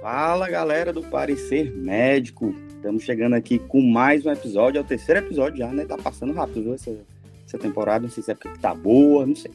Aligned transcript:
Fala 0.00 0.48
galera 0.48 0.92
do 0.92 1.02
Parecer 1.02 1.74
Médico, 1.74 2.54
estamos 2.68 3.02
chegando 3.02 3.34
aqui 3.34 3.58
com 3.58 3.80
mais 3.80 4.24
um 4.24 4.30
episódio, 4.30 4.78
é 4.78 4.80
o 4.80 4.84
terceiro 4.84 5.20
episódio 5.20 5.58
já, 5.58 5.68
né? 5.68 5.84
Tá 5.84 5.96
passando 5.96 6.32
rápido, 6.32 6.62
viu? 6.62 6.74
Essa, 6.74 6.96
essa 7.46 7.58
temporada, 7.58 8.02
não 8.02 8.10
sei 8.10 8.22
se 8.22 8.30
é 8.30 8.34
porque 8.34 8.58
tá 8.58 8.74
boa, 8.74 9.26
não 9.26 9.34
sei, 9.34 9.50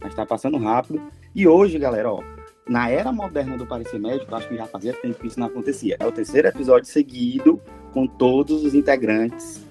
mas 0.00 0.14
tá 0.14 0.24
passando 0.24 0.56
rápido. 0.58 1.02
E 1.34 1.46
hoje, 1.46 1.78
galera, 1.78 2.12
ó, 2.12 2.22
na 2.68 2.88
era 2.88 3.12
moderna 3.12 3.58
do 3.58 3.66
Parecer 3.66 4.00
Médico, 4.00 4.34
acho 4.34 4.48
que 4.48 4.56
já 4.56 4.66
fazia 4.66 4.92
tempo 4.92 5.18
que 5.18 5.26
isso 5.26 5.40
não 5.40 5.48
acontecia. 5.48 5.96
É 5.98 6.06
o 6.06 6.12
terceiro 6.12 6.48
episódio 6.48 6.88
seguido 6.88 7.60
com 7.92 8.06
todos 8.06 8.64
os 8.64 8.74
integrantes 8.74 9.66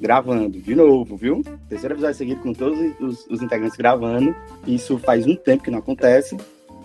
gravando, 0.00 0.60
de 0.60 0.74
novo, 0.74 1.16
viu? 1.16 1.42
Terceiro 1.68 1.94
episódio 1.94 2.16
seguido 2.16 2.40
com 2.42 2.52
todos 2.52 2.78
os, 3.00 3.26
os 3.28 3.40
integrantes 3.40 3.76
gravando. 3.76 4.34
Isso 4.66 4.98
faz 4.98 5.24
um 5.26 5.36
tempo 5.36 5.62
que 5.62 5.70
não 5.70 5.78
acontece. 5.78 6.36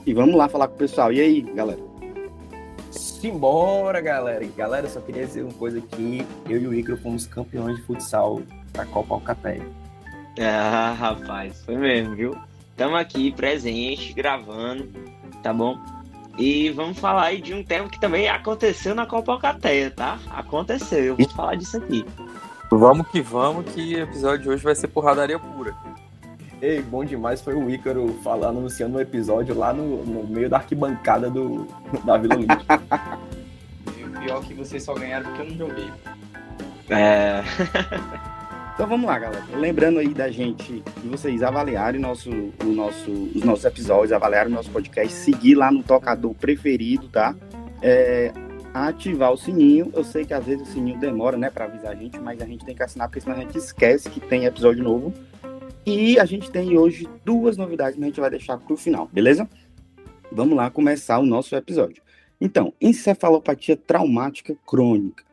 E 0.06 0.14
vamos 0.14 0.36
lá 0.36 0.48
falar 0.48 0.68
com 0.68 0.76
o 0.76 0.78
pessoal. 0.78 1.12
E 1.12 1.20
aí, 1.20 1.42
galera? 1.42 1.87
Simbora, 3.20 4.00
galera. 4.00 4.46
Galera, 4.56 4.88
só 4.88 5.02
queria 5.02 5.26
dizer 5.26 5.42
uma 5.42 5.54
coisa 5.54 5.80
aqui. 5.80 6.26
Eu 6.48 6.62
e 6.62 6.68
o 6.68 6.74
Icaro 6.74 6.98
fomos 6.98 7.26
campeões 7.26 7.76
de 7.78 7.82
futsal 7.84 8.42
da 8.74 8.86
Copa 8.86 9.16
Alcateia. 9.16 9.66
Ah, 10.40 10.96
rapaz, 10.98 11.64
foi 11.66 11.78
mesmo, 11.78 12.16
viu? 12.16 12.38
Estamos 12.70 13.00
aqui 13.00 13.32
presente, 13.32 14.14
gravando, 14.14 14.88
tá 15.42 15.52
bom? 15.52 15.80
E 16.38 16.70
vamos 16.70 17.00
falar 17.00 17.24
aí 17.24 17.42
de 17.42 17.56
um 17.56 17.64
tema 17.64 17.90
que 17.90 18.00
também 18.00 18.30
aconteceu 18.30 18.94
na 18.94 19.08
Copa 19.08 19.32
Alcateia, 19.32 19.90
tá? 19.90 20.20
Aconteceu, 20.30 21.04
eu 21.04 21.16
vou 21.16 21.30
falar 21.30 21.56
disso 21.56 21.78
aqui. 21.78 22.06
Vamos 22.70 23.08
que 23.08 23.20
vamos, 23.20 23.66
que 23.74 23.96
o 23.96 24.04
episódio 24.04 24.44
de 24.44 24.50
hoje 24.50 24.64
vai 24.64 24.76
ser 24.76 24.90
porradaria 24.90 25.40
pura. 25.40 25.76
Ei, 26.62 26.82
bom 26.82 27.06
demais 27.06 27.42
foi 27.42 27.54
o 27.54 27.70
Ícaro 27.70 28.08
falando, 28.24 28.58
anunciando 28.58 28.98
um 28.98 29.02
episódio 29.02 29.56
lá 29.56 29.72
no, 29.72 30.04
no 30.04 30.28
meio 30.28 30.50
da 30.50 30.58
arquibancada 30.58 31.30
do, 31.30 31.68
da 32.04 32.18
Vila 32.18 32.36
Olímpica. 32.36 32.82
e 33.98 34.04
o 34.04 34.12
pior 34.20 34.44
é 34.44 34.46
que 34.48 34.54
vocês 34.56 34.84
só 34.84 34.96
ganharam 34.96 35.26
porque 35.26 35.42
eu 35.42 35.46
não 35.46 35.68
joguei. 35.68 35.92
É. 36.90 37.44
Então 38.78 38.86
vamos 38.88 39.08
lá, 39.08 39.18
galera. 39.18 39.44
Lembrando 39.56 39.98
aí 39.98 40.14
da 40.14 40.30
gente, 40.30 40.84
de 41.02 41.10
vocês 41.10 41.42
avaliarem 41.42 42.00
nosso, 42.00 42.30
o 42.30 42.66
nosso, 42.66 43.12
os 43.12 43.44
nossos 43.44 43.66
episódios, 43.66 44.12
avaliarem 44.12 44.52
o 44.52 44.56
nosso 44.56 44.70
podcast, 44.70 45.12
seguir 45.12 45.56
lá 45.56 45.72
no 45.72 45.82
tocador 45.82 46.36
preferido, 46.36 47.08
tá? 47.08 47.36
É, 47.82 48.32
ativar 48.72 49.32
o 49.32 49.38
sininho. 49.38 49.92
Eu 49.96 50.04
sei 50.04 50.26
que 50.26 50.34
às 50.34 50.46
vezes 50.46 50.68
o 50.68 50.72
sininho 50.72 51.00
demora, 51.00 51.36
né, 51.38 51.50
para 51.50 51.66
avisar 51.66 51.92
a 51.92 51.96
gente, 51.96 52.20
mas 52.20 52.40
a 52.40 52.46
gente 52.46 52.64
tem 52.64 52.76
que 52.76 52.84
assinar, 52.84 53.08
porque 53.08 53.20
senão 53.22 53.36
a 53.36 53.40
gente 53.40 53.58
esquece 53.58 54.12
que 54.12 54.20
tem 54.20 54.46
episódio 54.46 54.84
novo. 54.84 55.12
E 55.90 56.20
a 56.20 56.26
gente 56.26 56.52
tem 56.52 56.78
hoje 56.78 57.08
duas 57.24 57.56
novidades 57.56 57.96
que 57.96 58.04
a 58.04 58.08
gente 58.08 58.20
vai 58.20 58.30
deixar 58.30 58.58
para 58.58 58.74
o 58.74 58.76
final, 58.76 59.08
beleza? 59.08 59.50
Vamos 60.30 60.58
lá 60.58 60.70
começar 60.70 61.18
o 61.18 61.26
nosso 61.26 61.56
episódio. 61.56 62.04
Então, 62.42 62.74
encefalopatia 62.82 63.78
traumática 63.78 64.54
crônica. 64.68 65.24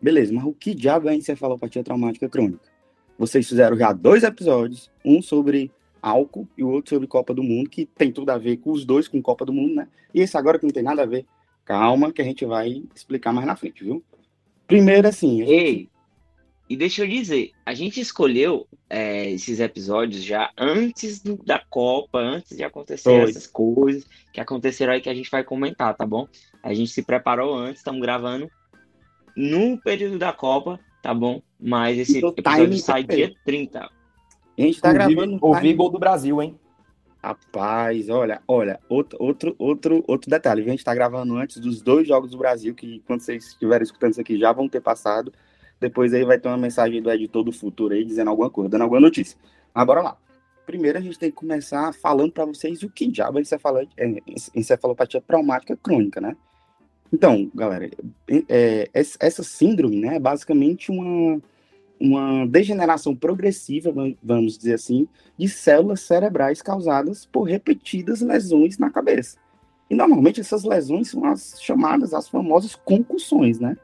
Beleza, 0.00 0.32
mas 0.32 0.44
o 0.44 0.52
que 0.52 0.74
diabo 0.74 1.08
é 1.08 1.14
encefalopatia 1.14 1.84
traumática 1.84 2.28
crônica? 2.28 2.68
Vocês 3.16 3.48
fizeram 3.48 3.76
já 3.76 3.92
dois 3.92 4.24
episódios, 4.24 4.90
um 5.04 5.22
sobre 5.22 5.70
álcool 6.02 6.48
e 6.58 6.64
o 6.64 6.68
outro 6.68 6.96
sobre 6.96 7.06
Copa 7.06 7.32
do 7.32 7.44
Mundo, 7.44 7.70
que 7.70 7.86
tem 7.86 8.10
tudo 8.10 8.30
a 8.30 8.38
ver 8.38 8.56
com 8.56 8.72
os 8.72 8.84
dois, 8.84 9.06
com 9.06 9.22
Copa 9.22 9.44
do 9.44 9.52
Mundo, 9.52 9.76
né? 9.76 9.86
E 10.12 10.22
esse 10.22 10.36
agora 10.36 10.58
que 10.58 10.66
não 10.66 10.72
tem 10.72 10.82
nada 10.82 11.04
a 11.04 11.06
ver, 11.06 11.24
calma, 11.64 12.12
que 12.12 12.20
a 12.20 12.24
gente 12.24 12.44
vai 12.44 12.82
explicar 12.92 13.32
mais 13.32 13.46
na 13.46 13.54
frente, 13.54 13.84
viu? 13.84 14.02
Primeiro, 14.66 15.06
assim. 15.06 15.38
Gente... 15.38 15.52
Ei, 15.52 15.88
e 16.72 16.76
deixa 16.76 17.02
eu 17.02 17.06
dizer, 17.06 17.50
a 17.66 17.74
gente 17.74 18.00
escolheu 18.00 18.66
é, 18.88 19.28
esses 19.28 19.60
episódios 19.60 20.24
já 20.24 20.50
antes 20.56 21.22
do, 21.22 21.36
da 21.36 21.58
Copa, 21.58 22.18
antes 22.18 22.56
de 22.56 22.64
acontecer 22.64 23.10
Foi. 23.10 23.28
essas 23.28 23.46
coisas 23.46 24.06
que 24.32 24.40
aconteceram 24.40 24.94
aí 24.94 25.02
que 25.02 25.10
a 25.10 25.14
gente 25.14 25.30
vai 25.30 25.44
comentar, 25.44 25.94
tá 25.94 26.06
bom? 26.06 26.26
A 26.62 26.72
gente 26.72 26.90
se 26.90 27.02
preparou 27.02 27.54
antes, 27.54 27.80
estamos 27.80 28.00
gravando 28.00 28.50
no 29.36 29.78
período 29.82 30.18
da 30.18 30.32
Copa, 30.32 30.80
tá 31.02 31.12
bom? 31.12 31.42
Mas 31.60 31.98
esse 31.98 32.24
episódio 32.24 32.78
sai 32.78 33.04
dia 33.04 33.34
30. 33.44 33.80
A 33.80 33.90
gente 34.56 34.80
tá 34.80 34.88
ouvi, 34.88 35.14
gravando. 35.14 35.38
Ouvi 35.42 35.74
gol 35.74 35.90
do 35.90 35.98
Brasil, 35.98 36.40
hein? 36.40 36.58
Rapaz, 37.22 38.08
olha, 38.08 38.40
olha, 38.48 38.80
outro, 38.88 39.18
outro, 39.20 39.54
outro, 39.58 40.02
outro 40.08 40.30
detalhe. 40.30 40.62
A 40.62 40.70
gente 40.70 40.82
tá 40.82 40.94
gravando 40.94 41.36
antes 41.36 41.58
dos 41.58 41.82
dois 41.82 42.08
jogos 42.08 42.30
do 42.30 42.38
Brasil, 42.38 42.74
que 42.74 43.00
quando 43.00 43.20
vocês 43.20 43.48
estiverem 43.48 43.82
escutando 43.82 44.12
isso 44.12 44.22
aqui 44.22 44.38
já 44.38 44.52
vão 44.52 44.70
ter 44.70 44.80
passado. 44.80 45.30
Depois 45.82 46.14
aí 46.14 46.24
vai 46.24 46.38
ter 46.38 46.46
uma 46.48 46.56
mensagem 46.56 47.02
do 47.02 47.10
editor 47.10 47.42
do 47.42 47.50
futuro 47.50 47.92
aí 47.92 48.04
dizendo 48.04 48.30
alguma 48.30 48.48
coisa, 48.48 48.70
dando 48.70 48.82
alguma 48.82 49.00
notícia. 49.00 49.36
Mas 49.74 49.84
bora 49.84 50.00
lá. 50.00 50.16
Primeiro 50.64 50.96
a 50.96 51.00
gente 51.00 51.18
tem 51.18 51.28
que 51.28 51.36
começar 51.36 51.92
falando 51.92 52.30
para 52.30 52.44
vocês 52.44 52.84
o 52.84 52.88
que 52.88 53.08
diabo 53.08 53.40
é, 53.40 53.42
encefalopatia 54.54 55.20
traumática 55.20 55.76
crônica, 55.76 56.20
né? 56.20 56.36
Então, 57.12 57.50
galera, 57.52 57.90
é, 58.28 58.44
é, 58.48 58.88
essa 58.94 59.42
síndrome 59.42 60.00
né, 60.00 60.16
é 60.16 60.20
basicamente 60.20 60.92
uma, 60.92 61.42
uma 62.00 62.46
degeneração 62.46 63.14
progressiva, 63.14 63.92
vamos 64.22 64.56
dizer 64.56 64.74
assim, 64.74 65.08
de 65.36 65.48
células 65.48 66.00
cerebrais 66.00 66.62
causadas 66.62 67.26
por 67.26 67.42
repetidas 67.42 68.20
lesões 68.20 68.78
na 68.78 68.88
cabeça. 68.88 69.36
E 69.90 69.96
normalmente 69.96 70.40
essas 70.40 70.62
lesões 70.62 71.10
são 71.10 71.24
as 71.24 71.60
chamadas, 71.60 72.14
as 72.14 72.28
famosas 72.28 72.76
concussões, 72.76 73.58
né? 73.58 73.76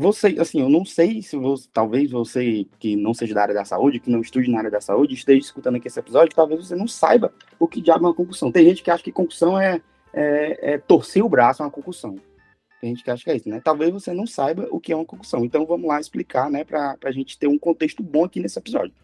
Você, 0.00 0.36
assim, 0.38 0.60
eu 0.60 0.68
não 0.68 0.84
sei 0.84 1.20
se 1.22 1.36
você, 1.36 1.68
talvez 1.72 2.12
você 2.12 2.64
que 2.78 2.94
não 2.94 3.12
seja 3.12 3.34
da 3.34 3.42
área 3.42 3.54
da 3.54 3.64
saúde, 3.64 3.98
que 3.98 4.08
não 4.08 4.20
estude 4.20 4.48
na 4.48 4.58
área 4.58 4.70
da 4.70 4.80
saúde, 4.80 5.14
esteja 5.14 5.40
escutando 5.40 5.74
aqui 5.74 5.88
esse 5.88 5.98
episódio, 5.98 6.36
talvez 6.36 6.64
você 6.64 6.76
não 6.76 6.86
saiba 6.86 7.34
o 7.58 7.66
que 7.66 7.80
diabo 7.80 8.04
é 8.04 8.08
uma 8.10 8.14
concussão. 8.14 8.52
Tem 8.52 8.64
gente 8.64 8.80
que 8.80 8.92
acha 8.92 9.02
que 9.02 9.10
concussão 9.10 9.60
é, 9.60 9.82
é, 10.12 10.74
é 10.74 10.78
torcer 10.78 11.24
o 11.24 11.28
braço, 11.28 11.62
é 11.62 11.66
uma 11.66 11.72
concussão. 11.72 12.14
Tem 12.80 12.90
gente 12.90 13.02
que 13.02 13.10
acha 13.10 13.24
que 13.24 13.30
é 13.32 13.36
isso, 13.38 13.48
né? 13.48 13.60
Talvez 13.60 13.90
você 13.92 14.12
não 14.12 14.24
saiba 14.24 14.68
o 14.70 14.78
que 14.78 14.92
é 14.92 14.96
uma 14.96 15.04
concussão. 15.04 15.44
Então 15.44 15.66
vamos 15.66 15.88
lá 15.88 15.98
explicar, 15.98 16.48
né, 16.48 16.62
para 16.62 16.96
a 17.04 17.10
gente 17.10 17.36
ter 17.36 17.48
um 17.48 17.58
contexto 17.58 18.00
bom 18.00 18.24
aqui 18.24 18.38
nesse 18.38 18.56
episódio. 18.56 18.94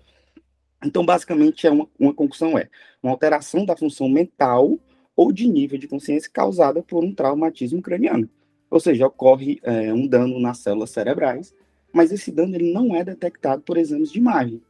Então, 0.84 1.04
basicamente, 1.04 1.66
é 1.66 1.72
uma, 1.72 1.88
uma 1.98 2.14
concussão 2.14 2.56
é 2.56 2.68
uma 3.02 3.10
alteração 3.10 3.64
da 3.64 3.76
função 3.76 4.08
mental 4.08 4.78
ou 5.16 5.32
de 5.32 5.48
nível 5.48 5.76
de 5.76 5.88
consciência 5.88 6.30
causada 6.32 6.84
por 6.84 7.02
um 7.02 7.12
traumatismo 7.12 7.82
craniano. 7.82 8.30
Ou 8.74 8.80
seja, 8.80 9.06
ocorre 9.06 9.60
é, 9.62 9.94
um 9.94 10.04
dano 10.04 10.40
nas 10.40 10.58
células 10.58 10.90
cerebrais, 10.90 11.54
mas 11.92 12.10
esse 12.10 12.32
dano 12.32 12.56
ele 12.56 12.72
não 12.72 12.92
é 12.92 13.04
detectado 13.04 13.62
por 13.62 13.76
exames 13.76 14.10
de 14.10 14.18
imagem, 14.18 14.60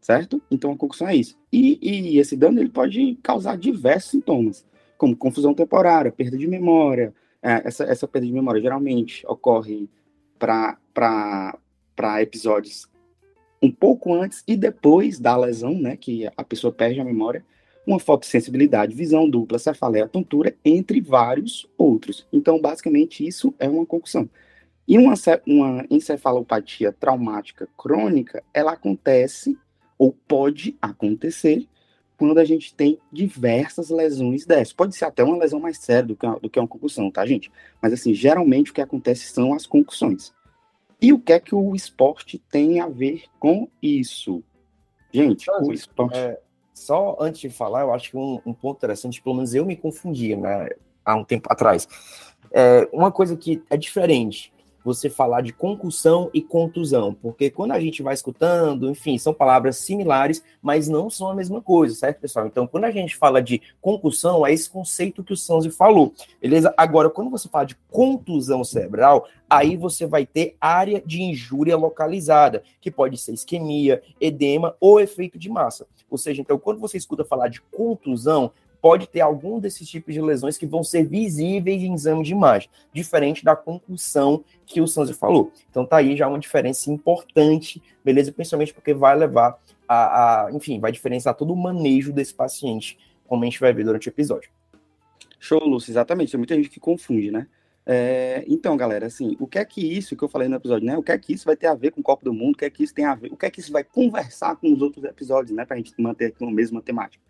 certo? 0.00 0.40
Então 0.48 0.70
a 0.70 0.76
concussão 0.76 1.08
é 1.08 1.16
isso. 1.16 1.36
E, 1.52 1.76
e 1.82 2.20
esse 2.20 2.36
dano 2.36 2.60
ele 2.60 2.68
pode 2.68 3.18
causar 3.20 3.58
diversos 3.58 4.12
sintomas, 4.12 4.64
como 4.96 5.16
confusão 5.16 5.54
temporária, 5.54 6.12
perda 6.12 6.38
de 6.38 6.46
memória. 6.46 7.12
É, 7.42 7.66
essa, 7.66 7.82
essa 7.82 8.06
perda 8.06 8.28
de 8.28 8.32
memória 8.32 8.62
geralmente 8.62 9.26
ocorre 9.26 9.88
para 10.38 11.58
episódios 12.20 12.88
um 13.60 13.72
pouco 13.72 14.14
antes 14.14 14.44
e 14.46 14.56
depois 14.56 15.18
da 15.18 15.36
lesão, 15.36 15.74
né, 15.74 15.96
que 15.96 16.28
a 16.36 16.44
pessoa 16.44 16.72
perde 16.72 17.00
a 17.00 17.04
memória, 17.04 17.44
uma 17.86 17.98
fotossensibilidade, 17.98 18.94
visão 18.94 19.28
dupla, 19.28 19.58
cefaleia, 19.58 20.08
tontura, 20.08 20.54
entre 20.64 21.00
vários 21.00 21.68
outros. 21.76 22.26
Então, 22.32 22.60
basicamente, 22.60 23.26
isso 23.26 23.54
é 23.58 23.68
uma 23.68 23.84
concussão. 23.84 24.28
E 24.86 24.98
uma, 24.98 25.14
uma 25.46 25.86
encefalopatia 25.90 26.92
traumática 26.92 27.68
crônica, 27.76 28.42
ela 28.52 28.72
acontece, 28.72 29.58
ou 29.98 30.12
pode 30.26 30.76
acontecer, 30.80 31.66
quando 32.16 32.38
a 32.38 32.44
gente 32.44 32.72
tem 32.74 32.98
diversas 33.12 33.90
lesões 33.90 34.46
dessas. 34.46 34.72
Pode 34.72 34.96
ser 34.96 35.06
até 35.06 35.24
uma 35.24 35.38
lesão 35.38 35.58
mais 35.58 35.78
séria 35.78 36.04
do 36.04 36.16
que, 36.16 36.26
do 36.40 36.48
que 36.48 36.58
uma 36.58 36.68
concussão, 36.68 37.10
tá, 37.10 37.26
gente? 37.26 37.50
Mas, 37.80 37.92
assim, 37.92 38.14
geralmente 38.14 38.70
o 38.70 38.74
que 38.74 38.80
acontece 38.80 39.26
são 39.32 39.54
as 39.54 39.66
concussões. 39.66 40.32
E 41.00 41.12
o 41.12 41.18
que 41.18 41.32
é 41.32 41.40
que 41.40 41.54
o 41.54 41.74
esporte 41.74 42.38
tem 42.38 42.78
a 42.78 42.88
ver 42.88 43.24
com 43.40 43.68
isso? 43.82 44.42
Gente, 45.12 45.50
o 45.50 45.72
esporte... 45.72 46.16
É 46.16 46.38
só 46.74 47.16
antes 47.20 47.40
de 47.40 47.50
falar, 47.50 47.82
eu 47.82 47.92
acho 47.92 48.10
que 48.10 48.16
um, 48.16 48.40
um 48.44 48.52
ponto 48.52 48.78
interessante, 48.78 49.22
pelo 49.22 49.36
menos 49.36 49.54
eu 49.54 49.64
me 49.64 49.76
confundia 49.76 50.36
né, 50.36 50.68
há 51.04 51.14
um 51.14 51.24
tempo 51.24 51.48
atrás. 51.50 51.86
É, 52.50 52.88
uma 52.92 53.10
coisa 53.10 53.36
que 53.36 53.62
é 53.70 53.76
diferente, 53.76 54.52
você 54.84 55.08
falar 55.08 55.42
de 55.42 55.52
concussão 55.52 56.30
e 56.34 56.42
contusão, 56.42 57.14
porque 57.14 57.50
quando 57.50 57.72
a 57.72 57.80
gente 57.80 58.02
vai 58.02 58.14
escutando, 58.14 58.90
enfim, 58.90 59.16
são 59.16 59.32
palavras 59.32 59.76
similares, 59.76 60.42
mas 60.60 60.88
não 60.88 61.08
são 61.08 61.30
a 61.30 61.34
mesma 61.34 61.60
coisa, 61.60 61.94
certo, 61.94 62.20
pessoal? 62.20 62.46
Então, 62.46 62.66
quando 62.66 62.84
a 62.84 62.90
gente 62.90 63.16
fala 63.16 63.40
de 63.40 63.60
concussão, 63.80 64.46
é 64.46 64.52
esse 64.52 64.68
conceito 64.68 65.22
que 65.22 65.32
o 65.32 65.36
Sanzi 65.36 65.70
falou, 65.70 66.12
beleza? 66.40 66.74
Agora, 66.76 67.08
quando 67.08 67.30
você 67.30 67.48
fala 67.48 67.66
de 67.66 67.76
contusão 67.90 68.64
cerebral, 68.64 69.26
aí 69.48 69.76
você 69.76 70.06
vai 70.06 70.26
ter 70.26 70.56
área 70.60 71.02
de 71.04 71.22
injúria 71.22 71.76
localizada, 71.76 72.62
que 72.80 72.90
pode 72.90 73.16
ser 73.18 73.32
isquemia, 73.32 74.02
edema 74.20 74.74
ou 74.80 75.00
efeito 75.00 75.38
de 75.38 75.48
massa. 75.48 75.86
Ou 76.12 76.18
seja, 76.18 76.42
então, 76.42 76.58
quando 76.58 76.78
você 76.78 76.96
escuta 76.96 77.24
falar 77.24 77.48
de 77.48 77.60
contusão, 77.62 78.52
pode 78.82 79.06
ter 79.06 79.20
algum 79.20 79.60
desses 79.60 79.88
tipos 79.88 80.12
de 80.12 80.20
lesões 80.20 80.58
que 80.58 80.66
vão 80.66 80.82
ser 80.82 81.06
visíveis 81.06 81.82
em 81.82 81.94
exame 81.94 82.24
de 82.24 82.32
imagem, 82.32 82.68
diferente 82.92 83.44
da 83.44 83.54
concussão 83.54 84.44
que 84.66 84.80
o 84.80 84.88
Sanzi 84.88 85.14
falou. 85.14 85.52
Então 85.70 85.86
tá 85.86 85.98
aí 85.98 86.16
já 86.16 86.26
uma 86.26 86.38
diferença 86.38 86.90
importante, 86.90 87.80
beleza? 88.04 88.32
Principalmente 88.32 88.74
porque 88.74 88.92
vai 88.92 89.16
levar 89.16 89.56
a, 89.88 90.46
a 90.46 90.52
enfim, 90.52 90.80
vai 90.80 90.90
diferenciar 90.90 91.36
todo 91.36 91.52
o 91.52 91.56
manejo 91.56 92.12
desse 92.12 92.34
paciente, 92.34 92.98
como 93.24 93.44
a 93.44 93.46
gente 93.46 93.60
vai 93.60 93.72
ver 93.72 93.84
durante 93.84 94.08
o 94.08 94.10
episódio. 94.10 94.50
Show, 95.38 95.60
Lúcio, 95.64 95.92
exatamente. 95.92 96.32
Tem 96.32 96.38
muita 96.38 96.56
gente 96.56 96.68
que 96.68 96.80
confunde, 96.80 97.30
né? 97.30 97.46
É, 97.84 98.44
então, 98.46 98.76
galera, 98.76 99.06
assim, 99.06 99.36
o 99.40 99.46
que 99.46 99.58
é 99.58 99.64
que 99.64 99.80
isso 99.80 100.16
que 100.16 100.22
eu 100.22 100.28
falei 100.28 100.48
no 100.48 100.56
episódio, 100.56 100.86
né? 100.86 100.96
O 100.96 101.02
que 101.02 101.10
é 101.10 101.18
que 101.18 101.32
isso 101.32 101.44
vai 101.44 101.56
ter 101.56 101.66
a 101.66 101.74
ver 101.74 101.90
com 101.90 102.00
o 102.00 102.04
Copa 102.04 102.24
do 102.24 102.32
Mundo? 102.32 102.54
O 102.54 102.58
que 102.58 102.64
é 102.64 102.70
que 102.70 102.84
isso 102.84 102.94
tem 102.94 103.04
a 103.04 103.14
ver? 103.14 103.32
O 103.32 103.36
que 103.36 103.46
é 103.46 103.50
que 103.50 103.60
isso 103.60 103.72
vai 103.72 103.82
conversar 103.82 104.56
com 104.56 104.72
os 104.72 104.80
outros 104.80 105.04
episódios, 105.04 105.54
né? 105.54 105.64
Pra 105.64 105.76
gente 105.76 105.92
manter 105.98 106.26
aqui 106.26 106.42
uma 106.42 106.52
mesma 106.52 106.80
temática. 106.80 107.22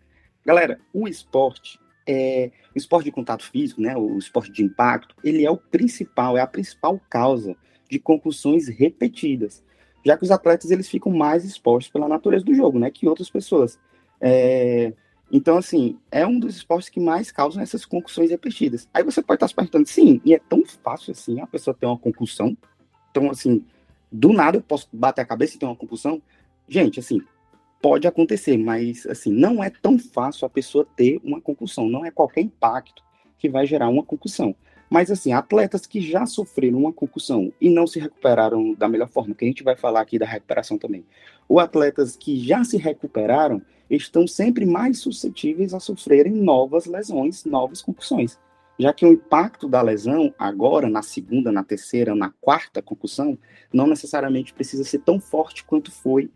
Galera, 0.45 0.79
o 0.93 1.07
esporte, 1.07 1.79
é, 2.07 2.51
o 2.75 2.77
esporte 2.77 3.05
de 3.05 3.11
contato 3.11 3.49
físico, 3.49 3.81
né? 3.81 3.97
O 3.97 4.17
esporte 4.17 4.51
de 4.51 4.63
impacto, 4.63 5.15
ele 5.23 5.45
é 5.45 5.49
o 5.49 5.57
principal, 5.57 6.37
é 6.37 6.41
a 6.41 6.47
principal 6.47 7.01
causa 7.09 7.55
de 7.89 7.97
concussões 7.97 8.67
repetidas, 8.67 9.63
já 10.05 10.17
que 10.17 10.23
os 10.23 10.31
atletas 10.31 10.69
eles 10.69 10.89
ficam 10.89 11.11
mais 11.11 11.45
expostos 11.45 11.91
pela 11.91 12.07
natureza 12.07 12.45
do 12.45 12.53
jogo, 12.53 12.77
né? 12.77 12.91
Que 12.91 13.07
outras 13.07 13.29
pessoas. 13.29 13.79
É, 14.21 14.93
então, 15.31 15.57
assim, 15.57 15.97
é 16.11 16.25
um 16.27 16.39
dos 16.39 16.57
esportes 16.57 16.89
que 16.89 16.99
mais 16.99 17.31
causam 17.31 17.61
essas 17.61 17.85
concussões 17.85 18.29
repetidas. 18.29 18.87
Aí 18.93 19.03
você 19.03 19.21
pode 19.21 19.37
estar 19.37 19.47
se 19.47 19.55
perguntando, 19.55 19.87
sim, 19.87 20.21
e 20.23 20.33
é 20.33 20.39
tão 20.39 20.63
fácil 20.65 21.11
assim 21.11 21.41
a 21.41 21.47
pessoa 21.47 21.73
ter 21.73 21.85
uma 21.85 21.97
concussão? 21.97 22.55
Então, 23.09 23.29
assim, 23.29 23.65
do 24.11 24.31
nada 24.31 24.57
eu 24.57 24.61
posso 24.61 24.87
bater 24.93 25.21
a 25.21 25.25
cabeça 25.25 25.55
e 25.55 25.59
ter 25.59 25.65
uma 25.65 25.75
concussão? 25.75 26.21
Gente, 26.67 26.99
assim, 26.99 27.19
pode 27.81 28.07
acontecer, 28.07 28.57
mas, 28.57 29.05
assim, 29.07 29.31
não 29.31 29.63
é 29.63 29.69
tão 29.69 29.99
fácil 29.99 30.45
a 30.45 30.49
pessoa 30.49 30.87
ter 30.95 31.19
uma 31.23 31.41
concussão. 31.41 31.89
Não 31.89 32.05
é 32.05 32.11
qualquer 32.11 32.41
impacto 32.41 33.03
que 33.37 33.49
vai 33.49 33.65
gerar 33.65 33.89
uma 33.89 34.03
concussão. 34.03 34.55
Mas, 34.89 35.09
assim, 35.09 35.33
atletas 35.33 35.85
que 35.85 35.99
já 35.99 36.25
sofreram 36.25 36.77
uma 36.77 36.93
concussão 36.93 37.51
e 37.59 37.69
não 37.69 37.87
se 37.87 37.99
recuperaram 37.99 38.73
da 38.73 38.87
melhor 38.87 39.09
forma, 39.09 39.33
que 39.33 39.43
a 39.43 39.47
gente 39.47 39.63
vai 39.63 39.75
falar 39.75 39.99
aqui 39.99 40.19
da 40.19 40.25
recuperação 40.25 40.77
também, 40.77 41.03
ou 41.49 41.59
atletas 41.59 42.15
que 42.15 42.39
já 42.39 42.63
se 42.63 42.77
recuperaram, 42.77 43.61
estão 44.01 44.27
sempre 44.27 44.65
mais 44.65 44.99
suscetíveis 44.99 45.73
a 45.73 45.79
sofrerem 45.79 46.33
novas 46.33 46.85
lesões, 46.85 47.45
novas 47.45 47.81
concussões. 47.81 48.39
Já 48.79 48.91
que 48.91 49.05
o 49.05 49.13
impacto 49.13 49.67
da 49.67 49.81
lesão, 49.81 50.33
agora, 50.37 50.89
na 50.89 51.03
segunda, 51.03 51.51
na 51.51 51.63
terceira, 51.63 52.15
na 52.15 52.31
quarta 52.41 52.81
concussão, 52.81 53.37
não 53.71 53.85
necessariamente 53.85 54.53
precisa 54.53 54.83
ser 54.83 54.99
tão 54.99 55.19
forte 55.19 55.63
quanto 55.63 55.91
foi 55.91 56.29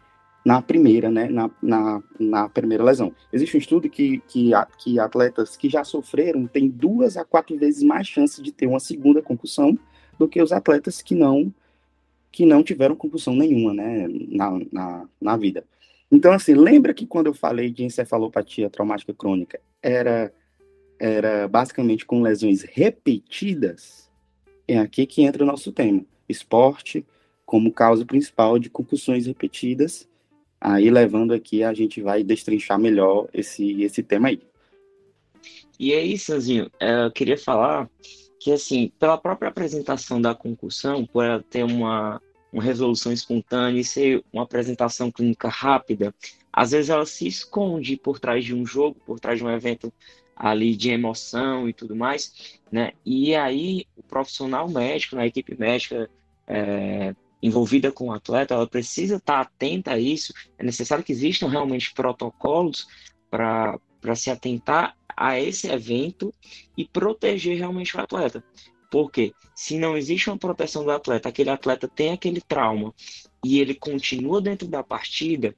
na 0.45 0.61
primeira, 0.61 1.11
né, 1.11 1.27
na, 1.27 1.49
na, 1.61 2.03
na 2.19 2.47
primeira 2.49 2.83
lesão. 2.83 3.13
Existe 3.33 3.57
um 3.57 3.59
estudo 3.59 3.89
que, 3.89 4.19
que, 4.27 4.51
que 4.77 4.99
atletas 4.99 5.57
que 5.57 5.67
já 5.67 5.83
sofreram 5.83 6.47
têm 6.47 6.69
duas 6.69 7.17
a 7.17 7.25
quatro 7.25 7.57
vezes 7.57 7.83
mais 7.83 8.07
chance 8.07 8.41
de 8.41 8.51
ter 8.51 8.67
uma 8.67 8.79
segunda 8.79 9.21
concussão 9.21 9.77
do 10.17 10.27
que 10.27 10.41
os 10.41 10.51
atletas 10.51 11.01
que 11.01 11.15
não 11.15 11.53
que 12.31 12.45
não 12.45 12.63
tiveram 12.63 12.95
concussão 12.95 13.35
nenhuma, 13.35 13.73
né, 13.73 14.07
na, 14.29 14.59
na, 14.71 15.09
na 15.19 15.37
vida. 15.37 15.65
Então, 16.11 16.31
assim, 16.31 16.53
lembra 16.53 16.93
que 16.93 17.05
quando 17.05 17.27
eu 17.27 17.33
falei 17.33 17.69
de 17.69 17.83
encefalopatia 17.83 18.69
traumática 18.69 19.13
crônica, 19.13 19.59
era, 19.81 20.33
era 20.99 21.47
basicamente 21.47 22.05
com 22.05 22.21
lesões 22.21 22.61
repetidas? 22.61 24.09
É 24.67 24.77
aqui 24.77 25.05
que 25.05 25.21
entra 25.21 25.43
o 25.43 25.47
nosso 25.47 25.71
tema. 25.71 26.03
Esporte 26.27 27.05
como 27.45 27.71
causa 27.71 28.05
principal 28.05 28.57
de 28.59 28.69
concussões 28.69 29.25
repetidas. 29.25 30.07
Aí, 30.59 30.89
levando 30.89 31.33
aqui, 31.33 31.63
a 31.63 31.73
gente 31.73 32.01
vai 32.01 32.23
destrinchar 32.23 32.79
melhor 32.79 33.27
esse, 33.33 33.83
esse 33.83 34.01
tema 34.01 34.29
aí. 34.29 34.41
E 35.79 35.93
aí, 35.93 36.17
Sanzinho, 36.17 36.69
é, 36.79 37.05
eu 37.05 37.11
queria 37.11 37.37
falar 37.37 37.89
que, 38.39 38.51
assim, 38.51 38.91
pela 38.99 39.17
própria 39.17 39.49
apresentação 39.49 40.19
da 40.19 40.33
concussão, 40.33 41.05
por 41.05 41.23
ela 41.23 41.43
ter 41.43 41.63
uma 41.63 42.21
uma 42.51 42.63
resolução 42.63 43.11
espontânea 43.11 43.81
e 43.81 43.83
ser 43.83 44.23
uma 44.31 44.43
apresentação 44.43 45.11
clínica 45.11 45.49
rápida, 45.49 46.13
às 46.51 46.71
vezes 46.71 46.89
ela 46.89 47.05
se 47.05 47.27
esconde 47.27 47.97
por 47.97 48.19
trás 48.19 48.43
de 48.43 48.55
um 48.55 48.65
jogo, 48.65 48.97
por 49.05 49.19
trás 49.19 49.37
de 49.37 49.45
um 49.45 49.49
evento 49.49 49.93
ali 50.35 50.75
de 50.75 50.89
emoção 50.91 51.67
e 51.67 51.73
tudo 51.73 51.95
mais, 51.95 52.59
né? 52.71 52.93
E 53.05 53.35
aí 53.35 53.85
o 53.95 54.03
profissional 54.03 54.69
médico, 54.69 55.15
na 55.15 55.25
equipe 55.25 55.59
médica 55.59 56.09
é, 56.47 57.15
envolvida 57.41 57.91
com 57.91 58.07
o 58.07 58.13
atleta, 58.13 58.53
ela 58.53 58.67
precisa 58.67 59.17
estar 59.17 59.41
atenta 59.41 59.91
a 59.91 59.99
isso. 59.99 60.33
É 60.57 60.63
necessário 60.63 61.03
que 61.03 61.11
existam 61.11 61.47
realmente 61.47 61.93
protocolos 61.93 62.87
para 63.29 63.79
se 64.15 64.29
atentar 64.29 64.95
a 65.15 65.39
esse 65.39 65.67
evento 65.67 66.33
e 66.77 66.85
proteger 66.85 67.57
realmente 67.57 67.97
o 67.97 67.99
atleta. 67.99 68.43
Porque 68.89 69.33
se 69.55 69.77
não 69.77 69.97
existe 69.97 70.29
uma 70.29 70.37
proteção 70.37 70.83
do 70.83 70.91
atleta, 70.91 71.29
aquele 71.29 71.49
atleta 71.49 71.87
tem 71.87 72.11
aquele 72.11 72.41
trauma 72.41 72.93
e 73.43 73.59
ele 73.59 73.75
continua 73.75 74.41
dentro 74.41 74.67
da 74.67 74.83
partida, 74.83 75.55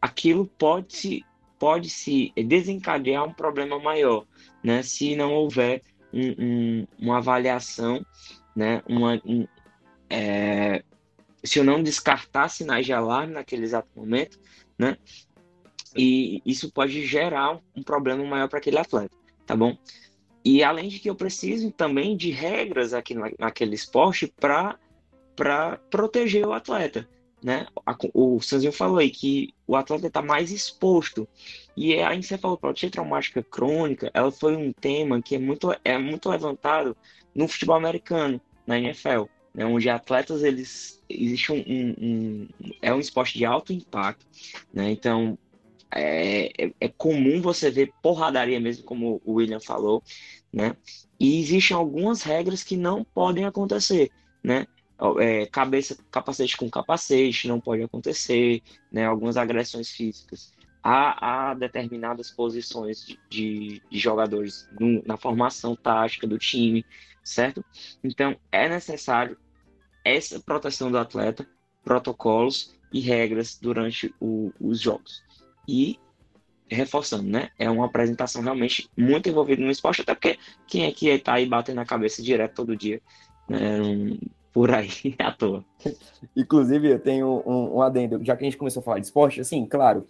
aquilo 0.00 0.46
pode 0.58 0.96
se, 0.96 1.24
pode 1.58 1.90
se 1.90 2.32
desencadear 2.34 3.24
um 3.24 3.32
problema 3.32 3.78
maior, 3.78 4.24
né? 4.62 4.82
Se 4.82 5.14
não 5.14 5.34
houver 5.34 5.82
um, 6.12 6.30
um, 6.38 6.86
uma 6.98 7.18
avaliação, 7.18 8.04
né? 8.56 8.82
Uma, 8.88 9.20
um, 9.24 9.46
é, 10.08 10.82
se 11.44 11.58
eu 11.58 11.64
não 11.64 11.82
descartar 11.82 12.48
sinais 12.48 12.86
de 12.86 12.92
alarme 12.92 13.34
naquele 13.34 13.64
exato 13.64 13.88
momento, 13.94 14.38
né? 14.78 14.96
E 15.96 16.40
isso 16.46 16.72
pode 16.72 17.04
gerar 17.06 17.60
um 17.76 17.82
problema 17.82 18.24
maior 18.24 18.48
para 18.48 18.58
aquele 18.58 18.78
atleta, 18.78 19.14
tá 19.46 19.54
bom? 19.54 19.76
E 20.44 20.62
além 20.62 20.88
de 20.88 20.98
que 20.98 21.08
eu 21.08 21.14
preciso 21.14 21.70
também 21.70 22.16
de 22.16 22.30
regras 22.30 22.92
aqui 22.92 23.14
naquele 23.38 23.74
esporte 23.74 24.32
para 24.36 25.78
proteger 25.90 26.46
o 26.46 26.52
atleta. 26.52 27.08
Né? 27.42 27.66
O 28.14 28.40
Sanzinho 28.40 28.72
falou 28.72 28.98
aí 28.98 29.10
que 29.10 29.52
o 29.66 29.74
atleta 29.74 30.06
está 30.06 30.22
mais 30.22 30.52
exposto. 30.52 31.28
E 31.76 31.94
a 32.00 32.14
encefalopatia 32.14 32.90
traumática 32.90 33.42
crônica, 33.42 34.10
ela 34.14 34.30
foi 34.30 34.56
um 34.56 34.72
tema 34.72 35.20
que 35.20 35.34
é 35.34 35.38
muito, 35.38 35.74
é 35.84 35.98
muito 35.98 36.28
levantado 36.28 36.96
no 37.34 37.48
futebol 37.48 37.76
americano, 37.76 38.40
na 38.66 38.78
NFL, 38.78 39.24
né? 39.54 39.64
onde 39.64 39.88
atletas, 39.90 40.42
eles, 40.42 41.02
existe 41.08 41.52
um, 41.52 41.64
um, 41.66 41.94
um, 42.00 42.48
é 42.80 42.94
um 42.94 43.00
esporte 43.00 43.36
de 43.36 43.44
alto 43.44 43.72
impacto, 43.72 44.24
né? 44.72 44.90
Então, 44.90 45.36
é, 45.94 46.66
é, 46.66 46.72
é, 46.80 46.88
comum 46.88 47.40
você 47.40 47.70
ver 47.70 47.92
porradaria 48.02 48.58
mesmo, 48.58 48.84
como 48.84 49.20
o 49.24 49.34
William 49.34 49.60
falou, 49.60 50.02
né? 50.52 50.76
E 51.18 51.40
existem 51.40 51.76
algumas 51.76 52.22
regras 52.22 52.62
que 52.62 52.76
não 52.76 53.04
podem 53.04 53.44
acontecer, 53.44 54.10
né? 54.42 54.66
É, 55.18 55.46
cabeça, 55.46 55.96
capacete 56.10 56.56
com 56.56 56.70
capacete 56.70 57.48
não 57.48 57.60
pode 57.60 57.82
acontecer, 57.82 58.62
né? 58.90 59.06
Algumas 59.06 59.36
agressões 59.36 59.90
físicas. 59.90 60.52
Há, 60.82 61.50
há 61.50 61.54
determinadas 61.54 62.30
posições 62.30 63.06
de, 63.06 63.18
de, 63.28 63.82
de 63.90 63.98
jogadores 63.98 64.68
no, 64.80 65.02
na 65.06 65.16
formação 65.16 65.76
tática 65.76 66.26
do 66.26 66.38
time, 66.38 66.84
certo? 67.22 67.64
Então, 68.02 68.36
é 68.50 68.68
necessário 68.68 69.36
essa 70.04 70.40
proteção 70.40 70.90
do 70.90 70.98
atleta, 70.98 71.46
protocolos 71.84 72.74
e 72.92 73.00
regras 73.00 73.58
durante 73.60 74.12
o, 74.20 74.52
os 74.60 74.80
jogos. 74.80 75.22
E 75.66 75.98
reforçando, 76.68 77.28
né? 77.28 77.50
É 77.58 77.70
uma 77.70 77.86
apresentação 77.86 78.42
realmente 78.42 78.88
muito 78.96 79.28
envolvida 79.28 79.62
no 79.62 79.70
esporte, 79.70 80.00
até 80.00 80.14
porque 80.14 80.38
quem 80.66 80.84
é 80.84 80.92
que 80.92 81.08
está 81.08 81.34
aí 81.34 81.46
batendo 81.46 81.80
a 81.80 81.84
cabeça 81.84 82.22
direto 82.22 82.54
todo 82.54 82.76
dia, 82.76 83.00
né? 83.48 83.58
por 84.52 84.70
aí, 84.70 84.88
à 85.18 85.32
toa. 85.32 85.64
Inclusive, 86.36 86.88
eu 86.90 86.98
tenho 86.98 87.42
um, 87.46 87.76
um 87.76 87.82
adendo, 87.82 88.22
já 88.22 88.36
que 88.36 88.44
a 88.44 88.46
gente 88.46 88.58
começou 88.58 88.80
a 88.80 88.84
falar 88.84 88.98
de 88.98 89.06
esporte, 89.06 89.40
assim, 89.40 89.64
claro, 89.64 90.06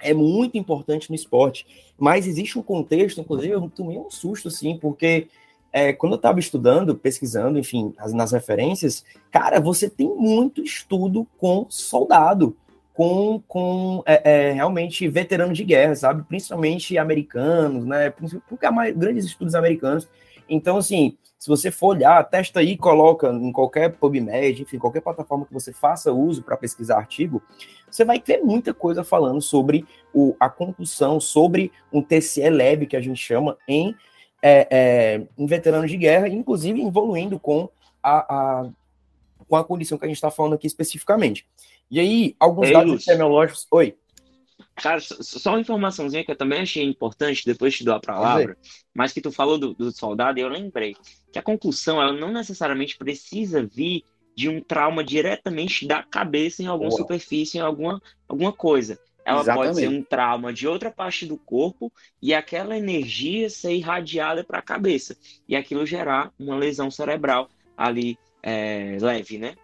é 0.00 0.12
muito 0.12 0.56
importante 0.58 1.10
no 1.10 1.16
esporte, 1.16 1.66
mas 1.98 2.26
existe 2.26 2.58
um 2.58 2.62
contexto, 2.62 3.20
inclusive 3.20 3.52
eu 3.52 3.70
tomei 3.70 3.98
um 3.98 4.10
susto, 4.10 4.48
assim, 4.48 4.78
porque 4.78 5.28
é, 5.72 5.92
quando 5.92 6.12
eu 6.12 6.16
estava 6.16 6.40
estudando, 6.40 6.94
pesquisando, 6.94 7.58
enfim, 7.58 7.92
nas 8.12 8.32
referências, 8.32 9.04
cara, 9.30 9.60
você 9.60 9.90
tem 9.90 10.08
muito 10.08 10.62
estudo 10.62 11.26
com 11.38 11.66
soldado, 11.68 12.56
com, 12.96 13.42
com 13.46 14.02
é, 14.06 14.48
é, 14.48 14.52
realmente 14.52 15.06
veteranos 15.06 15.58
de 15.58 15.64
guerra, 15.64 15.94
sabe? 15.94 16.22
Principalmente 16.22 16.96
americanos, 16.96 17.84
né? 17.84 18.08
Porque 18.48 18.64
há 18.64 18.72
mais, 18.72 18.96
grandes 18.96 19.26
estudos 19.26 19.54
americanos. 19.54 20.08
Então, 20.48 20.78
assim, 20.78 21.14
se 21.38 21.46
você 21.46 21.70
for 21.70 21.88
olhar, 21.88 22.24
testa 22.24 22.60
aí, 22.60 22.74
coloca 22.74 23.28
em 23.28 23.52
qualquer 23.52 23.92
PubMed, 23.92 24.62
enfim, 24.62 24.78
qualquer 24.78 25.02
plataforma 25.02 25.44
que 25.44 25.52
você 25.52 25.74
faça 25.74 26.10
uso 26.10 26.42
para 26.42 26.56
pesquisar 26.56 26.96
artigo, 26.96 27.42
você 27.90 28.02
vai 28.02 28.18
ter 28.18 28.38
muita 28.42 28.72
coisa 28.72 29.04
falando 29.04 29.42
sobre 29.42 29.84
o, 30.14 30.34
a 30.40 30.48
concussão, 30.48 31.20
sobre 31.20 31.70
um 31.92 32.00
TCE 32.00 32.48
leve, 32.48 32.86
que 32.86 32.96
a 32.96 33.00
gente 33.02 33.22
chama, 33.22 33.58
em, 33.68 33.94
é, 34.40 34.66
é, 34.70 35.22
em 35.36 35.44
veteranos 35.44 35.90
de 35.90 35.98
guerra, 35.98 36.28
inclusive 36.28 36.80
evoluindo 36.80 37.38
com 37.38 37.68
a, 38.02 38.34
a, 38.34 38.70
com 39.48 39.56
a 39.56 39.64
condição 39.64 39.98
que 39.98 40.04
a 40.04 40.08
gente 40.08 40.16
está 40.16 40.30
falando 40.30 40.54
aqui 40.54 40.66
especificamente. 40.66 41.46
E 41.90 42.00
aí, 42.00 42.36
alguns 42.38 42.66
Ei, 42.68 42.72
dados 42.72 42.92
Lúcio. 42.92 43.10
epidemiológicos. 43.10 43.66
Oi. 43.70 43.96
Cara, 44.74 45.00
só 45.00 45.50
uma 45.50 45.60
informaçãozinha 45.60 46.24
que 46.24 46.30
eu 46.30 46.36
também 46.36 46.60
achei 46.60 46.84
importante, 46.84 47.44
depois 47.46 47.74
te 47.74 47.84
dou 47.84 47.94
a 47.94 48.00
palavra, 48.00 48.56
mas 48.94 49.12
que 49.12 49.20
tu 49.20 49.32
falou 49.32 49.56
do, 49.56 49.74
do 49.74 49.90
soldado 49.90 50.38
e 50.38 50.42
eu 50.42 50.48
lembrei 50.48 50.94
que 51.32 51.38
a 51.38 51.42
concussão, 51.42 52.00
ela 52.00 52.12
não 52.12 52.32
necessariamente 52.32 52.96
precisa 52.96 53.62
vir 53.62 54.04
de 54.34 54.50
um 54.50 54.60
trauma 54.60 55.02
diretamente 55.02 55.86
da 55.86 56.02
cabeça 56.02 56.62
em 56.62 56.66
alguma 56.66 56.90
Uau. 56.90 56.98
superfície, 56.98 57.56
em 57.56 57.62
alguma, 57.62 58.02
alguma 58.28 58.52
coisa. 58.52 58.98
ela 59.24 59.40
Exatamente. 59.40 59.66
pode 59.66 59.80
ser 59.80 59.88
um 59.88 60.02
trauma 60.02 60.52
de 60.52 60.68
outra 60.68 60.90
parte 60.90 61.24
do 61.24 61.38
corpo 61.38 61.90
e 62.20 62.34
aquela 62.34 62.76
energia 62.76 63.48
ser 63.48 63.74
irradiada 63.74 64.44
para 64.44 64.58
a 64.58 64.62
cabeça 64.62 65.16
e 65.48 65.56
aquilo 65.56 65.86
gerar 65.86 66.32
uma 66.38 66.56
lesão 66.56 66.90
cerebral 66.90 67.48
ali 67.76 68.18
é, 68.46 68.96
leve, 69.00 69.38
né? 69.38 69.56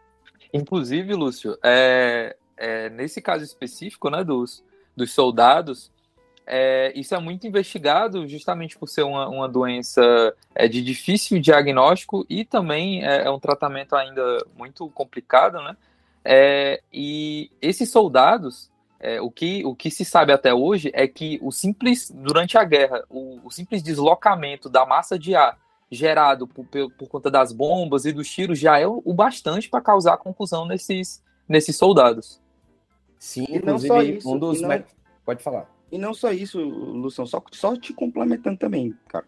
Inclusive, 0.52 1.14
Lúcio, 1.14 1.56
é, 1.62 2.36
é, 2.56 2.90
nesse 2.90 3.22
caso 3.22 3.44
específico, 3.44 4.10
né, 4.10 4.24
dos, 4.24 4.64
dos 4.96 5.12
soldados, 5.12 5.92
é, 6.44 6.92
isso 6.96 7.14
é 7.14 7.20
muito 7.20 7.46
investigado 7.46 8.26
justamente 8.26 8.76
por 8.76 8.88
ser 8.88 9.04
uma, 9.04 9.28
uma 9.28 9.48
doença 9.48 10.34
é, 10.52 10.66
de 10.66 10.82
difícil 10.82 11.38
diagnóstico 11.38 12.26
e 12.28 12.44
também 12.44 13.06
é, 13.06 13.26
é 13.26 13.30
um 13.30 13.38
tratamento 13.38 13.94
ainda 13.94 14.38
muito 14.58 14.88
complicado, 14.90 15.62
né? 15.62 15.76
É, 16.24 16.82
e 16.92 17.52
esses 17.60 17.88
soldados, 17.88 18.68
é, 18.98 19.20
o, 19.20 19.30
que, 19.30 19.64
o 19.64 19.76
que 19.76 19.92
se 19.92 20.04
sabe 20.04 20.32
até 20.32 20.52
hoje 20.52 20.90
é 20.92 21.06
que 21.06 21.38
o 21.40 21.52
simples, 21.52 22.10
durante 22.12 22.58
a 22.58 22.64
guerra, 22.64 23.04
o, 23.08 23.40
o 23.44 23.50
simples 23.50 23.80
deslocamento 23.80 24.68
da 24.68 24.84
massa 24.84 25.16
de 25.16 25.36
ar 25.36 25.56
gerado 25.92 26.48
por, 26.48 26.64
por, 26.64 27.06
conta 27.06 27.30
das 27.30 27.52
bombas 27.52 28.06
e 28.06 28.12
dos 28.12 28.26
tiros 28.26 28.58
já 28.58 28.78
é 28.78 28.86
o, 28.86 29.02
o 29.04 29.12
bastante 29.12 29.68
para 29.68 29.82
causar 29.82 30.16
confusão 30.16 30.66
nesses, 30.66 31.22
nesses 31.46 31.76
soldados. 31.76 32.40
Sim, 33.18 33.44
e 33.46 33.58
não 33.62 33.78
só 33.78 34.02
isso, 34.02 34.32
um 34.32 34.38
dos. 34.38 34.62
Não... 34.62 34.82
Pode 35.24 35.42
falar. 35.42 35.70
E 35.92 35.98
não 35.98 36.14
só 36.14 36.32
isso, 36.32 36.58
Luciano, 36.58 37.28
só, 37.28 37.44
só 37.52 37.76
te 37.76 37.92
complementando 37.92 38.56
também, 38.56 38.96
cara. 39.06 39.26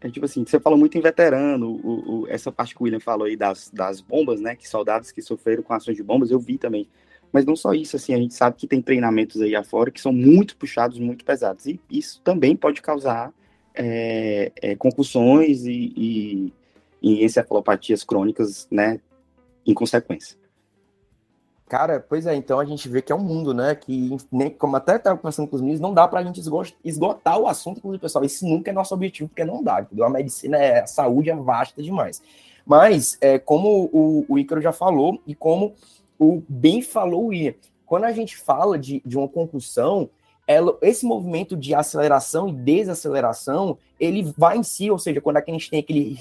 É 0.00 0.08
tipo 0.08 0.26
assim, 0.26 0.44
você 0.46 0.60
falou 0.60 0.78
muito 0.78 0.96
em 0.96 1.00
veterano, 1.00 1.72
o, 1.72 2.20
o, 2.20 2.28
essa 2.28 2.52
parte 2.52 2.76
que 2.76 2.80
o 2.80 2.84
William 2.84 3.00
falou 3.00 3.26
aí 3.26 3.36
das, 3.36 3.68
das 3.70 4.00
bombas, 4.00 4.40
né? 4.40 4.54
Que 4.54 4.68
soldados 4.68 5.10
que 5.10 5.20
sofreram 5.20 5.64
com 5.64 5.74
ações 5.74 5.96
de 5.96 6.04
bombas, 6.04 6.30
eu 6.30 6.38
vi 6.38 6.56
também. 6.56 6.88
Mas 7.32 7.44
não 7.44 7.56
só 7.56 7.74
isso, 7.74 7.96
assim, 7.96 8.14
a 8.14 8.18
gente 8.18 8.34
sabe 8.34 8.56
que 8.56 8.68
tem 8.68 8.80
treinamentos 8.80 9.40
aí 9.42 9.56
afora 9.56 9.90
que 9.90 10.00
são 10.00 10.12
muito 10.12 10.56
puxados, 10.56 11.00
muito 11.00 11.24
pesados. 11.24 11.66
E 11.66 11.80
isso 11.90 12.20
também 12.22 12.54
pode 12.54 12.80
causar 12.80 13.32
é, 13.76 14.52
é, 14.60 14.76
concussões 14.76 15.64
e, 15.64 15.92
e, 15.96 16.52
e 17.02 17.24
encefalopatias 17.24 18.02
crônicas, 18.02 18.66
né? 18.70 19.00
Em 19.64 19.74
consequência. 19.74 20.36
Cara, 21.68 21.98
pois 21.98 22.26
é, 22.26 22.34
então 22.36 22.60
a 22.60 22.64
gente 22.64 22.88
vê 22.88 23.02
que 23.02 23.10
é 23.10 23.14
um 23.14 23.22
mundo, 23.22 23.52
né? 23.52 23.74
Que, 23.74 24.16
nem, 24.30 24.50
como 24.50 24.76
até 24.76 24.96
estava 24.96 25.16
conversando 25.16 25.48
com 25.48 25.56
os 25.56 25.62
meninos, 25.62 25.80
não 25.80 25.92
dá 25.92 26.06
para 26.06 26.20
a 26.20 26.22
gente 26.22 26.40
esgotar 26.84 27.38
o 27.38 27.48
assunto, 27.48 27.78
inclusive, 27.78 28.00
pessoal. 28.00 28.24
Esse 28.24 28.48
nunca 28.48 28.70
é 28.70 28.72
nosso 28.72 28.94
objetivo, 28.94 29.28
porque 29.28 29.44
não 29.44 29.62
dá, 29.62 29.80
entendeu? 29.80 30.04
A 30.04 30.10
medicina, 30.10 30.56
é, 30.56 30.80
a 30.80 30.86
saúde 30.86 31.30
é 31.30 31.34
vasta 31.34 31.82
demais. 31.82 32.22
Mas, 32.64 33.18
é, 33.20 33.38
como 33.38 33.90
o, 33.92 34.24
o 34.28 34.38
Ícaro 34.38 34.60
já 34.60 34.72
falou, 34.72 35.20
e 35.26 35.34
como 35.34 35.74
o 36.18 36.40
bem 36.48 36.82
falou 36.82 37.32
Ian, 37.32 37.54
quando 37.84 38.04
a 38.04 38.12
gente 38.12 38.36
fala 38.36 38.78
de, 38.78 39.02
de 39.04 39.16
uma 39.16 39.28
concussão, 39.28 40.08
ela, 40.46 40.76
esse 40.80 41.04
movimento 41.04 41.56
de 41.56 41.74
aceleração 41.74 42.48
e 42.48 42.52
desaceleração, 42.52 43.76
ele 43.98 44.32
vai 44.36 44.58
em 44.58 44.62
si, 44.62 44.90
ou 44.90 44.98
seja, 44.98 45.20
quando 45.20 45.38
a 45.38 45.44
gente 45.46 45.68
tem 45.68 45.80
aquele 45.80 46.18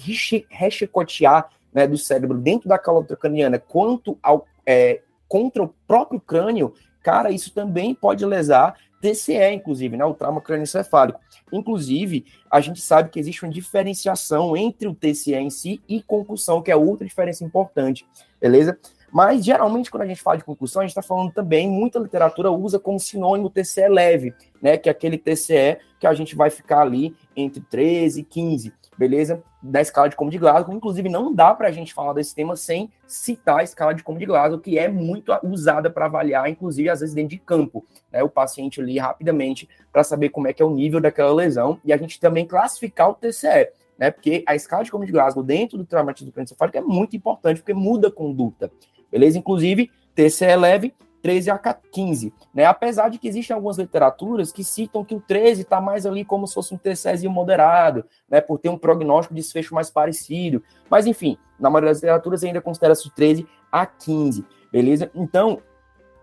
rechicotear 0.50 1.50
né, 1.74 1.86
do 1.86 1.98
cérebro 1.98 2.38
dentro 2.38 2.68
da 2.68 2.80
calotra 2.80 3.16
craniana, 3.16 3.60
quanto 3.60 4.18
ao 4.24 4.48
é, 4.66 5.02
contra 5.28 5.64
o 5.64 5.74
próprio 5.88 6.20
crânio, 6.20 6.74
cara, 7.04 7.30
isso 7.30 7.54
também 7.54 7.94
pode 7.94 8.26
lesar 8.26 8.76
TCE, 9.02 9.52
inclusive, 9.54 9.96
né, 9.98 10.06
o 10.06 10.14
trauma 10.14 10.42
crânioencefálico. 10.42 11.20
Inclusive, 11.52 12.26
a 12.50 12.60
gente 12.60 12.82
sabe 12.82 13.10
que 13.10 13.20
existe 13.20 13.44
uma 13.44 13.52
diferenciação 13.52 14.58
entre 14.58 14.88
o 14.88 14.96
TCE 14.96 15.36
em 15.36 15.50
si 15.50 15.82
e 15.88 16.02
concussão, 16.02 16.62
que 16.62 16.72
é 16.72 16.76
outra 16.76 17.06
diferença 17.06 17.44
importante, 17.44 18.06
beleza? 18.42 18.78
Mas, 19.16 19.46
geralmente, 19.46 19.90
quando 19.90 20.02
a 20.02 20.08
gente 20.08 20.22
fala 20.22 20.38
de 20.38 20.44
concussão, 20.44 20.82
a 20.82 20.84
gente 20.84 20.90
está 20.90 21.02
falando 21.02 21.32
também, 21.32 21.70
muita 21.70 21.98
literatura 21.98 22.52
usa 22.52 22.78
como 22.78 23.00
sinônimo 23.00 23.50
TCE 23.50 23.88
leve, 23.88 24.34
né? 24.62 24.76
Que 24.78 24.90
é 24.90 24.92
aquele 24.92 25.18
TCE 25.18 25.78
que 25.98 26.06
a 26.06 26.14
gente 26.14 26.36
vai 26.36 26.50
ficar 26.50 26.82
ali 26.82 27.16
entre 27.34 27.62
13 27.62 28.20
e 28.20 28.24
15 28.26 28.74
beleza? 28.98 29.42
Da 29.62 29.82
escala 29.82 30.10
de 30.10 30.18
como 30.18 30.30
de 30.30 30.38
Glasgow. 30.38 30.76
Inclusive, 30.76 31.08
não 31.10 31.34
dá 31.34 31.54
para 31.54 31.70
a 31.70 31.72
gente 31.72 31.94
falar 31.94 32.12
desse 32.14 32.36
tema 32.36 32.58
sem 32.58 32.90
citar 33.08 33.60
a 33.60 33.64
escala 33.64 33.94
de 33.94 34.04
como 34.04 34.20
de 34.20 34.26
Glasgow, 34.26 34.60
que 34.60 34.78
é 34.78 34.90
muito 34.90 35.32
usada 35.44 35.90
para 35.90 36.06
avaliar, 36.06 36.50
inclusive, 36.50 36.90
às 36.90 37.00
vezes, 37.00 37.16
dentro 37.16 37.32
de 37.32 37.38
campo, 37.38 37.86
né? 38.12 38.22
O 38.22 38.30
paciente 38.30 38.82
ali 38.82 38.98
rapidamente 38.98 39.68
para 39.94 40.04
saber 40.04 40.30
como 40.30 40.48
é 40.48 40.54
que 40.54 40.62
é 40.62 40.66
o 40.66 40.70
nível 40.70 41.00
daquela 41.00 41.34
lesão 41.34 41.80
e 41.86 41.94
a 41.94 41.98
gente 41.98 42.20
também 42.20 42.46
classificar 42.46 43.10
o 43.10 43.14
TCE. 43.14 43.70
Né, 43.98 44.12
porque 44.12 44.44
a 44.46 44.54
escala 44.54 44.84
de 44.84 44.92
como 44.92 45.06
de 45.06 45.12
Glasgow 45.14 45.42
dentro 45.42 45.78
do 45.78 45.86
traumatismo 45.86 46.30
crânioencefálico 46.30 46.78
é 46.78 46.82
muito 46.82 47.16
importante, 47.16 47.62
porque 47.62 47.74
muda 47.74 48.10
a 48.10 48.12
conduta, 48.12 48.70
beleza? 49.12 49.38
Inclusive, 49.38 49.90
TCE 50.16 50.56
leve 50.56 50.94
13 51.26 51.50
a 51.50 51.58
15, 51.58 52.32
né? 52.54 52.66
Apesar 52.66 53.10
de 53.10 53.18
que 53.18 53.28
existem 53.28 53.56
algumas 53.56 53.80
literaturas 53.80 54.52
que 54.52 54.64
citam 54.64 55.04
que 55.04 55.16
o 55.16 55.20
13 55.20 55.64
está 55.64 55.82
mais 55.82 56.06
ali 56.06 56.24
como 56.24 56.46
se 56.46 56.54
fosse 56.54 56.72
um 56.72 56.78
TCEzinho 56.78 57.32
moderado, 57.32 58.06
né? 58.30 58.40
Por 58.40 58.60
ter 58.60 58.70
um 58.70 58.78
prognóstico 58.78 59.34
de 59.34 59.42
desfecho 59.42 59.74
mais 59.74 59.90
parecido. 59.90 60.62
Mas, 60.88 61.08
enfim, 61.08 61.36
na 61.60 61.68
maioria 61.68 61.90
das 61.90 61.98
literaturas 61.98 62.44
ainda 62.44 62.62
considera-se 62.62 63.08
o 63.08 63.12
13 63.12 63.48
a 63.72 63.88
15, 63.88 64.46
beleza? 64.72 65.10
Então, 65.16 65.64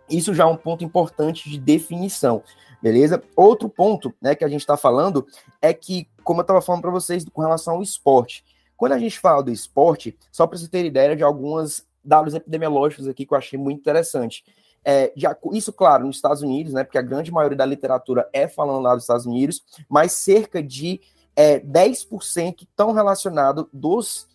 isso 0.09 0.33
já 0.33 0.45
é 0.45 0.47
um 0.47 0.57
ponto 0.57 0.85
importante 0.85 1.51
de 1.51 1.59
definição, 1.59 2.41
beleza? 2.81 3.21
Outro 3.35 3.69
ponto, 3.69 4.15
né, 4.23 4.37
que 4.37 4.45
a 4.45 4.49
gente 4.49 4.61
está 4.61 4.77
falando 4.77 5.27
é 5.61 5.75
que, 5.75 6.07
como 6.23 6.41
eu 6.41 6.43
estava 6.43 6.63
falando 6.63 6.83
para 6.83 6.93
vocês 6.93 7.25
com 7.33 7.43
relação 7.43 7.75
ao 7.75 7.83
esporte, 7.83 8.45
quando 8.77 8.93
a 8.93 8.99
gente 8.99 9.19
fala 9.19 9.43
do 9.43 9.51
esporte, 9.51 10.17
só 10.31 10.47
para 10.47 10.59
você 10.59 10.69
ter 10.69 10.85
ideia 10.85 11.17
de 11.17 11.25
algumas 11.25 11.85
dados 12.05 12.35
epidemiológicos 12.35 13.09
aqui 13.09 13.27
que 13.27 13.33
eu 13.33 13.39
achei 13.39 13.59
muito 13.59 13.81
interessante. 13.81 14.45
É, 14.85 15.13
isso, 15.53 15.73
claro, 15.73 16.07
nos 16.07 16.17
Estados 16.17 16.43
Unidos, 16.43 16.73
né, 16.73 16.83
porque 16.83 16.99
a 16.99 17.03
grande 17.03 17.31
maioria 17.31 17.57
da 17.57 17.65
literatura 17.65 18.29
é 18.33 18.49
falando 18.49 18.83
lá 18.83 18.95
dos 18.95 19.05
Estados 19.05 19.27
Unidos, 19.27 19.63
mas 19.89 20.13
cerca 20.13 20.63
de 20.63 21.01
é, 21.37 21.61
10% 21.61 22.63
estão 22.63 22.93
relacionados 22.93 23.67
dos, 23.73 24.27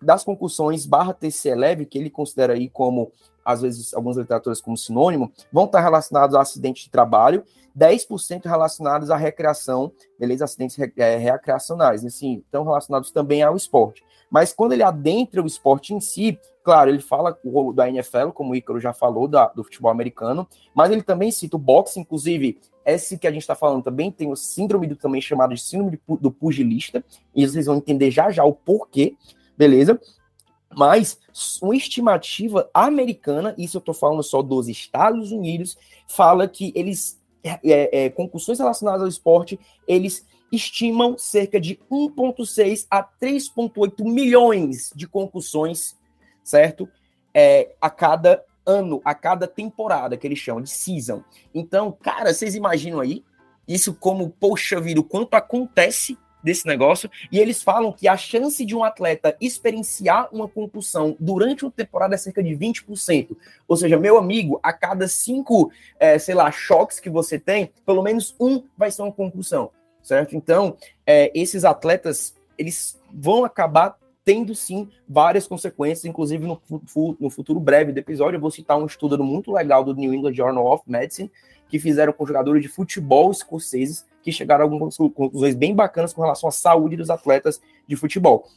das 0.00 0.22
concussões 0.22 0.86
barra 0.86 1.12
TCE 1.12 1.54
leve, 1.54 1.86
que 1.86 1.98
ele 1.98 2.08
considera 2.08 2.52
aí 2.52 2.68
como, 2.68 3.10
às 3.44 3.62
vezes, 3.62 3.92
algumas 3.94 4.16
literaturas 4.16 4.60
como 4.60 4.76
sinônimo, 4.76 5.32
vão 5.52 5.64
estar 5.64 5.80
relacionados 5.80 6.36
a 6.36 6.40
acidente 6.40 6.84
de 6.84 6.90
trabalho, 6.90 7.44
10% 7.76 8.46
relacionados 8.46 9.10
à 9.10 9.16
recreação, 9.16 9.92
beleza? 10.18 10.44
Acidentes 10.44 10.78
é, 10.96 11.16
recreacionais, 11.16 12.04
assim, 12.04 12.38
estão 12.38 12.64
relacionados 12.64 13.10
também 13.10 13.42
ao 13.42 13.56
esporte. 13.56 14.02
Mas 14.30 14.52
quando 14.52 14.72
ele 14.72 14.82
adentra 14.82 15.42
o 15.42 15.46
esporte 15.46 15.94
em 15.94 16.00
si, 16.00 16.38
claro, 16.62 16.90
ele 16.90 17.00
fala 17.00 17.38
da 17.74 17.88
NFL, 17.88 18.30
como 18.30 18.52
o 18.52 18.56
Ícaro 18.56 18.80
já 18.80 18.92
falou, 18.92 19.28
da, 19.28 19.46
do 19.48 19.62
futebol 19.62 19.90
americano, 19.90 20.46
mas 20.74 20.90
ele 20.90 21.02
também 21.02 21.30
cita 21.30 21.56
o 21.56 21.60
boxe, 21.60 22.00
inclusive, 22.00 22.58
esse 22.84 23.18
que 23.18 23.26
a 23.26 23.30
gente 23.30 23.42
está 23.42 23.54
falando 23.54 23.82
também 23.82 24.10
tem 24.10 24.30
o 24.30 24.36
síndrome 24.36 24.86
do, 24.86 24.96
também 24.96 25.20
chamado 25.20 25.54
de 25.54 25.60
síndrome 25.60 26.00
do 26.20 26.30
pugilista, 26.30 27.04
e 27.34 27.46
vocês 27.46 27.66
vão 27.66 27.76
entender 27.76 28.10
já 28.10 28.30
já 28.30 28.44
o 28.44 28.52
porquê, 28.52 29.16
beleza? 29.56 30.00
Mas 30.76 31.18
uma 31.62 31.76
estimativa 31.76 32.68
americana, 32.74 33.54
isso 33.56 33.76
eu 33.76 33.80
estou 33.80 33.94
falando 33.94 34.22
só 34.22 34.42
dos 34.42 34.68
Estados 34.68 35.32
Unidos, 35.32 35.76
fala 36.08 36.48
que 36.48 36.72
eles, 36.74 37.20
é, 37.42 37.58
é, 37.64 38.04
é 38.04 38.10
concussões 38.10 38.58
relacionadas 38.58 39.02
ao 39.02 39.08
esporte, 39.08 39.58
eles 39.86 40.26
estimam 40.50 41.18
cerca 41.18 41.60
de 41.60 41.78
1,6 41.90 42.86
a 42.90 43.02
3,8 43.02 44.04
milhões 44.04 44.92
de 44.94 45.06
concussões, 45.06 45.96
certo? 46.42 46.88
É, 47.34 47.74
a 47.80 47.90
cada 47.90 48.42
ano, 48.64 49.00
a 49.04 49.14
cada 49.14 49.46
temporada, 49.46 50.16
que 50.16 50.26
eles 50.26 50.38
chamam 50.38 50.62
de 50.62 50.70
season. 50.70 51.22
Então, 51.54 51.92
cara, 51.92 52.32
vocês 52.32 52.54
imaginam 52.54 53.00
aí 53.00 53.24
isso 53.66 53.94
como, 53.94 54.30
poxa 54.30 54.80
vida, 54.80 55.00
o 55.00 55.04
quanto 55.04 55.34
acontece 55.34 56.16
desse 56.42 56.64
negócio, 56.64 57.10
e 57.32 57.40
eles 57.40 57.60
falam 57.60 57.92
que 57.92 58.06
a 58.06 58.16
chance 58.16 58.64
de 58.64 58.76
um 58.76 58.84
atleta 58.84 59.36
experienciar 59.40 60.28
uma 60.32 60.46
concussão 60.46 61.16
durante 61.18 61.64
uma 61.64 61.72
temporada 61.72 62.14
é 62.14 62.18
cerca 62.18 62.40
de 62.40 62.50
20%. 62.50 63.36
Ou 63.66 63.76
seja, 63.76 63.98
meu 63.98 64.16
amigo, 64.16 64.60
a 64.62 64.72
cada 64.72 65.08
cinco, 65.08 65.72
é, 65.98 66.20
sei 66.20 66.36
lá, 66.36 66.48
choques 66.52 67.00
que 67.00 67.10
você 67.10 67.36
tem, 67.36 67.72
pelo 67.84 68.00
menos 68.00 68.36
um 68.38 68.62
vai 68.78 68.92
ser 68.92 69.02
uma 69.02 69.10
concussão 69.10 69.72
certo? 70.06 70.36
Então, 70.36 70.76
é, 71.04 71.32
esses 71.34 71.64
atletas, 71.64 72.32
eles 72.56 72.96
vão 73.12 73.44
acabar 73.44 73.96
tendo 74.24 74.54
sim 74.54 74.88
várias 75.08 75.46
consequências, 75.48 76.04
inclusive 76.04 76.46
no, 76.46 76.60
no, 77.20 77.30
futuro 77.30 77.58
breve 77.58 77.92
do 77.92 77.98
episódio, 77.98 78.36
eu 78.36 78.40
vou 78.40 78.50
citar 78.50 78.78
um 78.78 78.86
estudo 78.86 79.22
muito 79.22 79.52
legal 79.52 79.82
do 79.82 79.94
New 79.94 80.14
England 80.14 80.34
Journal 80.34 80.66
of 80.66 80.84
Medicine, 80.86 81.30
que 81.68 81.78
fizeram 81.78 82.12
com 82.12 82.24
jogadores 82.24 82.62
de 82.62 82.68
futebol 82.68 83.30
escoceses, 83.32 84.06
que 84.22 84.30
chegaram 84.30 84.62
a 84.62 84.66
algumas 84.66 84.96
conclusões 84.96 85.54
bem 85.56 85.74
bacanas 85.74 86.12
com 86.12 86.22
relação 86.22 86.48
à 86.48 86.52
saúde 86.52 86.96
dos 86.96 87.10
atletas 87.10 87.60
de 87.86 87.96
futebol. 87.96 88.48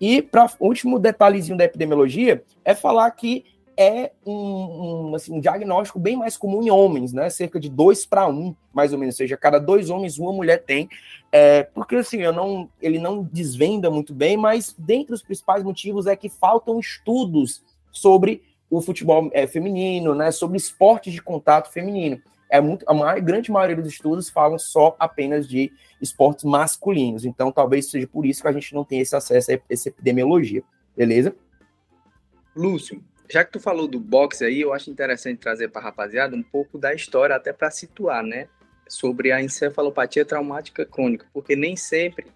E 0.00 0.22
para 0.22 0.50
último 0.60 0.98
detalhezinho 0.98 1.58
da 1.58 1.64
epidemiologia 1.64 2.42
é 2.64 2.74
falar 2.74 3.10
que 3.12 3.44
é 3.76 4.12
um, 4.24 5.10
um, 5.10 5.14
assim, 5.14 5.32
um 5.32 5.40
diagnóstico 5.40 5.98
bem 5.98 6.16
mais 6.16 6.36
comum 6.36 6.62
em 6.62 6.70
homens, 6.70 7.12
né? 7.12 7.28
Cerca 7.30 7.58
de 7.58 7.68
dois 7.68 8.06
para 8.06 8.28
um, 8.28 8.54
mais 8.72 8.92
ou 8.92 8.98
menos, 8.98 9.14
ou 9.14 9.18
seja, 9.18 9.36
cada 9.36 9.58
dois 9.58 9.90
homens 9.90 10.18
uma 10.18 10.32
mulher 10.32 10.62
tem. 10.64 10.88
É, 11.30 11.64
porque 11.64 11.96
assim, 11.96 12.18
eu 12.18 12.32
não, 12.32 12.68
ele 12.80 12.98
não 12.98 13.22
desvenda 13.22 13.90
muito 13.90 14.14
bem, 14.14 14.36
mas 14.36 14.74
dentre 14.78 15.14
os 15.14 15.22
principais 15.22 15.62
motivos 15.62 16.06
é 16.06 16.14
que 16.14 16.28
faltam 16.28 16.78
estudos 16.78 17.62
sobre 17.90 18.42
o 18.70 18.80
futebol 18.80 19.30
é, 19.32 19.46
feminino, 19.46 20.14
né? 20.14 20.30
Sobre 20.30 20.56
esportes 20.56 21.12
de 21.12 21.22
contato 21.22 21.72
feminino. 21.72 22.20
é 22.50 22.60
muito, 22.60 22.84
a 22.88 22.94
maior, 22.94 23.20
grande 23.20 23.50
maioria 23.50 23.76
dos 23.76 23.92
estudos 23.92 24.28
falam 24.30 24.58
só 24.58 24.94
apenas 24.98 25.48
de 25.48 25.72
esportes 26.00 26.44
masculinos. 26.44 27.24
Então, 27.24 27.50
talvez 27.50 27.90
seja 27.90 28.06
por 28.06 28.24
isso 28.26 28.42
que 28.42 28.48
a 28.48 28.52
gente 28.52 28.74
não 28.74 28.84
tem 28.84 29.00
esse 29.00 29.14
acesso 29.14 29.52
a 29.52 29.58
essa 29.68 29.88
epidemiologia. 29.88 30.62
Beleza? 30.96 31.34
Lúcio, 32.54 33.02
já 33.30 33.44
que 33.44 33.52
tu 33.52 33.60
falou 33.60 33.86
do 33.86 33.98
boxe 33.98 34.44
aí, 34.44 34.60
eu 34.60 34.72
acho 34.72 34.90
interessante 34.90 35.38
trazer 35.38 35.68
para 35.68 35.80
a 35.80 35.84
rapaziada 35.84 36.36
um 36.36 36.42
pouco 36.42 36.78
da 36.78 36.94
história, 36.94 37.34
até 37.34 37.52
para 37.52 37.70
situar, 37.70 38.22
né? 38.22 38.48
Sobre 38.88 39.32
a 39.32 39.42
encefalopatia 39.42 40.24
traumática 40.24 40.84
crônica, 40.84 41.26
porque 41.32 41.56
nem 41.56 41.74
sempre 41.76 42.26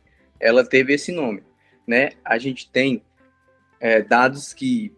ela 0.40 0.64
teve 0.64 0.94
esse 0.94 1.12
nome, 1.12 1.42
né? 1.86 2.12
A 2.24 2.38
gente 2.38 2.70
tem 2.70 3.02
é, 3.80 4.00
dados 4.00 4.54
que 4.54 4.92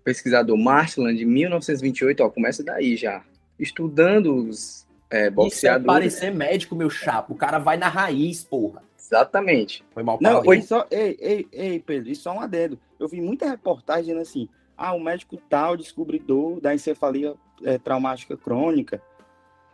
o 0.00 0.04
pesquisador 0.04 0.56
Marshland, 0.56 1.22
em 1.22 1.26
1928, 1.26 2.22
ó, 2.22 2.30
começa 2.30 2.62
daí 2.64 2.96
já, 2.96 3.22
estudando 3.58 4.34
os 4.34 4.86
é, 5.10 5.30
boxeadores. 5.30 5.54
Isso 5.54 5.66
é 5.66 5.80
parecer 5.80 6.34
médico, 6.34 6.74
meu 6.74 6.90
chapa. 6.90 7.32
O 7.32 7.36
cara 7.36 7.58
vai 7.58 7.76
na 7.76 7.88
raiz, 7.88 8.44
porra. 8.44 8.82
Exatamente. 8.98 9.84
Foi 9.92 10.02
mal 10.02 10.18
Não, 10.20 10.42
foi 10.42 10.62
só. 10.62 10.86
Ei, 10.90 11.16
ei, 11.20 11.48
ei, 11.52 11.78
Pedro, 11.78 12.10
isso 12.10 12.28
é 12.28 12.32
um 12.32 12.40
adendo. 12.40 12.78
Eu 12.98 13.06
vi 13.06 13.20
muita 13.20 13.48
reportagem 13.48 14.18
assim. 14.18 14.48
Ah, 14.76 14.92
o 14.92 15.00
médico 15.00 15.36
tal 15.48 15.76
descobridor 15.76 16.60
da 16.60 16.74
encefalia 16.74 17.34
é, 17.62 17.78
traumática 17.78 18.36
crônica. 18.36 19.00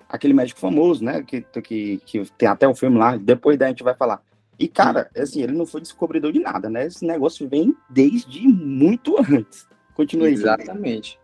Aquele 0.08 0.34
médico 0.34 0.60
famoso, 0.60 1.04
né? 1.04 1.22
Que, 1.22 1.40
que, 1.40 1.98
que 2.04 2.24
tem 2.36 2.48
até 2.48 2.66
o 2.68 2.72
um 2.72 2.74
filme 2.74 2.98
lá, 2.98 3.16
depois 3.16 3.58
da 3.58 3.68
gente 3.68 3.82
vai 3.82 3.94
falar. 3.94 4.22
E, 4.58 4.68
cara, 4.68 5.10
assim, 5.16 5.42
ele 5.42 5.52
não 5.52 5.66
foi 5.66 5.80
descobridor 5.80 6.32
de 6.32 6.38
nada, 6.38 6.68
né? 6.70 6.86
Esse 6.86 7.04
negócio 7.04 7.48
vem 7.48 7.76
desde 7.90 8.46
muito 8.46 9.16
antes. 9.18 9.66
Continue 9.94 10.28
aí. 10.28 10.34
Exatamente. 10.34 11.18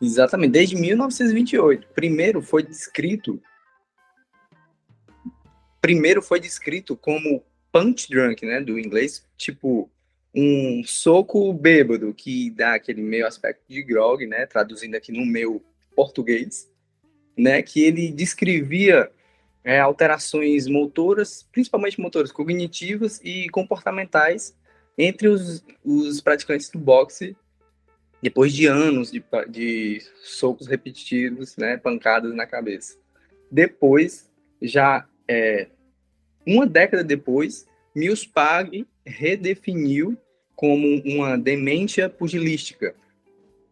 Exatamente, 0.00 0.52
desde 0.52 0.76
1928. 0.76 1.88
Primeiro 1.88 2.40
foi 2.40 2.62
descrito 2.62 3.40
primeiro 5.80 6.20
foi 6.20 6.40
descrito 6.40 6.96
como 6.96 7.42
punch 7.72 8.08
drunk, 8.10 8.44
né, 8.44 8.60
do 8.60 8.78
inglês, 8.78 9.24
tipo 9.36 9.90
um 10.40 10.84
soco 10.84 11.52
bêbado 11.52 12.14
que 12.14 12.48
dá 12.50 12.74
aquele 12.74 13.02
meio 13.02 13.26
aspecto 13.26 13.64
de 13.68 13.82
grog, 13.82 14.24
né, 14.24 14.46
traduzindo 14.46 14.94
aqui 14.94 15.10
no 15.10 15.26
meu 15.26 15.60
português, 15.96 16.70
né, 17.36 17.60
que 17.60 17.82
ele 17.82 18.12
descrevia 18.12 19.10
é, 19.64 19.80
alterações 19.80 20.68
motoras, 20.68 21.42
principalmente 21.50 22.00
motoras 22.00 22.30
cognitivas 22.30 23.20
e 23.24 23.48
comportamentais 23.48 24.56
entre 24.96 25.26
os, 25.26 25.64
os 25.84 26.20
praticantes 26.20 26.70
do 26.70 26.78
boxe 26.78 27.36
depois 28.22 28.52
de 28.52 28.66
anos 28.66 29.10
de, 29.10 29.24
de 29.48 30.00
socos 30.22 30.68
repetitivos, 30.68 31.56
né, 31.56 31.76
pancadas 31.76 32.32
na 32.32 32.46
cabeça. 32.46 32.96
Depois, 33.50 34.30
já 34.62 35.04
é, 35.26 35.66
uma 36.46 36.64
década 36.64 37.02
depois, 37.02 37.66
Mills 37.92 38.28
Pag 38.28 38.86
redefiniu 39.04 40.16
como 40.58 41.00
uma 41.04 41.38
demência 41.38 42.08
pugilística. 42.08 42.92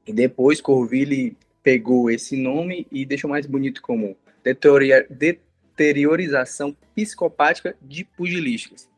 E 0.06 0.12
depois 0.12 0.60
Corville 0.60 1.36
pegou 1.60 2.08
esse 2.08 2.36
nome 2.36 2.86
e 2.92 3.04
deixou 3.04 3.28
mais 3.28 3.44
bonito 3.44 3.82
como 3.82 4.16
deteriorização 5.10 6.76
psicopática 6.94 7.76
de 7.82 8.04
pugilísticas. 8.04 8.88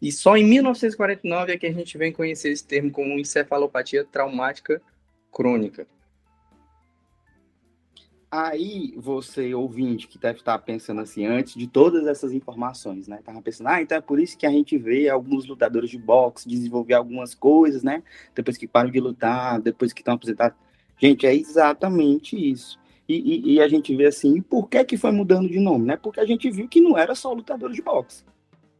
E 0.00 0.12
só 0.12 0.36
em 0.36 0.44
1949 0.44 1.52
é 1.52 1.58
que 1.58 1.66
a 1.66 1.72
gente 1.72 1.98
vem 1.98 2.12
conhecer 2.12 2.52
esse 2.52 2.64
termo 2.64 2.92
como 2.92 3.18
encefalopatia 3.18 4.04
traumática 4.04 4.80
crônica. 5.32 5.84
Aí 8.36 8.92
você, 8.98 9.54
ouvinte, 9.54 10.06
que 10.06 10.18
deve 10.18 10.40
estar 10.40 10.58
pensando 10.58 11.00
assim, 11.00 11.24
antes 11.24 11.54
de 11.54 11.66
todas 11.66 12.06
essas 12.06 12.34
informações, 12.34 13.08
né? 13.08 13.18
Tava 13.24 13.40
pensando, 13.40 13.68
ah, 13.68 13.80
então 13.80 13.96
é 13.96 14.00
por 14.02 14.20
isso 14.20 14.36
que 14.36 14.44
a 14.44 14.50
gente 14.50 14.76
vê 14.76 15.08
alguns 15.08 15.46
lutadores 15.46 15.88
de 15.88 15.96
boxe 15.96 16.46
desenvolver 16.46 16.92
algumas 16.92 17.34
coisas, 17.34 17.82
né? 17.82 18.02
Depois 18.34 18.58
que 18.58 18.68
param 18.68 18.90
de 18.90 19.00
lutar, 19.00 19.58
depois 19.58 19.90
que 19.90 20.02
estão 20.02 20.16
aposentados. 20.16 20.54
Gente, 20.98 21.26
é 21.26 21.34
exatamente 21.34 22.36
isso. 22.36 22.78
E, 23.08 23.14
e, 23.14 23.54
e, 23.54 23.60
a 23.62 23.68
gente 23.68 23.96
vê 23.96 24.04
assim, 24.04 24.42
por 24.42 24.68
que 24.68 24.84
que 24.84 24.98
foi 24.98 25.12
mudando 25.12 25.48
de 25.48 25.58
nome, 25.58 25.86
né? 25.86 25.96
Porque 25.96 26.20
a 26.20 26.26
gente 26.26 26.50
viu 26.50 26.68
que 26.68 26.80
não 26.82 26.98
era 26.98 27.14
só 27.14 27.32
lutadores 27.32 27.74
de 27.74 27.80
boxe. 27.80 28.22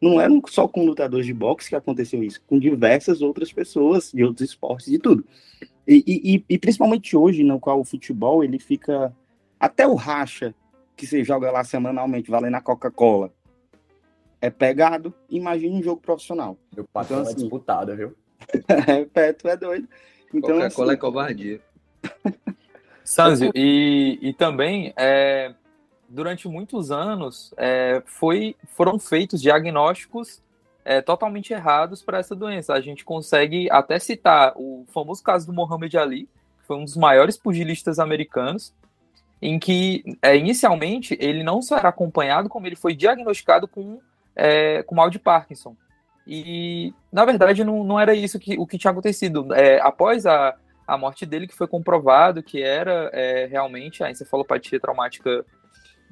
Não 0.03 0.21
era 0.21 0.31
só 0.49 0.69
com 0.69 0.85
lutadores 0.85 1.25
de 1.25 1.33
boxe 1.33 1.71
que 1.71 1.77
aconteceu 1.77 2.23
isso, 2.23 2.43
com 2.47 2.59
diversas 2.59 3.23
outras 3.23 3.51
pessoas 3.51 4.13
de 4.13 4.23
outros 4.23 4.51
esportes 4.51 4.89
e 4.89 4.99
tudo. 4.99 5.25
E, 5.89 6.05
e, 6.07 6.45
e 6.47 6.59
principalmente 6.59 7.17
hoje, 7.17 7.43
no 7.43 7.59
qual 7.59 7.81
o 7.81 7.85
futebol 7.85 8.45
ele 8.45 8.59
fica 8.59 9.15
até 9.59 9.87
o 9.87 9.95
racha 9.95 10.55
que 10.97 11.07
você 11.07 11.23
joga 11.23 11.51
lá 11.51 11.63
semanalmente, 11.63 12.31
valendo 12.31 12.55
a 12.55 12.61
Coca-Cola, 12.61 13.33
é 14.41 14.51
pegado. 14.51 15.13
Imagine 15.29 15.77
um 15.77 15.83
jogo 15.83 16.01
profissional. 16.01 16.57
Meu 16.75 16.85
patrão 16.85 17.19
então, 17.19 17.29
é 17.29 17.33
assim, 17.33 17.43
disputado, 17.43 17.97
viu? 17.97 18.17
é, 18.69 19.05
pé, 19.05 19.33
tu 19.33 19.49
é 19.49 19.57
doido. 19.57 19.89
Então, 20.33 20.57
Coca-Cola 20.57 20.93
assim... 20.93 20.95
é 20.95 20.97
covardia. 20.97 21.61
Sanzio, 23.05 23.53
e, 23.55 24.19
e 24.21 24.33
também, 24.33 24.93
é, 24.97 25.55
durante 26.09 26.49
muitos 26.49 26.91
anos, 26.91 27.55
é, 27.57 28.03
foi, 28.05 28.57
foram 28.75 28.99
feitos 28.99 29.41
diagnósticos 29.41 30.43
é, 30.85 31.01
totalmente 31.01 31.53
errados 31.53 32.03
para 32.03 32.19
essa 32.19 32.35
doença. 32.35 32.73
A 32.75 32.81
gente 32.81 33.05
consegue 33.05 33.71
até 33.71 33.99
citar 33.99 34.53
o 34.57 34.85
famoso 34.93 35.23
caso 35.23 35.47
do 35.47 35.53
Muhammad 35.53 35.95
Ali, 35.95 36.29
que 36.61 36.67
foi 36.67 36.77
um 36.77 36.85
dos 36.85 36.97
maiores 36.97 37.37
pugilistas 37.37 37.99
americanos, 37.99 38.75
em 39.41 39.59
que 39.59 40.03
é, 40.23 40.37
inicialmente 40.37 41.17
ele 41.21 41.43
não 41.43 41.61
só 41.61 41.77
era 41.77 41.89
acompanhado, 41.89 42.49
como 42.49 42.67
ele 42.67 42.77
foi 42.77 42.95
diagnosticado 42.95 43.69
com, 43.69 44.01
é, 44.35 44.83
com 44.83 44.95
mal 44.95 45.11
de 45.11 45.19
Parkinson. 45.19 45.77
E, 46.27 46.93
na 47.13 47.25
verdade, 47.25 47.63
não, 47.63 47.85
não 47.85 48.01
era 48.01 48.15
isso 48.15 48.39
que, 48.39 48.59
o 48.59 48.67
que 48.67 48.79
tinha 48.79 48.91
acontecido. 48.91 49.55
É, 49.55 49.81
após 49.81 50.27
a, 50.27 50.57
a 50.87 50.99
morte 50.99 51.25
dele, 51.25 51.47
que 51.47 51.55
foi 51.55 51.69
comprovado 51.69 52.43
que 52.43 52.63
era 52.63 53.11
é, 53.13 53.47
realmente 53.47 54.03
a 54.03 54.11
encefalopatia 54.11 54.81
traumática. 54.81 55.45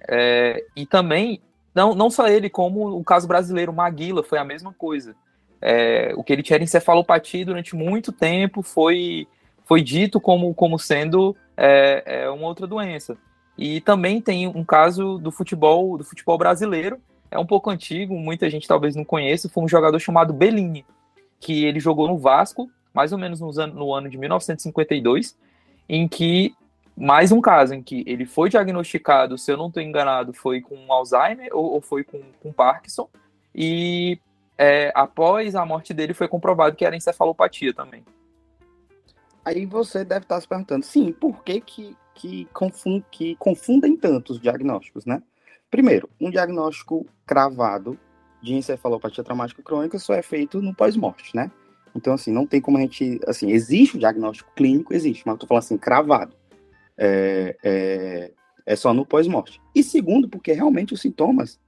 É, 0.08 0.64
e 0.76 0.87
também, 0.87 1.40
não, 1.74 1.94
não 1.94 2.10
só 2.10 2.28
ele, 2.28 2.48
como 2.48 2.96
o 2.96 3.02
caso 3.02 3.26
brasileiro, 3.26 3.72
Maguila, 3.72 4.22
foi 4.22 4.38
a 4.38 4.44
mesma 4.44 4.72
coisa. 4.72 5.16
É, 5.60 6.12
o 6.14 6.22
que 6.22 6.32
ele 6.32 6.42
tinha 6.42 6.56
era 6.56 6.64
encefalopatia 6.64 7.46
durante 7.46 7.74
muito 7.74 8.12
tempo 8.12 8.62
foi, 8.62 9.26
foi 9.64 9.82
dito 9.82 10.20
como, 10.20 10.54
como 10.54 10.78
sendo 10.78 11.34
é, 11.56 12.22
é 12.24 12.30
uma 12.30 12.46
outra 12.46 12.66
doença. 12.66 13.16
E 13.56 13.80
também 13.80 14.20
tem 14.20 14.46
um 14.46 14.64
caso 14.64 15.18
do 15.18 15.30
futebol, 15.30 15.96
do 15.96 16.04
futebol 16.04 16.36
brasileiro, 16.36 16.98
é 17.30 17.38
um 17.38 17.46
pouco 17.46 17.70
antigo, 17.70 18.16
muita 18.16 18.48
gente 18.50 18.66
talvez 18.66 18.94
não 18.94 19.04
conheça, 19.04 19.48
foi 19.48 19.62
um 19.62 19.68
jogador 19.68 19.98
chamado 19.98 20.32
Bellini, 20.32 20.84
que 21.40 21.64
ele 21.64 21.80
jogou 21.80 22.08
no 22.08 22.18
Vasco, 22.18 22.70
mais 22.92 23.12
ou 23.12 23.18
menos 23.18 23.40
no 23.40 23.50
ano, 23.60 23.74
no 23.74 23.92
ano 23.92 24.08
de 24.08 24.16
1952, 24.16 25.36
em 25.88 26.06
que 26.06 26.54
mais 26.96 27.32
um 27.32 27.40
caso 27.40 27.74
em 27.74 27.82
que 27.82 28.04
ele 28.06 28.24
foi 28.24 28.48
diagnosticado, 28.48 29.36
se 29.36 29.50
eu 29.50 29.56
não 29.56 29.66
estou 29.66 29.82
enganado, 29.82 30.32
foi 30.32 30.60
com 30.60 30.92
Alzheimer 30.92 31.48
ou, 31.52 31.72
ou 31.72 31.80
foi 31.80 32.04
com, 32.04 32.20
com, 32.40 32.52
Parkinson, 32.52 33.08
e 33.52 34.18
é, 34.56 34.92
após 34.94 35.56
a 35.56 35.66
morte 35.66 35.92
dele 35.92 36.14
foi 36.14 36.28
comprovado 36.28 36.76
que 36.76 36.84
era 36.84 36.96
encefalopatia 36.96 37.74
também. 37.74 38.04
Aí 39.44 39.66
você 39.66 40.04
deve 40.04 40.24
estar 40.24 40.40
se 40.40 40.48
perguntando, 40.48 40.85
sim, 40.85 41.12
por 41.12 41.44
que 41.44 41.61
que, 41.61 41.96
que, 42.14 42.46
confund, 42.52 43.04
que 43.11 43.37
confundem 43.37 43.96
tanto 43.96 44.33
os 44.33 44.40
diagnósticos, 44.40 45.04
né? 45.04 45.22
Primeiro, 45.70 46.09
um 46.20 46.30
diagnóstico 46.30 47.07
cravado 47.26 47.98
de 48.42 48.54
encefalopatia 48.54 49.24
traumática 49.24 49.62
crônica 49.62 49.98
só 49.98 50.14
é 50.14 50.22
feito 50.22 50.62
no 50.62 50.74
pós-morte, 50.74 51.35
né? 51.35 51.50
Então, 51.94 52.14
assim, 52.14 52.33
não 52.33 52.46
tem 52.46 52.61
como 52.61 52.78
a 52.78 52.80
gente. 52.80 53.20
Assim, 53.26 53.50
existe 53.50 53.96
o 53.96 53.98
diagnóstico 53.98 54.50
clínico, 54.54 54.94
existe, 54.94 55.22
mas 55.24 55.35
eu 55.35 55.38
tô 55.38 55.46
falando 55.46 55.62
assim, 55.62 55.78
cravado. 55.78 56.35
É, 56.96 57.57
é, 57.62 58.33
é 58.66 58.76
só 58.76 58.94
no 58.94 59.04
pós-morte. 59.04 59.61
E 59.74 59.83
segundo, 59.83 60.28
porque 60.28 60.52
realmente 60.52 60.94
os 60.94 61.00
sintomas 61.00 61.59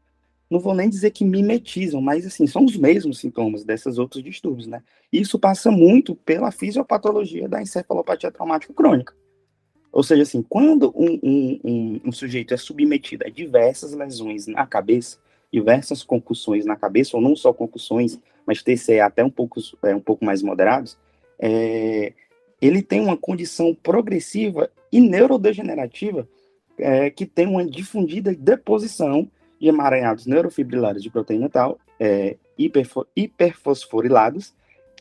não 0.51 0.61
vou 0.61 0.75
nem 0.75 0.89
dizer 0.89 1.11
que 1.11 1.25
mimetizam, 1.25 2.01
mas 2.01 2.25
assim, 2.25 2.47
são 2.47 2.65
os 2.65 2.77
mesmos 2.77 3.19
sintomas 3.19 3.65
desses 3.65 3.99
outros 3.99 4.23
distúrbios, 4.23 4.67
né? 4.67 4.83
Isso 5.13 5.39
passa 5.39 5.71
muito 5.71 6.15
pela 6.15 6.51
fisiopatologia 6.51 7.49
da 7.49 7.61
encefalopatia 7.61 8.31
traumática 8.31 8.73
crônica. 8.73 9.15
Ou 9.93 10.03
seja, 10.03 10.23
assim, 10.23 10.43
quando 10.43 10.93
um, 10.95 11.19
um, 11.23 11.61
um, 11.65 12.01
um 12.07 12.13
sujeito 12.13 12.55
é 12.55 12.57
submetido 12.57 13.25
a 13.27 13.31
diversas 13.31 13.93
lesões 13.93 14.47
na 14.47 14.67
cabeça, 14.67 15.19
diversas 15.53 16.03
concussões 16.03 16.65
na 16.65 16.77
cabeça, 16.77 17.17
ou 17.17 17.23
não 17.23 17.35
só 17.35 17.53
concussões, 17.53 18.19
mas 18.47 18.63
TCE 18.63 19.01
até 19.01 19.25
um 19.25 19.31
pouco, 19.31 19.61
é, 19.83 19.95
um 19.95 20.01
pouco 20.01 20.25
mais 20.25 20.43
moderados, 20.43 20.99
é, 21.39 22.13
ele 22.61 22.83
tem 22.83 23.01
uma 23.01 23.17
condição 23.17 23.75
progressiva 23.75 24.71
e 24.93 25.01
neurodegenerativa 25.01 26.29
é, 26.79 27.11
que 27.11 27.27
tem 27.27 27.47
uma 27.47 27.65
difundida 27.65 28.35
deposição 28.35 29.29
de 29.61 29.69
emaranhados 29.69 30.27
neurofibrilares 30.27 31.03
de 31.03 31.11
proteína 31.11 31.49
tal, 31.49 31.79
é, 31.99 32.37
hiperfosforilados, 33.17 34.55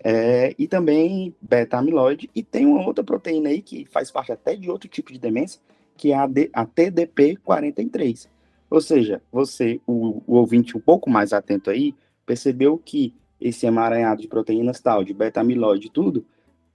é, 0.04 0.54
e 0.58 0.68
também 0.68 1.34
beta-amiloide, 1.42 2.30
e 2.36 2.44
tem 2.44 2.66
uma 2.66 2.86
outra 2.86 3.04
proteína 3.04 3.50
aí 3.50 3.62
que 3.62 3.86
faz 3.86 4.12
parte 4.12 4.32
até 4.32 4.56
de 4.56 4.70
outro 4.70 4.88
tipo 4.88 5.12
de 5.12 5.20
demência, 5.20 5.60
que 5.98 6.12
é 6.12 6.16
a, 6.16 6.28
D, 6.28 6.50
a 6.54 6.66
TDP43. 6.66 8.28
Ou 8.70 8.82
seja, 8.82 9.22
você, 9.32 9.80
o, 9.88 10.22
o 10.28 10.36
ouvinte 10.36 10.78
um 10.78 10.82
pouco 10.82 11.10
mais 11.10 11.34
atento 11.34 11.70
aí, 11.70 11.96
percebeu 12.26 12.78
que 12.78 13.14
esse 13.40 13.66
emaranhado 13.66 14.22
de 14.22 14.28
proteínas 14.28 14.80
tal, 14.80 15.04
de 15.04 15.14
beta-amiloide, 15.14 15.90
tudo, 15.90 16.26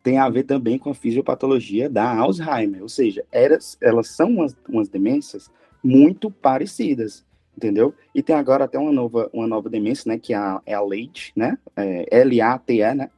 tem 0.02 0.18
a 0.18 0.28
ver 0.28 0.44
também 0.44 0.78
com 0.78 0.90
a 0.90 0.94
fisiopatologia 0.94 1.88
da 1.88 2.16
Alzheimer. 2.16 2.82
Ou 2.82 2.88
seja, 2.88 3.24
elas, 3.30 3.76
elas 3.80 4.08
são 4.08 4.30
umas, 4.30 4.56
umas 4.68 4.88
demências 4.88 5.50
muito 5.82 6.30
parecidas, 6.30 7.24
entendeu? 7.60 7.94
E 8.14 8.22
tem 8.22 8.34
agora 8.34 8.64
até 8.64 8.78
uma 8.78 8.90
nova, 8.90 9.28
uma 9.34 9.46
nova 9.46 9.68
demência, 9.68 10.10
né, 10.10 10.18
que 10.18 10.32
é 10.32 10.36
a, 10.36 10.62
é 10.64 10.72
a 10.72 10.80
LATE, 10.80 11.32
né, 11.36 11.58
é, 11.76 12.06
L-A-T-E, 12.22 12.94
né, 12.94 13.10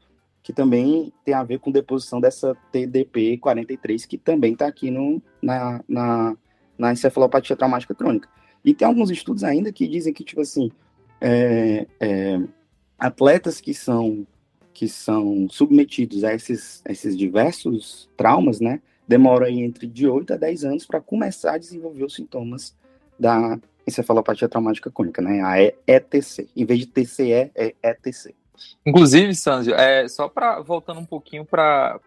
que 0.43 0.53
também 0.53 1.13
tem 1.25 1.33
a 1.33 1.45
ver 1.45 1.61
com 1.61 1.71
deposição 1.71 2.21
dessa 2.21 2.57
TDP-43, 2.73 4.07
que 4.07 4.19
também 4.19 4.55
está 4.55 4.67
aqui 4.67 4.91
no, 4.91 5.23
na, 5.41 5.81
na, 5.89 6.37
na 6.77 6.93
encefalopatia 6.93 7.55
traumática 7.55 7.95
crônica. 7.95 8.29
E 8.65 8.75
tem 8.75 8.87
alguns 8.87 9.11
estudos 9.11 9.45
ainda 9.45 9.73
que 9.73 9.87
dizem 9.87 10.13
que, 10.13 10.25
tipo 10.25 10.41
assim, 10.41 10.73
é, 11.21 11.87
é, 12.01 12.41
atletas 12.99 13.61
que 13.61 13.73
são, 13.73 14.27
que 14.75 14.89
são 14.89 15.47
submetidos 15.49 16.25
a 16.25 16.35
esses, 16.35 16.83
esses 16.89 17.17
diversos 17.17 18.11
traumas, 18.17 18.61
né, 18.61 18.83
demoram 19.07 19.47
aí 19.47 19.61
entre 19.61 19.87
de 19.87 20.09
8 20.09 20.33
a 20.33 20.37
10 20.37 20.65
anos 20.65 20.87
para 20.87 21.01
começar 21.01 21.55
a 21.55 21.59
desenvolver 21.59 22.05
os 22.05 22.15
sintomas 22.15 22.75
da 23.19 23.59
encefalopatia 23.87 24.49
traumática 24.49 24.91
crônica, 24.91 25.21
né, 25.21 25.43
a 25.43 25.61
ETC. 25.87 26.49
Em 26.57 26.65
vez 26.65 26.81
de 26.81 26.87
TCE, 26.87 27.33
é 27.33 27.75
ETC. 27.83 28.35
Inclusive, 28.85 29.35
Sanzio, 29.35 29.75
é, 29.75 30.07
só 30.09 30.29
para 30.29 30.61
voltando 30.61 31.01
um 31.01 31.05
pouquinho 31.05 31.45
para 31.45 32.01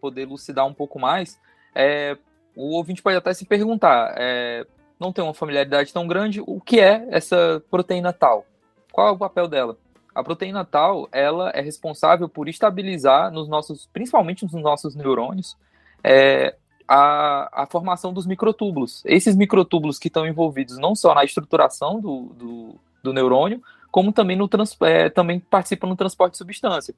poder 0.00 0.22
elucidar 0.22 0.66
um 0.66 0.74
pouco 0.74 0.98
mais, 0.98 1.38
é, 1.74 2.16
o 2.56 2.76
ouvinte 2.76 3.02
pode 3.02 3.16
até 3.16 3.32
se 3.32 3.44
perguntar, 3.44 4.14
é, 4.16 4.66
não 4.98 5.12
tem 5.12 5.22
uma 5.22 5.34
familiaridade 5.34 5.92
tão 5.92 6.06
grande, 6.06 6.42
o 6.44 6.60
que 6.60 6.80
é 6.80 7.06
essa 7.10 7.62
proteína 7.70 8.12
tal? 8.12 8.44
Qual 8.92 9.08
é 9.08 9.10
o 9.12 9.18
papel 9.18 9.46
dela? 9.46 9.76
A 10.14 10.24
proteína 10.24 10.64
tal, 10.64 11.08
ela 11.12 11.50
é 11.50 11.60
responsável 11.60 12.28
por 12.28 12.48
estabilizar 12.48 13.30
nos 13.30 13.48
nossos, 13.48 13.88
principalmente 13.92 14.42
nos 14.42 14.52
nossos 14.54 14.96
neurônios, 14.96 15.56
é, 16.02 16.56
a, 16.88 17.62
a 17.62 17.66
formação 17.66 18.12
dos 18.12 18.26
microtúbulos. 18.26 19.02
Esses 19.04 19.36
microtúbulos 19.36 19.98
que 19.98 20.08
estão 20.08 20.26
envolvidos 20.26 20.78
não 20.78 20.94
só 20.94 21.14
na 21.14 21.22
estruturação 21.22 22.00
do, 22.00 22.22
do, 22.34 22.74
do 23.02 23.12
neurônio, 23.12 23.62
como 23.90 24.12
também, 24.12 24.36
no 24.36 24.48
trans, 24.48 24.76
é, 24.80 25.10
também 25.10 25.38
participam 25.38 25.88
no 25.88 25.96
transporte 25.96 26.32
de 26.32 26.38
substância. 26.38 26.94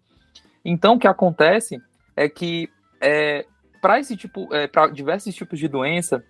Então, 0.65 0.95
o 0.95 0.99
que 0.99 1.09
acontece 1.09 1.83
é 2.17 2.29
que 2.29 2.69
é, 3.01 3.47
para 3.81 3.99
esse 3.99 4.17
tipo, 4.17 4.53
é, 4.55 4.67
para 4.67 4.89
diversos 4.89 5.35
tipos 5.35 5.59
de 5.59 5.67
doença, 5.67 6.25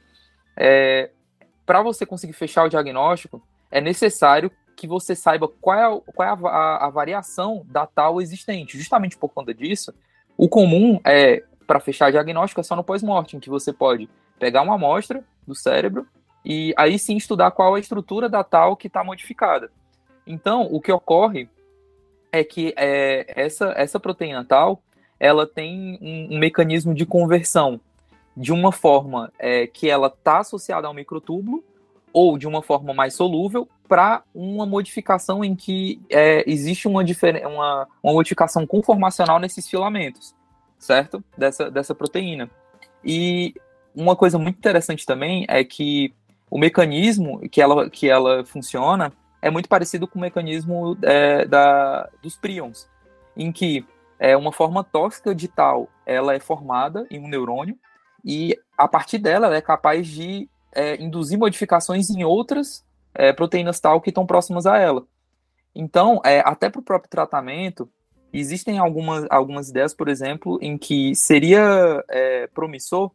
é, 0.57 1.11
para 1.67 1.83
você 1.83 2.07
conseguir 2.07 2.33
fechar 2.33 2.65
o 2.65 2.69
diagnóstico, 2.69 3.43
é 3.71 3.81
necessário 3.81 4.51
que 4.77 4.87
você 4.87 5.15
saiba 5.15 5.47
qual 5.47 5.79
é, 5.79 6.13
qual 6.15 6.29
é 6.29 6.33
a, 6.33 6.49
a, 6.49 6.87
a, 6.87 6.91
variação 6.91 7.65
da 7.69 7.87
tal 7.87 8.21
existente. 8.21 8.79
Justamente 8.79 9.17
por 9.17 9.29
conta 9.29 9.53
disso, 9.53 9.93
o 10.37 10.49
comum 10.49 10.99
é 11.05 11.43
para 11.71 11.79
fechar 11.79 12.11
diagnóstico 12.11 12.61
é 12.61 12.65
só 12.65 12.75
no 12.75 12.83
pós-morte, 12.83 13.37
em 13.37 13.39
que 13.39 13.49
você 13.49 13.73
pode 13.73 14.11
pegar 14.41 14.63
uma 14.63 14.75
amostra 14.75 15.23
do 15.47 15.55
cérebro 15.55 16.05
e 16.45 16.75
aí 16.77 16.99
sim 16.99 17.17
estudar 17.17 17.53
qual 17.53 17.77
a 17.77 17.79
estrutura 17.79 18.29
da 18.29 18.43
tal 18.43 18.77
que 18.77 18.89
está 18.89 19.05
modificada. 19.05 19.71
Então, 20.27 20.67
o 20.69 20.81
que 20.81 20.91
ocorre 20.91 21.49
é 22.33 22.43
que 22.43 22.75
é, 22.77 23.25
essa, 23.41 23.73
essa 23.77 24.01
proteína 24.01 24.45
tal, 24.45 24.83
ela 25.21 25.47
tem 25.47 25.97
um, 26.03 26.35
um 26.35 26.39
mecanismo 26.41 26.93
de 26.93 27.07
conversão 27.07 27.81
de 28.37 28.53
uma 28.53 28.73
forma 28.73 29.33
é, 29.39 29.69
que 29.69 29.89
ela 29.89 30.09
está 30.09 30.41
associada 30.41 30.89
ao 30.89 30.95
microtúbulo 30.95 31.63
ou 32.13 32.37
de 32.37 32.49
uma 32.49 32.63
forma 32.63 32.93
mais 32.93 33.15
solúvel 33.15 33.69
para 33.89 34.25
uma 34.35 34.67
modificação 34.67 35.45
em 35.45 35.55
que 35.55 36.01
é, 36.11 36.43
existe 36.51 36.89
uma, 36.89 37.01
uma, 37.01 37.89
uma 38.03 38.13
modificação 38.13 38.67
conformacional 38.67 39.39
nesses 39.39 39.69
filamentos, 39.69 40.35
certo? 40.81 41.23
Dessa, 41.37 41.71
dessa 41.71 41.95
proteína. 41.95 42.51
E 43.05 43.55
uma 43.95 44.17
coisa 44.17 44.39
muito 44.39 44.57
interessante 44.57 45.07
também 45.07 45.45
é 45.49 45.63
que 45.63 46.13
o 46.51 46.59
mecanismo 46.59 47.49
que 47.49 47.61
ela, 47.61 47.89
que 47.89 48.09
ela 48.09 48.45
funciona 48.45 49.13
é 49.41 49.51
muito 49.51 49.69
parecido 49.69 50.09
com 50.09 50.19
o 50.19 50.23
mecanismo 50.23 50.97
é, 51.03 51.45
da, 51.47 52.09
dos 52.21 52.37
prions, 52.37 52.89
em 53.37 53.53
que 53.53 53.87
é, 54.19 54.37
uma 54.37 54.53
forma 54.53 54.83
tóxica 54.83 55.35
de 55.35 55.49
tal 55.49 55.89
ela 56.05 56.35
é 56.35 56.41
formada 56.41 57.07
em 57.11 57.19
um 57.19 57.29
neurônio 57.29 57.79
e 58.25 58.59
a 58.77 58.89
partir 58.89 59.19
dela 59.19 59.47
ela 59.47 59.57
é 59.57 59.63
capaz 59.63 60.07
de 60.07 60.49
é, 60.73 61.01
induzir 61.03 61.39
modificações 61.39 62.11
em 62.11 62.25
outras 62.25 62.85
é, 63.15 63.33
proteínas 63.33 63.81
tal 63.81 64.01
que 64.01 64.11
estão 64.11 64.27
próximas 64.27 64.67
a 64.67 64.77
ela. 64.79 65.05
Então, 65.75 66.21
é, 66.25 66.41
até 66.41 66.69
para 66.69 66.81
o 66.81 66.85
próprio 66.85 67.11
tratamento, 67.11 67.89
existem 68.33 68.79
algumas, 68.79 69.27
algumas 69.31 69.69
ideias, 69.69 69.95
por 69.95 70.09
exemplo, 70.09 70.59
em 70.61 70.79
que 70.79 71.15
seria 71.15 72.05
é, 72.09 72.47
promissor 72.49 73.11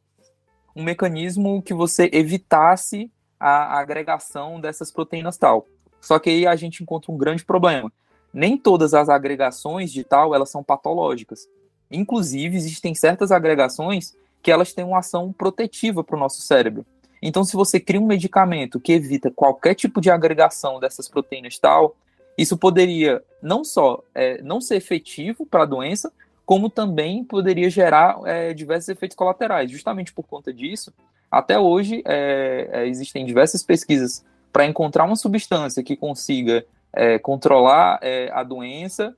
um 0.75 0.83
mecanismo 0.83 1.61
que 1.61 1.73
você 1.73 2.09
evitasse 2.11 3.09
a 3.39 3.79
agregação 3.79 4.59
dessas 4.59 4.91
proteínas 4.91 5.37
tal. 5.37 5.67
Só 6.01 6.19
que 6.19 6.29
aí 6.29 6.47
a 6.47 6.55
gente 6.55 6.83
encontra 6.83 7.11
um 7.11 7.17
grande 7.17 7.45
problema. 7.45 7.91
Nem 8.33 8.57
todas 8.57 8.93
as 8.93 9.07
agregações 9.07 9.91
de 9.91 10.03
tal, 10.03 10.35
elas 10.35 10.49
são 10.49 10.63
patológicas. 10.63 11.47
Inclusive, 11.89 12.57
existem 12.57 12.93
certas 12.93 13.31
agregações 13.31 14.13
que 14.41 14.51
elas 14.51 14.73
têm 14.73 14.85
uma 14.85 14.99
ação 14.99 15.31
protetiva 15.31 16.03
para 16.03 16.15
o 16.15 16.19
nosso 16.19 16.41
cérebro. 16.41 16.85
Então, 17.21 17.43
se 17.43 17.55
você 17.55 17.79
cria 17.79 17.99
um 17.99 18.05
medicamento 18.05 18.79
que 18.79 18.93
evita 18.93 19.31
qualquer 19.31 19.73
tipo 19.73 20.01
de 20.01 20.11
agregação 20.11 20.79
dessas 20.79 21.07
proteínas 21.07 21.57
tal, 21.57 21.95
isso 22.37 22.57
poderia 22.57 23.23
não 23.41 23.63
só 23.63 24.03
é, 24.13 24.41
não 24.41 24.59
ser 24.59 24.75
efetivo 24.75 25.45
para 25.45 25.63
a 25.63 25.67
doença, 25.67 26.11
como 26.45 26.69
também 26.69 27.23
poderia 27.23 27.69
gerar 27.69 28.19
é, 28.25 28.53
diversos 28.53 28.89
efeitos 28.89 29.15
colaterais. 29.15 29.71
Justamente 29.71 30.13
por 30.13 30.23
conta 30.23 30.53
disso, 30.53 30.93
até 31.31 31.57
hoje 31.57 32.03
é, 32.05 32.69
é 32.71 32.87
existem 32.87 33.25
diversas 33.25 33.63
pesquisas 33.63 34.23
para 34.51 34.65
encontrar 34.65 35.05
uma 35.05 35.15
substância 35.15 35.83
que 35.83 35.95
consiga 35.95 36.65
é, 36.93 37.19
controlar 37.19 37.99
é, 38.01 38.29
a 38.31 38.43
doença, 38.43 39.15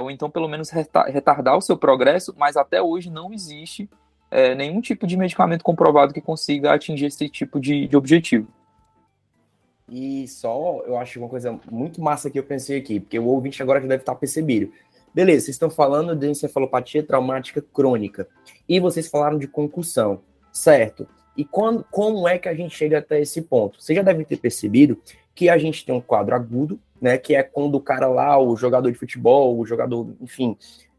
ou 0.00 0.10
então 0.10 0.30
pelo 0.30 0.46
menos 0.46 0.68
retardar 0.70 1.56
o 1.56 1.60
seu 1.62 1.78
progresso, 1.78 2.34
mas 2.36 2.58
até 2.58 2.80
hoje 2.80 3.10
não 3.10 3.32
existe 3.32 3.88
nenhum 4.56 4.82
tipo 4.82 5.06
de 5.06 5.16
medicamento 5.16 5.64
comprovado 5.64 6.12
que 6.12 6.20
consiga 6.20 6.74
atingir 6.74 7.06
esse 7.06 7.28
tipo 7.28 7.58
de, 7.58 7.88
de 7.88 7.96
objetivo. 7.96 8.46
E 9.94 10.26
só, 10.26 10.82
eu 10.86 10.96
acho 10.96 11.18
uma 11.18 11.28
coisa 11.28 11.60
muito 11.70 12.00
massa 12.00 12.30
que 12.30 12.38
eu 12.38 12.42
pensei 12.42 12.78
aqui, 12.78 12.98
porque 12.98 13.18
o 13.18 13.26
ouvinte 13.26 13.62
agora 13.62 13.78
já 13.78 13.86
deve 13.86 14.00
estar 14.02 14.14
percebido. 14.14 14.72
Beleza, 15.14 15.44
vocês 15.44 15.56
estão 15.56 15.68
falando 15.68 16.16
de 16.16 16.30
encefalopatia 16.30 17.02
traumática 17.02 17.60
crônica. 17.60 18.26
E 18.66 18.80
vocês 18.80 19.06
falaram 19.06 19.36
de 19.36 19.46
concussão, 19.46 20.22
certo? 20.50 21.06
E 21.36 21.44
quando, 21.44 21.84
como 21.90 22.26
é 22.26 22.38
que 22.38 22.48
a 22.48 22.54
gente 22.54 22.74
chega 22.74 23.00
até 23.00 23.20
esse 23.20 23.42
ponto? 23.42 23.82
Você 23.82 23.94
já 23.94 24.00
deve 24.00 24.24
ter 24.24 24.38
percebido 24.38 24.98
que 25.34 25.50
a 25.50 25.58
gente 25.58 25.84
tem 25.84 25.94
um 25.94 26.00
quadro 26.00 26.34
agudo, 26.34 26.80
né? 26.98 27.18
Que 27.18 27.34
é 27.34 27.42
quando 27.42 27.74
o 27.74 27.80
cara 27.80 28.06
lá, 28.06 28.38
o 28.38 28.56
jogador 28.56 28.90
de 28.90 28.98
futebol, 28.98 29.58
o 29.58 29.66
jogador, 29.66 30.08
enfim, 30.22 30.56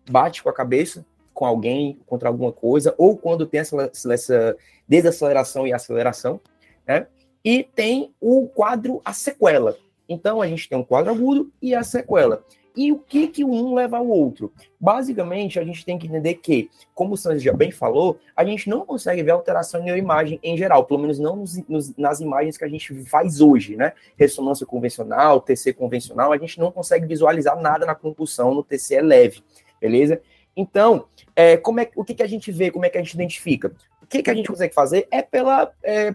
bate 0.08 0.44
com 0.44 0.50
a 0.50 0.54
cabeça 0.54 1.04
com 1.34 1.48
alguém, 1.48 2.00
contra 2.06 2.30
alguma 2.30 2.52
coisa, 2.52 2.94
ou 2.96 3.18
quando 3.18 3.48
tem 3.48 3.60
essa, 3.60 3.92
essa 4.12 4.56
desaceleração 4.88 5.66
e 5.66 5.74
aceleração, 5.74 6.40
né? 6.88 7.08
E 7.44 7.64
tem 7.64 8.14
o 8.22 8.48
quadro, 8.48 9.02
a 9.04 9.14
sequela. 9.14 9.78
Então 10.08 10.42
a 10.42 10.48
gente 10.48 10.68
tem 10.68 10.78
um 10.78 10.84
quadro 10.84 11.12
agudo 11.12 11.52
e 11.62 11.76
a 11.76 11.84
sequela. 11.84 12.44
E 12.76 12.92
o 12.92 12.98
que 12.98 13.28
que 13.28 13.46
um 13.46 13.76
leva 13.76 13.98
ao 13.98 14.08
outro? 14.08 14.52
Basicamente, 14.80 15.60
a 15.60 15.64
gente 15.64 15.86
tem 15.86 15.98
que 15.98 16.08
entender 16.08 16.36
que, 16.36 16.72
como 16.96 17.14
o 17.14 17.18
Santos 17.18 17.44
já 17.44 17.54
bem 17.54 17.72
falou, 17.72 18.20
a 18.36 18.44
gente 18.44 18.68
não 18.68 18.84
consegue 18.84 19.22
ver 19.22 19.30
alteração 19.30 19.80
em 19.80 19.84
neuroimagem 19.84 20.40
em 20.42 20.58
geral, 20.58 20.84
pelo 20.84 21.00
menos 21.00 21.20
não 21.20 21.36
nos, 21.36 21.56
nos, 21.68 21.96
nas 21.96 22.20
imagens 22.20 22.58
que 22.58 22.66
a 22.66 22.68
gente 22.68 22.92
faz 23.06 23.42
hoje, 23.42 23.76
né? 23.76 23.94
Ressonância 24.18 24.66
convencional, 24.66 25.40
TC 25.40 25.74
convencional, 25.74 26.32
a 26.32 26.38
gente 26.38 26.60
não 26.60 26.72
consegue 26.72 27.06
visualizar 27.06 27.60
nada 27.62 27.86
na 27.86 27.94
compulsão 27.94 28.56
no 28.56 28.64
TC 28.64 28.96
é 28.96 29.02
leve, 29.02 29.44
beleza? 29.80 30.20
Então, 30.58 31.06
é, 31.36 31.58
como 31.58 31.80
é, 31.80 31.90
o 31.96 32.04
que, 32.04 32.16
que 32.16 32.24
a 32.24 32.28
gente 32.28 32.52
vê, 32.52 32.72
como 32.72 32.86
é 32.86 32.90
que 32.90 32.98
a 32.98 33.02
gente 33.02 33.14
identifica? 33.14 33.72
O 34.04 34.08
que, 34.08 34.22
que 34.22 34.30
a 34.30 34.34
gente 34.34 34.48
consegue 34.48 34.74
fazer? 34.74 35.08
É 35.10 35.22
pela 35.22 35.72
é, 35.82 36.14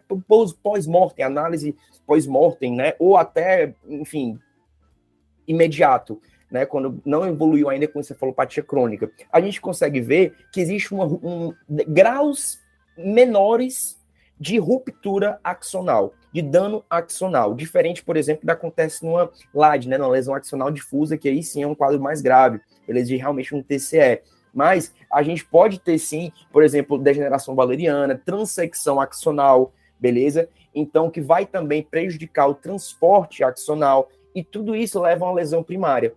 pós-mortem, 0.62 1.24
análise 1.24 1.76
pós-mortem, 2.06 2.74
né? 2.74 2.94
Ou 2.98 3.16
até, 3.16 3.74
enfim, 3.88 4.38
imediato 5.46 6.20
né, 6.50 6.64
quando 6.64 7.00
não 7.04 7.26
evoluiu 7.26 7.68
ainda 7.68 7.86
com 7.86 8.00
encefalopatia 8.00 8.62
crônica, 8.62 9.10
a 9.30 9.40
gente 9.40 9.60
consegue 9.60 10.00
ver 10.00 10.34
que 10.52 10.60
existe 10.60 10.92
uma, 10.92 11.04
um, 11.04 11.52
graus 11.86 12.58
menores 12.96 13.98
de 14.40 14.58
ruptura 14.58 15.38
axonal, 15.42 16.14
de 16.32 16.40
dano 16.40 16.84
axonal, 16.88 17.54
diferente, 17.54 18.02
por 18.02 18.16
exemplo, 18.16 18.46
da 18.46 18.54
que 18.54 18.60
acontece 18.60 19.04
numa 19.04 19.30
LAD, 19.52 19.88
né, 19.88 19.98
numa 19.98 20.10
lesão 20.10 20.34
axonal 20.34 20.70
difusa, 20.70 21.18
que 21.18 21.28
aí 21.28 21.42
sim 21.42 21.62
é 21.62 21.66
um 21.66 21.74
quadro 21.74 22.00
mais 22.00 22.22
grave, 22.22 22.60
ele 22.86 23.02
de 23.02 23.16
realmente 23.16 23.54
um 23.54 23.62
TCE. 23.62 24.20
Mas 24.52 24.94
a 25.12 25.22
gente 25.22 25.44
pode 25.44 25.78
ter 25.78 25.98
sim, 25.98 26.32
por 26.52 26.62
exemplo, 26.62 26.98
degeneração 26.98 27.54
valeriana, 27.54 28.20
transecção 28.24 29.00
axonal, 29.00 29.72
beleza? 29.98 30.48
Então, 30.74 31.10
que 31.10 31.20
vai 31.20 31.46
também 31.46 31.82
prejudicar 31.82 32.46
o 32.48 32.54
transporte 32.54 33.42
axonal, 33.42 34.08
e 34.34 34.44
tudo 34.44 34.76
isso 34.76 35.00
leva 35.00 35.24
a 35.24 35.28
uma 35.28 35.34
lesão 35.34 35.62
primária. 35.62 36.14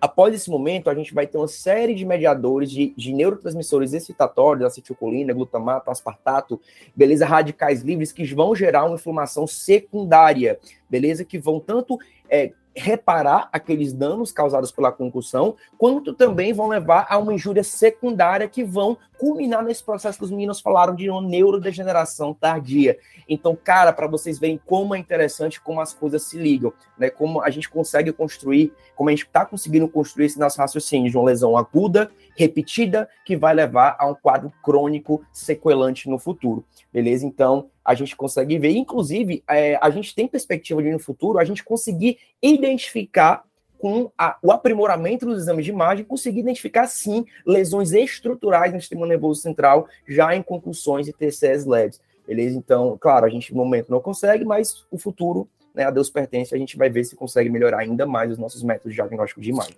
Após 0.00 0.34
esse 0.34 0.50
momento, 0.50 0.90
a 0.90 0.94
gente 0.94 1.14
vai 1.14 1.26
ter 1.26 1.38
uma 1.38 1.48
série 1.48 1.94
de 1.94 2.04
mediadores 2.04 2.70
de, 2.70 2.92
de 2.94 3.12
neurotransmissores 3.12 3.94
excitatórios, 3.94 4.66
acetilcolina, 4.66 5.32
glutamato, 5.32 5.90
aspartato, 5.90 6.60
beleza? 6.94 7.24
Radicais 7.24 7.82
livres 7.82 8.12
que 8.12 8.24
vão 8.34 8.54
gerar 8.54 8.84
uma 8.84 8.96
inflamação 8.96 9.46
secundária, 9.46 10.58
beleza? 10.90 11.24
Que 11.24 11.38
vão 11.38 11.58
tanto 11.58 11.98
é, 12.28 12.52
reparar 12.76 13.48
aqueles 13.52 13.92
danos 13.92 14.32
causados 14.32 14.72
pela 14.72 14.90
concussão, 14.90 15.56
quanto 15.78 16.12
também 16.12 16.52
vão 16.52 16.68
levar 16.68 17.06
a 17.08 17.18
uma 17.18 17.32
injúria 17.32 17.62
secundária 17.62 18.48
que 18.48 18.64
vão 18.64 18.96
culminar 19.18 19.62
nesse 19.62 19.82
processo 19.82 20.18
que 20.18 20.24
os 20.24 20.30
meninos 20.30 20.60
falaram 20.60 20.94
de 20.94 21.08
uma 21.08 21.22
neurodegeneração 21.22 22.34
tardia. 22.34 22.98
Então, 23.28 23.56
cara, 23.56 23.92
para 23.92 24.06
vocês 24.06 24.38
verem 24.38 24.60
como 24.66 24.94
é 24.94 24.98
interessante 24.98 25.60
como 25.60 25.80
as 25.80 25.94
coisas 25.94 26.22
se 26.22 26.36
ligam, 26.36 26.72
né? 26.98 27.08
Como 27.10 27.40
a 27.40 27.48
gente 27.50 27.70
consegue 27.70 28.12
construir, 28.12 28.72
como 28.96 29.08
a 29.08 29.12
gente 29.12 29.24
está 29.24 29.46
conseguindo 29.46 29.88
construir 29.88 30.26
esse 30.26 30.38
nosso 30.38 30.58
raciocínio 30.58 31.10
de 31.10 31.16
uma 31.16 31.26
lesão 31.26 31.56
aguda, 31.56 32.10
repetida, 32.36 33.08
que 33.24 33.36
vai 33.36 33.54
levar 33.54 33.96
a 33.98 34.06
um 34.06 34.14
quadro 34.14 34.52
crônico 34.62 35.24
sequelante 35.32 36.08
no 36.08 36.18
futuro. 36.18 36.64
Beleza? 36.92 37.24
Então, 37.24 37.70
a 37.84 37.94
gente 37.94 38.16
consegue 38.16 38.58
ver, 38.58 38.70
inclusive, 38.70 39.42
é, 39.48 39.78
a 39.80 39.90
gente 39.90 40.14
tem 40.14 40.26
perspectiva 40.26 40.82
de 40.82 40.90
no 40.90 40.98
futuro 40.98 41.38
a 41.38 41.44
gente 41.44 41.62
conseguir 41.62 42.18
identificar 42.42 43.44
com 43.78 44.10
a, 44.16 44.38
o 44.42 44.50
aprimoramento 44.50 45.26
dos 45.26 45.42
exames 45.42 45.66
de 45.66 45.70
imagem, 45.70 46.06
conseguir 46.06 46.40
identificar, 46.40 46.86
sim, 46.86 47.26
lesões 47.44 47.92
estruturais 47.92 48.72
no 48.72 48.80
sistema 48.80 49.06
nervoso 49.06 49.42
central, 49.42 49.86
já 50.08 50.34
em 50.34 50.42
concussões 50.42 51.06
e 51.06 51.12
TCS 51.12 51.66
leves. 51.66 52.00
Beleza? 52.26 52.56
Então, 52.56 52.96
claro, 52.98 53.26
a 53.26 53.28
gente 53.28 53.52
no 53.52 53.58
momento 53.58 53.90
não 53.90 54.00
consegue, 54.00 54.42
mas 54.42 54.86
o 54.90 54.96
futuro, 54.96 55.46
né, 55.74 55.84
a 55.84 55.90
Deus 55.90 56.08
pertence, 56.08 56.54
a 56.54 56.58
gente 56.58 56.78
vai 56.78 56.88
ver 56.88 57.04
se 57.04 57.14
consegue 57.14 57.50
melhorar 57.50 57.80
ainda 57.80 58.06
mais 58.06 58.30
os 58.32 58.38
nossos 58.38 58.62
métodos 58.62 58.92
de 58.92 58.96
diagnóstico 58.96 59.42
de 59.42 59.50
imagem. 59.50 59.76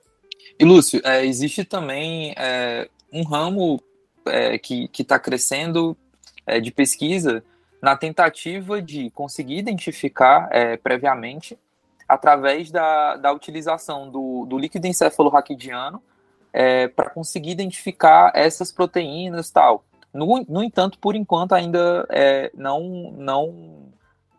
E, 0.57 0.65
Lúcio, 0.65 1.01
é, 1.03 1.27
existe 1.27 1.65
também 1.65 2.33
é, 2.39 2.89
um 3.13 3.25
ramo 3.25 3.83
é, 4.27 4.57
que 4.57 4.89
está 4.97 5.19
crescendo 5.19 5.97
é, 6.47 6.61
de 6.61 6.71
pesquisa 6.71 7.43
na 7.81 7.97
tentativa 7.97 8.81
de 8.81 9.11
conseguir 9.11 9.59
identificar 9.59 10.49
é, 10.51 10.77
previamente, 10.77 11.59
através 12.09 12.71
da, 12.71 13.17
da 13.17 13.33
utilização 13.33 14.11
do, 14.11 14.47
do 14.47 14.59
líquido 14.59 14.87
encefalorraquidiano, 14.87 16.03
é, 16.53 16.89
para 16.89 17.11
conseguir 17.11 17.51
identificar 17.51 18.33
essas 18.35 18.73
proteínas 18.73 19.51
tal. 19.51 19.85
No, 20.13 20.43
no 20.49 20.63
entanto, 20.63 20.99
por 20.99 21.15
enquanto, 21.15 21.55
ainda 21.55 22.07
é, 22.11 22.51
não, 22.55 23.13
não, 23.13 23.93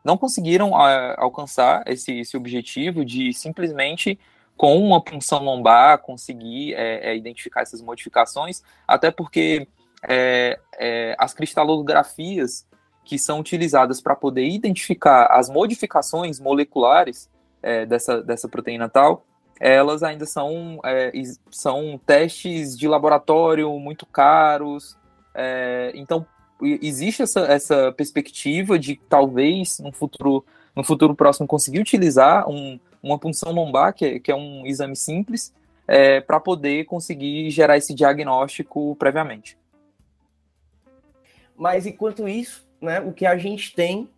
não 0.04 0.18
conseguiram 0.18 0.76
a, 0.76 1.16
alcançar 1.22 1.84
esse, 1.86 2.20
esse 2.20 2.36
objetivo 2.36 3.06
de 3.06 3.32
simplesmente, 3.34 4.20
com 4.56 4.76
uma 4.78 5.00
punção 5.00 5.44
lombar, 5.44 6.00
conseguir 6.00 6.74
é, 6.74 7.12
é 7.12 7.16
identificar 7.16 7.62
essas 7.62 7.82
modificações, 7.82 8.64
até 8.88 9.12
porque 9.12 9.68
é, 10.08 10.60
é, 10.80 11.16
as 11.20 11.34
cristalografias 11.34 12.66
que 13.08 13.18
são 13.18 13.40
utilizadas 13.40 14.02
para 14.02 14.18
poder 14.18 14.46
identificar 14.50 15.28
as 15.28 15.50
modificações 15.50 16.42
moleculares 16.42 17.30
é, 17.64 17.86
dessa, 17.86 18.22
dessa 18.22 18.50
proteína 18.50 18.90
tal, 18.90 19.26
elas 19.62 20.04
ainda 20.04 20.26
são, 20.26 20.82
é, 20.84 21.10
são 21.50 21.98
testes 22.06 22.78
de 22.78 22.86
laboratório 22.86 23.72
muito 23.80 24.06
caros. 24.06 24.98
É, 25.34 25.94
então, 25.96 26.26
existe 26.62 27.22
essa, 27.22 27.40
essa 27.46 27.94
perspectiva 27.94 28.78
de 28.78 29.00
talvez 29.08 29.80
no 29.80 29.94
futuro, 29.94 30.46
no 30.76 30.84
futuro 30.84 31.16
próximo 31.16 31.48
conseguir 31.48 31.80
utilizar 31.80 32.48
um, 32.50 32.78
uma 33.02 33.18
punção 33.18 33.54
lombar, 33.54 33.94
que 33.94 34.04
é, 34.06 34.20
que 34.20 34.30
é 34.30 34.36
um 34.36 34.68
exame 34.68 34.98
simples, 34.98 35.54
é, 35.88 36.20
para 36.20 36.42
poder 36.42 36.84
conseguir 36.84 37.50
gerar 37.52 37.78
esse 37.78 37.94
diagnóstico 37.94 38.98
previamente. 38.98 39.58
Mas 41.56 41.88
enquanto 41.88 42.28
isso, 42.28 42.67
né, 42.82 43.00
o 43.00 43.12
que 43.12 43.26
a 43.26 43.38
gente 43.38 43.74
tem 43.74 44.10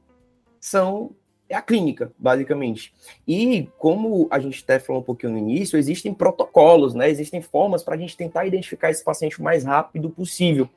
são 0.60 1.16
é 1.50 1.56
a 1.56 1.62
clínica, 1.62 2.14
basicamente. 2.18 2.94
E 3.28 3.68
como 3.80 4.28
a 4.30 4.40
gente 4.40 4.64
até 4.64 4.78
falou 4.78 5.02
um 5.02 5.06
pouquinho 5.06 5.34
no 5.34 5.40
início, 5.40 5.80
existem 5.80 6.14
protocolos, 6.14 6.94
né? 6.94 7.10
Existem 7.10 7.42
formas 7.42 7.82
para 7.82 7.96
a 7.96 7.98
gente 7.98 8.16
tentar 8.16 8.46
identificar 8.46 8.92
esse 8.92 9.04
paciente 9.04 9.40
o 9.40 9.44
mais 9.44 9.64
rápido 9.64 10.12
possível. 10.12 10.70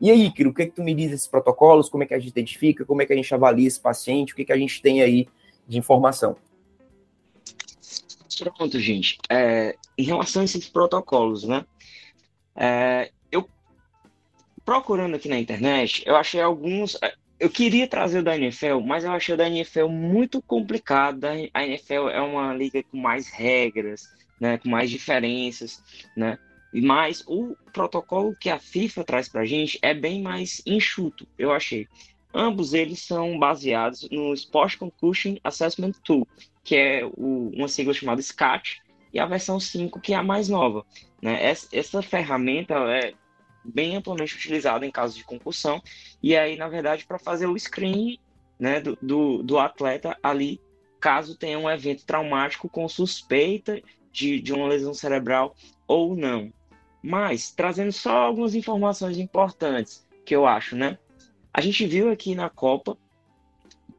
E 0.00 0.10
aí, 0.10 0.30
Kiro, 0.30 0.50
o 0.50 0.54
que, 0.54 0.62
é 0.62 0.66
que 0.66 0.72
tu 0.72 0.82
me 0.82 0.94
diz 0.94 1.10
desses 1.10 1.26
protocolos? 1.26 1.88
Como 1.88 2.04
é 2.04 2.06
que 2.06 2.14
a 2.14 2.18
gente 2.20 2.30
identifica? 2.30 2.84
Como 2.84 3.02
é 3.02 3.06
que 3.06 3.12
a 3.12 3.16
gente 3.16 3.34
avalia 3.34 3.66
esse 3.66 3.80
paciente? 3.80 4.32
O 4.32 4.36
que, 4.36 4.42
é 4.42 4.44
que 4.44 4.52
a 4.52 4.56
gente 4.56 4.80
tem 4.80 5.02
aí 5.02 5.28
de 5.66 5.76
informação? 5.76 6.36
Pronto, 8.38 8.78
gente. 8.78 9.18
É, 9.28 9.76
em 9.98 10.04
relação 10.04 10.42
a 10.42 10.44
esses 10.44 10.68
protocolos, 10.68 11.44
né? 11.44 11.64
É, 12.54 13.10
eu 13.30 13.48
procurando 14.64 15.16
aqui 15.16 15.28
na 15.28 15.38
internet, 15.38 16.04
eu 16.06 16.14
achei 16.14 16.40
alguns 16.40 16.96
eu 17.42 17.50
queria 17.50 17.88
trazer 17.88 18.20
o 18.20 18.22
da 18.22 18.38
NFL, 18.38 18.78
mas 18.86 19.02
eu 19.02 19.10
achei 19.10 19.34
o 19.34 19.36
da 19.36 19.48
NFL 19.48 19.88
muito 19.88 20.40
complicado. 20.40 21.24
A 21.52 21.66
NFL 21.66 22.08
é 22.08 22.20
uma 22.20 22.54
liga 22.54 22.80
com 22.84 22.96
mais 22.96 23.28
regras, 23.28 24.08
né, 24.40 24.58
com 24.58 24.68
mais 24.68 24.88
diferenças, 24.88 25.82
né? 26.16 26.38
Mas 26.72 27.24
o 27.26 27.56
protocolo 27.72 28.36
que 28.38 28.48
a 28.48 28.60
FIFA 28.60 29.02
traz 29.02 29.28
para 29.28 29.40
a 29.40 29.44
gente 29.44 29.76
é 29.82 29.92
bem 29.92 30.22
mais 30.22 30.62
enxuto, 30.64 31.26
eu 31.36 31.50
achei. 31.50 31.88
Ambos 32.32 32.74
eles 32.74 33.00
são 33.00 33.36
baseados 33.36 34.08
no 34.08 34.32
Sport 34.34 34.76
Concussion 34.76 35.34
Assessment 35.42 35.94
Tool, 36.04 36.26
que 36.62 36.76
é 36.76 37.04
o, 37.04 37.50
uma 37.56 37.66
sigla 37.66 37.92
chamada 37.92 38.22
SCAT, 38.22 38.80
e 39.12 39.18
a 39.18 39.26
versão 39.26 39.58
5, 39.58 40.00
que 40.00 40.14
é 40.14 40.16
a 40.16 40.22
mais 40.22 40.48
nova. 40.48 40.86
Né? 41.20 41.44
Essa, 41.44 41.68
essa 41.72 42.02
ferramenta 42.02 42.74
é, 42.74 43.14
bem 43.64 43.96
amplamente 43.96 44.34
utilizado 44.34 44.84
em 44.84 44.90
caso 44.90 45.16
de 45.16 45.24
concussão, 45.24 45.82
e 46.22 46.36
aí, 46.36 46.56
na 46.56 46.68
verdade, 46.68 47.04
para 47.04 47.18
fazer 47.18 47.46
o 47.46 47.58
screen 47.58 48.18
né, 48.58 48.80
do, 48.80 48.98
do, 49.00 49.42
do, 49.42 49.58
atleta 49.58 50.16
ali, 50.22 50.60
caso 51.00 51.36
tenha 51.36 51.58
um 51.58 51.70
evento 51.70 52.04
traumático 52.04 52.68
com 52.68 52.88
suspeita 52.88 53.80
de, 54.12 54.40
de 54.40 54.52
uma 54.52 54.68
lesão 54.68 54.94
cerebral 54.94 55.56
ou 55.86 56.14
não. 56.14 56.52
Mas, 57.02 57.50
trazendo 57.50 57.90
só 57.90 58.18
algumas 58.18 58.54
informações 58.54 59.18
importantes 59.18 60.06
que 60.24 60.34
eu 60.34 60.46
acho, 60.46 60.76
né? 60.76 60.98
A 61.52 61.60
gente 61.60 61.84
viu 61.86 62.10
aqui 62.10 62.34
na 62.34 62.48
Copa, 62.48 62.96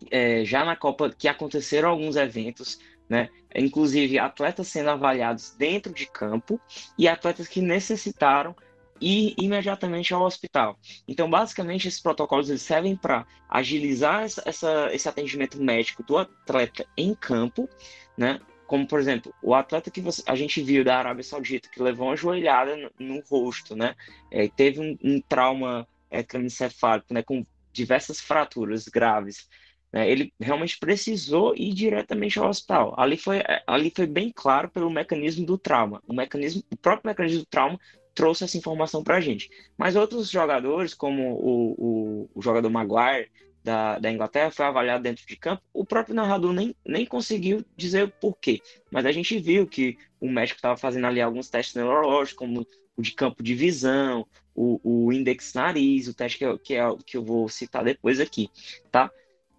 é, 0.10 0.46
já 0.46 0.64
na 0.64 0.76
Copa, 0.76 1.10
que 1.10 1.28
aconteceram 1.28 1.90
alguns 1.90 2.16
eventos, 2.16 2.80
né? 3.10 3.30
Inclusive 3.54 4.18
atletas 4.18 4.70
sendo 4.70 4.90
avaliados 4.90 5.52
dentro 5.58 5.94
de 5.94 6.08
campo 6.08 6.60
e 6.98 7.08
atletas 7.08 7.48
que 7.48 7.62
necessitaram 7.62 8.56
ir 9.04 9.36
imediatamente 9.38 10.14
ao 10.14 10.24
hospital. 10.24 10.80
Então, 11.08 11.30
basicamente, 11.30 11.88
esses 11.88 12.00
protocolos 12.00 12.50
eles 12.50 12.62
servem 12.62 12.96
para 12.96 13.26
agilizar 13.50 14.24
essa, 14.24 14.42
essa, 14.46 14.90
esse 14.94 15.10
atendimento 15.10 15.62
médico 15.62 16.04
do 16.04 16.18
atleta 16.18 16.86
em 16.98 17.14
campo, 17.14 17.70
né? 18.18 18.40
Como, 18.66 18.88
por 18.88 19.00
exemplo, 19.00 19.34
o 19.44 19.54
atleta 19.54 19.92
que 19.92 20.02
você, 20.02 20.24
a 20.26 20.36
gente 20.36 20.62
viu 20.62 20.84
da 20.84 20.98
Arábia 20.98 21.24
Saudita, 21.24 21.70
que 21.70 21.82
levou 21.82 22.08
uma 22.08 22.16
joelhada 22.16 22.76
no, 22.76 22.92
no 23.00 23.24
rosto, 23.30 23.76
né? 23.76 23.96
É, 24.32 24.48
teve 24.48 24.80
um, 24.80 24.98
um 25.04 25.22
trauma 25.22 25.88
é, 26.10 26.24
crânioencefálico, 26.24 27.14
né? 27.14 27.22
Com 27.22 27.46
diversas 27.74 28.22
fraturas 28.22 28.88
graves. 28.88 29.48
Né? 29.92 30.10
Ele 30.10 30.34
realmente 30.40 30.78
precisou 30.80 31.54
ir 31.56 31.74
diretamente 31.74 32.40
ao 32.40 32.50
hospital. 32.50 32.96
Ali 32.98 33.18
foi, 33.18 33.38
é, 33.38 33.64
ali 33.68 33.92
foi 33.96 34.08
bem 34.08 34.32
claro 34.34 34.70
pelo 34.70 34.90
mecanismo 34.90 35.46
do 35.46 35.58
trauma. 35.58 36.02
O 36.08 36.14
mecanismo, 36.14 36.64
o 36.72 36.78
próprio 36.78 37.10
mecanismo 37.10 37.42
do 37.42 37.46
trauma 37.46 37.80
trouxe 38.14 38.44
essa 38.44 38.58
informação 38.58 39.04
para 39.04 39.18
a 39.18 39.22
gente. 39.22 39.50
Mas 39.78 39.96
outros 39.96 40.30
jogadores, 40.30 40.94
como 40.94 41.34
o, 41.34 41.72
o, 41.78 42.30
o, 42.36 42.42
jogador 42.42 42.70
Maguire 42.70 43.30
da, 43.64 43.98
da 43.98 44.12
Inglaterra, 44.12 44.52
foi 44.52 44.66
avaliado 44.66 45.04
dentro 45.04 45.26
de 45.26 45.36
campo. 45.36 45.64
O 45.74 45.86
próprio 45.86 46.16
narrador 46.16 46.54
nem, 46.54 46.76
nem 46.86 47.06
conseguiu 47.06 47.66
dizer 47.76 48.04
o 48.04 48.10
porquê. 48.10 48.62
Mas 48.92 49.06
a 49.06 49.12
gente 49.12 49.38
viu 49.40 49.68
que 49.68 49.98
o 50.20 50.30
médico 50.30 50.58
estava 50.58 50.78
fazendo 50.78 51.08
ali 51.08 51.22
alguns 51.22 51.50
testes 51.50 51.76
neurológicos, 51.76 52.38
como 52.38 52.68
o 52.96 53.02
de 53.02 53.12
campo 53.12 53.42
de 53.42 53.56
visão, 53.56 54.28
o, 54.54 54.80
o 54.84 55.12
index 55.12 55.54
nariz, 55.54 56.08
o 56.08 56.14
teste 56.14 56.38
que, 56.38 56.46
eu, 56.46 56.60
que, 56.60 56.76
é, 56.76 56.84
que 57.06 57.18
eu 57.18 57.24
vou 57.24 57.50
citar 57.50 57.84
depois 57.84 58.20
aqui, 58.20 58.50
tá? 58.92 59.12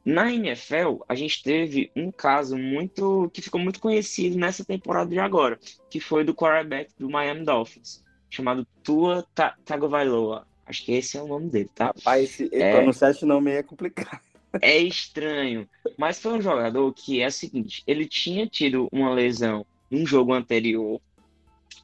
Na 0.05 0.31
NFL, 0.31 1.03
a 1.09 1.15
gente 1.15 1.43
teve 1.43 1.91
um 1.97 2.13
caso 2.13 2.59
muito 2.59 3.31
que 3.33 3.41
ficou 3.41 3.59
muito 3.59 3.81
conhecido 3.81 4.37
nessa 4.37 4.63
temporada 4.63 5.09
de 5.09 5.19
agora, 5.19 5.59
que 5.89 5.99
foi 5.99 6.23
do 6.23 6.35
quarterback 6.35 6.93
do 6.99 7.09
Miami 7.09 7.43
Dolphins 7.43 8.04
chamado 8.31 8.67
Tua 8.83 9.27
Tagovailoa. 9.65 10.47
Acho 10.67 10.85
que 10.85 10.93
esse 10.93 11.17
é 11.17 11.23
o 11.23 11.27
nome 11.27 11.51
dele, 11.51 11.71
tá? 11.75 11.87
Rapaz, 11.87 12.25
esse, 12.25 12.51
é, 12.53 12.73
pronunciar 12.73 13.11
esse 13.11 13.25
nome 13.25 13.51
é 13.51 13.63
complicado. 13.63 14.21
É 14.63 14.79
estranho, 14.79 15.69
mas 15.99 16.21
foi 16.21 16.35
um 16.35 16.41
jogador 16.41 16.93
que 16.93 17.21
é 17.21 17.27
o 17.27 17.33
seguinte, 17.33 17.83
ele 17.89 18.07
tinha 18.07 18.47
tido 18.47 18.89
uma 18.93 19.13
lesão 19.13 19.67
num 19.91 20.07
jogo 20.07 20.33
anterior, 20.33 21.01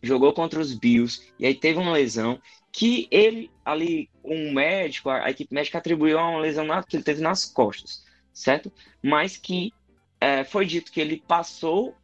jogou 0.01 0.33
contra 0.33 0.61
os 0.61 0.73
Bills 0.73 1.33
e 1.39 1.47
aí 1.47 1.55
teve 1.55 1.81
uma 1.81 1.93
lesão 1.93 2.41
que 2.73 3.09
ele 3.11 3.51
ali, 3.65 4.09
um 4.25 4.53
médico, 4.53 5.11
a, 5.11 5.25
a 5.25 5.31
equipe 5.31 5.53
médica 5.53 5.79
atribuiu 5.79 6.19
a 6.19 6.29
uma 6.29 6.41
lesão 6.41 6.65
na, 6.65 6.83
que 6.83 6.97
ele 6.97 7.03
teve 7.03 7.21
nas 7.21 7.45
costas, 7.45 8.05
certo? 8.33 8.73
Mas 9.03 9.37
que 9.37 9.73
é, 10.21 10.45
foi 10.45 10.65
dito 10.65 10.93
que 10.93 11.01
ele 11.01 11.23
passou 11.27 11.95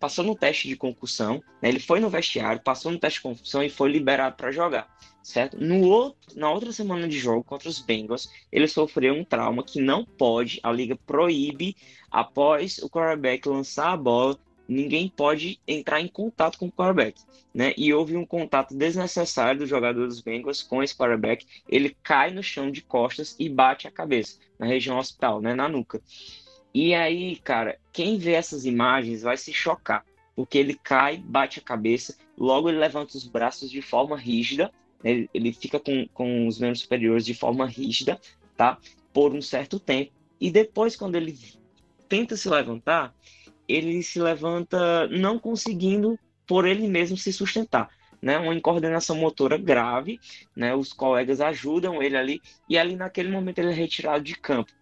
Passou 0.00 0.24
no 0.24 0.34
teste 0.34 0.66
de 0.66 0.76
concussão, 0.76 1.42
né? 1.60 1.68
ele 1.68 1.78
foi 1.78 2.00
no 2.00 2.08
vestiário, 2.08 2.62
passou 2.62 2.90
no 2.90 2.98
teste 2.98 3.18
de 3.18 3.24
concussão 3.24 3.62
e 3.62 3.68
foi 3.68 3.90
liberado 3.90 4.34
para 4.34 4.50
jogar, 4.50 4.88
certo? 5.22 5.58
No 5.58 5.82
outro, 5.82 6.38
na 6.38 6.50
outra 6.50 6.72
semana 6.72 7.06
de 7.06 7.18
jogo 7.18 7.44
contra 7.44 7.68
os 7.68 7.78
Bengals, 7.78 8.30
ele 8.50 8.66
sofreu 8.66 9.14
um 9.14 9.24
trauma 9.24 9.62
que 9.62 9.80
não 9.80 10.06
pode, 10.06 10.58
a 10.62 10.72
liga 10.72 10.96
proíbe, 11.06 11.76
após 12.10 12.78
o 12.78 12.88
quarterback 12.88 13.46
lançar 13.46 13.92
a 13.92 13.96
bola, 13.96 14.38
ninguém 14.66 15.08
pode 15.08 15.60
entrar 15.68 16.00
em 16.00 16.08
contato 16.08 16.58
com 16.58 16.66
o 16.66 16.72
quarterback, 16.72 17.22
né? 17.54 17.74
E 17.76 17.92
houve 17.92 18.16
um 18.16 18.24
contato 18.24 18.74
desnecessário 18.74 19.60
do 19.60 19.66
jogador 19.66 20.06
dos 20.06 20.20
Bengals 20.22 20.62
com 20.62 20.82
esse 20.82 20.96
quarterback, 20.96 21.46
ele 21.68 21.94
cai 22.02 22.30
no 22.30 22.42
chão 22.42 22.70
de 22.70 22.80
costas 22.80 23.36
e 23.38 23.48
bate 23.48 23.86
a 23.86 23.90
cabeça 23.90 24.38
na 24.58 24.66
região 24.66 24.98
hospital, 24.98 25.40
né, 25.40 25.54
na 25.54 25.68
nuca. 25.68 26.00
E 26.78 26.94
aí, 26.94 27.36
cara, 27.36 27.78
quem 27.90 28.18
vê 28.18 28.32
essas 28.32 28.66
imagens 28.66 29.22
vai 29.22 29.38
se 29.38 29.50
chocar, 29.50 30.04
porque 30.34 30.58
ele 30.58 30.74
cai, 30.74 31.16
bate 31.16 31.58
a 31.58 31.62
cabeça, 31.62 32.14
logo 32.36 32.68
ele 32.68 32.76
levanta 32.76 33.16
os 33.16 33.26
braços 33.26 33.70
de 33.70 33.80
forma 33.80 34.14
rígida, 34.14 34.70
né? 35.02 35.10
ele, 35.10 35.30
ele 35.32 35.52
fica 35.54 35.80
com, 35.80 36.06
com 36.12 36.46
os 36.46 36.58
membros 36.58 36.80
superiores 36.80 37.24
de 37.24 37.32
forma 37.32 37.64
rígida, 37.64 38.20
tá? 38.58 38.76
Por 39.10 39.32
um 39.32 39.40
certo 39.40 39.80
tempo. 39.80 40.12
E 40.38 40.50
depois, 40.50 40.94
quando 40.94 41.16
ele 41.16 41.38
tenta 42.10 42.36
se 42.36 42.46
levantar, 42.50 43.14
ele 43.66 44.02
se 44.02 44.20
levanta 44.20 45.08
não 45.08 45.38
conseguindo 45.38 46.18
por 46.46 46.66
ele 46.66 46.86
mesmo 46.88 47.16
se 47.16 47.32
sustentar. 47.32 47.88
Né, 48.20 48.36
uma 48.38 48.54
incoordenação 48.54 49.16
motora 49.16 49.56
grave, 49.56 50.18
né, 50.54 50.74
os 50.74 50.92
colegas 50.92 51.40
ajudam 51.40 52.02
ele 52.02 52.16
ali, 52.16 52.42
e 52.68 52.76
ali 52.76 52.96
naquele 52.96 53.30
momento 53.30 53.60
ele 53.60 53.70
é 53.70 53.74
retirado 53.74 54.24
de 54.24 54.34
campo. 54.34 54.72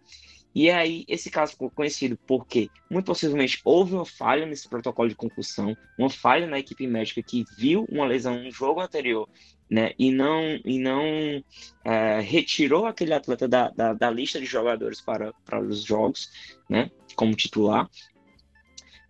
E 0.55 0.71
aí, 0.71 1.03
esse 1.09 1.29
caso 1.29 1.51
ficou 1.51 1.69
conhecido 1.69 2.17
porque, 2.25 2.69
muito 2.89 3.05
possivelmente, 3.07 3.59
houve 3.65 3.93
uma 3.93 4.05
falha 4.05 4.45
nesse 4.45 4.69
protocolo 4.69 5.09
de 5.09 5.15
concussão, 5.15 5.75
uma 5.99 6.09
falha 6.09 6.47
na 6.47 6.57
equipe 6.57 6.87
médica 6.87 7.21
que 7.21 7.43
viu 7.57 7.85
uma 7.91 8.05
lesão 8.05 8.41
no 8.41 8.49
jogo 8.49 8.79
anterior, 8.79 9.27
né, 9.69 9.91
e 9.99 10.11
não, 10.11 10.41
e 10.63 10.79
não 10.79 11.43
é, 11.83 12.21
retirou 12.21 12.85
aquele 12.85 13.13
atleta 13.13 13.49
da, 13.49 13.69
da, 13.71 13.91
da, 13.91 14.09
lista 14.09 14.39
de 14.39 14.45
jogadores 14.45 15.01
para, 15.01 15.33
para 15.43 15.59
os 15.59 15.83
jogos, 15.83 16.29
né, 16.69 16.89
como 17.17 17.35
titular. 17.35 17.89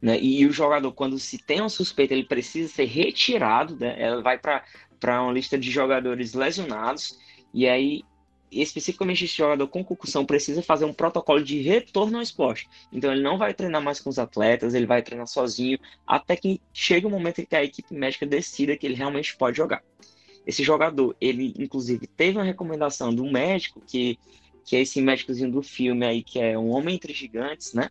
Né, 0.02 0.20
e 0.20 0.48
o 0.48 0.52
jogador, 0.52 0.92
quando 0.94 1.20
se 1.20 1.38
tem 1.38 1.60
uma 1.60 1.70
suspeita, 1.70 2.16
ele 2.16 2.26
precisa 2.26 2.74
ser 2.74 2.86
retirado, 2.86 3.76
né, 3.76 3.96
ela 4.02 4.20
vai 4.20 4.40
para 4.40 5.22
uma 5.22 5.32
lista 5.32 5.60
de 5.60 5.70
jogadores 5.70 6.34
lesionados, 6.34 7.20
e 7.54 7.68
aí 7.68 8.02
especificamente 8.52 9.26
esse 9.26 9.36
jogador 9.36 9.68
com 9.68 9.84
concussão 9.84 10.26
precisa 10.26 10.62
fazer 10.62 10.86
um 10.86 10.94
protocolo 10.94 11.44
de 11.44 11.62
retorno 11.62 12.18
ao 12.18 12.24
esporte. 12.24 12.68
Então 12.92 13.12
ele 13.12 13.22
não 13.22 13.38
vai 13.38 13.54
treinar 13.54 13.82
mais 13.82 14.00
com 14.00 14.10
os 14.10 14.20
atletas, 14.20 14.74
ele 14.74 14.86
vai 14.86 15.02
treinar 15.02 15.28
sozinho, 15.28 15.80
até 16.06 16.36
que 16.36 16.62
chegue 16.74 17.06
o 17.06 17.10
um 17.10 17.12
momento 17.12 17.42
em 17.42 17.46
que 17.46 17.56
a 17.56 17.64
equipe 17.64 17.94
médica 17.94 18.26
decida 18.26 18.78
que 18.78 18.86
ele 18.86 18.96
realmente 18.96 19.36
pode 19.36 19.58
jogar. 19.58 19.84
Esse 20.46 20.64
jogador, 20.64 21.16
ele 21.20 21.54
inclusive 21.58 22.06
teve 22.06 22.38
uma 22.38 22.44
recomendação 22.44 23.14
do 23.14 23.26
médico, 23.26 23.82
que, 23.86 24.20
que 24.64 24.76
é 24.76 24.82
esse 24.82 25.02
médicozinho 25.02 25.52
do 25.52 25.62
filme 25.62 26.06
aí, 26.06 26.22
que 26.24 26.40
é 26.40 26.58
um 26.58 26.70
homem 26.70 26.96
entre 26.96 27.14
gigantes, 27.14 27.74
né? 27.74 27.90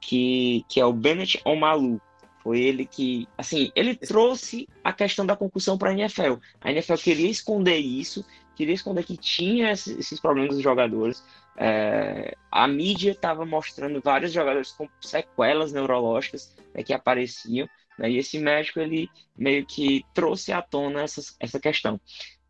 Que, 0.00 0.64
que 0.68 0.80
é 0.80 0.86
o 0.86 0.92
Bennett 0.92 1.40
Omalu. 1.44 2.00
Foi 2.42 2.60
ele 2.60 2.86
que, 2.86 3.26
assim, 3.36 3.72
ele 3.74 3.96
trouxe 3.96 4.68
a 4.82 4.92
questão 4.92 5.26
da 5.26 5.36
concussão 5.36 5.76
para 5.76 5.90
a 5.90 5.92
NFL. 5.92 6.34
A 6.60 6.70
NFL 6.70 6.94
queria 6.94 7.28
esconder 7.28 7.76
isso, 7.76 8.24
queria 8.56 8.74
esconder 8.74 9.04
que 9.04 9.16
tinha 9.16 9.70
esses 9.70 10.18
problemas 10.18 10.54
dos 10.54 10.62
jogadores. 10.62 11.22
É, 11.56 12.34
a 12.50 12.66
mídia 12.66 13.12
estava 13.12 13.44
mostrando 13.44 14.00
vários 14.02 14.32
jogadores 14.32 14.72
com 14.72 14.88
sequelas 15.00 15.72
neurológicas 15.72 16.54
né, 16.74 16.82
que 16.82 16.92
apareciam, 16.92 17.68
né, 17.98 18.10
e 18.10 18.18
esse 18.18 18.38
médico 18.38 18.80
ele 18.80 19.08
meio 19.36 19.64
que 19.64 20.04
trouxe 20.12 20.52
à 20.52 20.60
tona 20.60 21.02
essa, 21.02 21.22
essa 21.40 21.60
questão, 21.60 22.00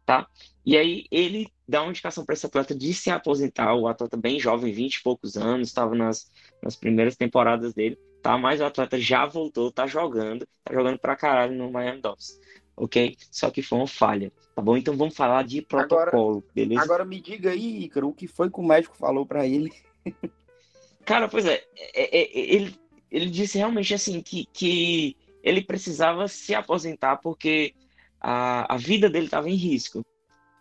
tá? 0.04 0.26
E 0.64 0.76
aí 0.76 1.06
ele 1.10 1.48
dá 1.68 1.82
uma 1.82 1.90
indicação 1.90 2.24
para 2.24 2.34
esse 2.34 2.46
atleta 2.46 2.74
de 2.74 2.92
se 2.94 3.10
aposentar, 3.10 3.74
o 3.74 3.86
atleta 3.86 4.16
bem 4.16 4.40
jovem, 4.40 4.72
20 4.72 4.96
e 4.96 5.02
poucos 5.02 5.36
anos, 5.36 5.68
estava 5.68 5.94
nas, 5.94 6.30
nas 6.62 6.74
primeiras 6.74 7.16
temporadas 7.16 7.74
dele, 7.74 7.96
tá? 8.22 8.36
Mas 8.36 8.60
o 8.60 8.64
atleta 8.64 8.98
já 8.98 9.24
voltou, 9.24 9.70
tá 9.70 9.86
jogando, 9.86 10.46
tá 10.64 10.74
jogando 10.74 10.98
pra 10.98 11.14
caralho 11.14 11.54
no 11.56 11.70
Miami 11.70 12.00
Dolphins 12.00 12.40
ok? 12.76 13.16
Só 13.30 13.50
que 13.50 13.62
foi 13.62 13.78
uma 13.78 13.86
falha, 13.86 14.30
tá 14.54 14.60
bom? 14.60 14.76
Então 14.76 14.96
vamos 14.96 15.16
falar 15.16 15.42
de 15.44 15.62
protocolo, 15.62 16.38
agora, 16.38 16.44
beleza? 16.54 16.82
Agora 16.82 17.04
me 17.04 17.20
diga 17.20 17.50
aí, 17.50 17.84
Ícaro, 17.84 18.08
o 18.08 18.12
que 18.12 18.26
foi 18.26 18.50
que 18.50 18.60
o 18.60 18.66
médico 18.66 18.96
falou 18.96 19.24
para 19.24 19.46
ele? 19.46 19.72
Cara, 21.04 21.28
pois 21.28 21.46
é, 21.46 21.64
é, 21.94 22.18
é, 22.18 22.38
ele, 22.38 22.74
ele 23.10 23.30
disse 23.30 23.58
realmente 23.58 23.94
assim 23.94 24.20
que, 24.20 24.46
que 24.52 25.16
ele 25.42 25.62
precisava 25.62 26.26
se 26.26 26.54
aposentar 26.54 27.18
porque 27.18 27.72
a, 28.20 28.74
a 28.74 28.76
vida 28.76 29.08
dele 29.08 29.26
estava 29.26 29.48
em 29.48 29.54
risco. 29.54 30.04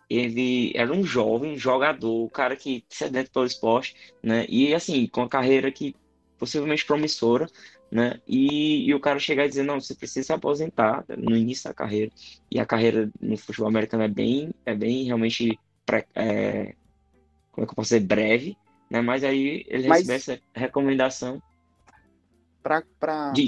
Ele 0.08 0.72
era 0.76 0.92
um 0.92 1.02
jovem 1.02 1.58
jogador, 1.58 2.24
um 2.24 2.28
cara 2.28 2.54
que 2.54 2.84
sedento 2.88 3.32
pelo 3.32 3.44
esporte, 3.44 3.96
né? 4.22 4.46
E 4.48 4.72
assim, 4.72 5.08
com 5.08 5.22
a 5.22 5.28
carreira 5.28 5.72
que 5.72 5.96
possivelmente 6.38 6.84
promissora, 6.84 7.46
né? 7.90 8.20
E, 8.26 8.88
e, 8.88 8.94
o 8.94 9.00
cara 9.00 9.18
chegar 9.18 9.46
e 9.46 9.48
dizer, 9.48 9.62
não, 9.62 9.80
você 9.80 9.94
precisa 9.94 10.26
se 10.26 10.32
aposentar 10.32 11.04
no 11.08 11.36
início 11.36 11.68
da 11.68 11.74
carreira. 11.74 12.10
E 12.50 12.58
a 12.58 12.66
carreira 12.66 13.10
no 13.20 13.36
futebol 13.36 13.68
americano 13.68 14.02
é 14.02 14.08
bem, 14.08 14.52
é 14.64 14.74
bem 14.74 15.04
realmente, 15.04 15.58
pré, 15.84 16.06
é, 16.14 16.74
como 17.52 17.64
é 17.64 17.66
que 17.66 17.72
eu 17.72 17.76
posso 17.76 17.88
dizer, 17.88 18.00
breve, 18.00 18.56
né? 18.90 19.00
Mas 19.00 19.24
aí 19.24 19.64
ele 19.68 19.88
Mas... 19.88 20.06
recebe 20.08 20.16
essa 20.16 20.42
recomendação. 20.54 21.40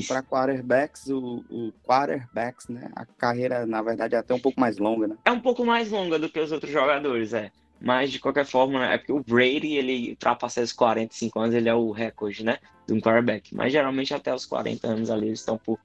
Para 0.06 0.22
quarterbacks, 0.22 1.08
o, 1.08 1.44
o 1.50 1.72
quarterbacks, 1.84 2.68
né? 2.68 2.88
A 2.94 3.04
carreira, 3.04 3.66
na 3.66 3.82
verdade, 3.82 4.14
é 4.14 4.18
até 4.18 4.32
um 4.32 4.38
pouco 4.38 4.60
mais 4.60 4.78
longa, 4.78 5.08
né? 5.08 5.16
É 5.24 5.32
um 5.32 5.40
pouco 5.40 5.64
mais 5.66 5.90
longa 5.90 6.20
do 6.20 6.28
que 6.28 6.38
os 6.38 6.52
outros 6.52 6.70
jogadores, 6.70 7.34
é. 7.34 7.50
Mas, 7.80 8.10
de 8.10 8.18
qualquer 8.18 8.44
forma, 8.44 8.84
é 8.86 8.98
porque 8.98 9.12
o 9.12 9.22
Brady, 9.22 9.74
ele 9.74 10.10
ultrapassa 10.10 10.60
os 10.60 10.72
45 10.72 11.40
anos, 11.40 11.54
ele 11.54 11.68
é 11.68 11.74
o 11.74 11.90
recorde, 11.90 12.44
né? 12.44 12.58
De 12.86 12.92
um 12.92 13.00
quarterback. 13.00 13.54
Mas, 13.54 13.72
geralmente, 13.72 14.12
até 14.12 14.34
os 14.34 14.44
40 14.44 14.86
anos 14.88 15.10
ali, 15.10 15.28
eles 15.28 15.40
estão 15.40 15.56
por, 15.56 15.78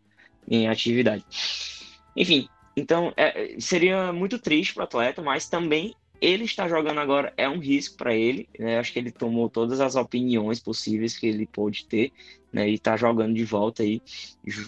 em 0.48 0.68
atividade. 0.68 1.24
Enfim, 2.16 2.48
então, 2.76 3.14
é, 3.16 3.56
seria 3.60 4.12
muito 4.12 4.40
triste 4.40 4.74
para 4.74 4.82
o 4.82 4.84
atleta, 4.86 5.22
mas 5.22 5.48
também 5.48 5.96
ele 6.24 6.46
está 6.46 6.70
jogando 6.70 7.00
agora 7.00 7.34
é 7.36 7.50
um 7.50 7.60
risco 7.60 7.98
para 7.98 8.16
ele. 8.16 8.48
Né? 8.58 8.80
Acho 8.80 8.94
que 8.94 9.00
ele 9.00 9.12
tomou 9.12 9.50
todas 9.50 9.82
as 9.82 9.96
opiniões 9.96 10.60
possíveis 10.60 11.18
que 11.18 11.28
ele 11.28 11.46
pôde 11.46 11.86
ter, 11.86 12.14
né? 12.52 12.70
E 12.70 12.76
está 12.76 12.96
jogando 12.96 13.34
de 13.34 13.44
volta 13.44 13.84
aí. 13.84 14.02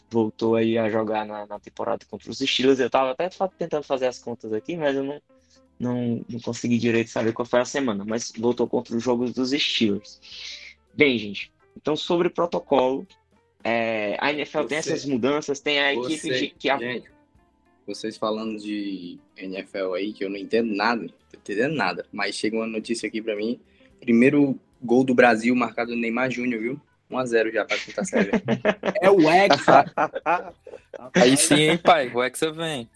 Voltou 0.09 0.55
aí 0.55 0.77
a 0.77 0.89
jogar 0.89 1.25
na, 1.25 1.45
na 1.45 1.57
temporada 1.57 2.05
contra 2.09 2.29
os 2.29 2.39
Steelers. 2.39 2.79
Eu 2.79 2.87
estava 2.87 3.11
até 3.11 3.29
tentando 3.57 3.83
fazer 3.83 4.07
as 4.07 4.19
contas 4.19 4.51
aqui, 4.51 4.75
mas 4.75 4.97
eu 4.97 5.03
não, 5.03 5.21
não, 5.79 6.23
não 6.29 6.39
consegui 6.39 6.77
direito 6.77 7.09
saber 7.09 7.33
qual 7.33 7.45
foi 7.45 7.59
a 7.59 7.65
semana, 7.65 8.05
mas 8.05 8.31
voltou 8.37 8.67
contra 8.67 8.95
os 8.95 9.03
jogos 9.03 9.33
dos 9.33 9.51
Steelers. 9.51 10.19
Bem, 10.93 11.17
gente, 11.17 11.51
então 11.75 11.95
sobre 11.95 12.29
protocolo, 12.29 13.05
é, 13.63 14.17
a 14.19 14.31
NFL 14.31 14.59
você, 14.59 14.67
tem 14.67 14.77
essas 14.77 15.05
mudanças, 15.05 15.59
tem 15.59 15.79
a 15.79 15.93
equipe 15.93 16.17
você, 16.17 16.53
que. 16.57 16.69
A... 16.69 16.77
Gente, 16.77 17.09
vocês 17.85 18.17
falando 18.17 18.57
de 18.57 19.19
NFL 19.37 19.93
aí, 19.95 20.13
que 20.13 20.23
eu 20.23 20.29
não 20.29 20.37
entendo 20.37 20.73
nada, 20.73 21.01
não 21.01 21.09
tô 21.09 21.37
entendendo 21.37 21.75
nada, 21.75 22.05
mas 22.11 22.35
chega 22.35 22.55
uma 22.55 22.67
notícia 22.67 23.07
aqui 23.07 23.21
para 23.21 23.35
mim. 23.35 23.59
Primeiro 23.99 24.59
gol 24.81 25.03
do 25.03 25.13
Brasil 25.13 25.55
marcado 25.55 25.91
no 25.91 25.97
Neymar 26.01 26.31
Júnior, 26.31 26.61
viu? 26.61 26.81
1x0 27.11 27.53
já 27.53 27.65
pra 27.65 27.77
quinta 27.77 28.03
série. 28.03 28.31
é 29.01 29.09
o 29.09 29.29
Hexa. 29.29 29.85
aí 31.13 31.37
sim, 31.37 31.55
hein, 31.55 31.77
pai? 31.77 32.11
O 32.13 32.23
Hexa 32.23 32.51
vem. 32.51 32.89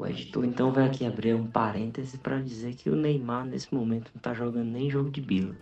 O 0.00 0.06
editor 0.06 0.46
então 0.46 0.72
vai 0.72 0.86
aqui 0.86 1.04
abrir 1.04 1.34
um 1.34 1.46
parêntese 1.46 2.16
para 2.16 2.40
dizer 2.40 2.74
que 2.74 2.88
o 2.88 2.96
Neymar 2.96 3.44
nesse 3.44 3.72
momento 3.74 4.10
não 4.14 4.18
está 4.18 4.32
jogando 4.32 4.70
nem 4.70 4.88
jogo 4.88 5.10
de 5.10 5.20
bila. 5.20 5.54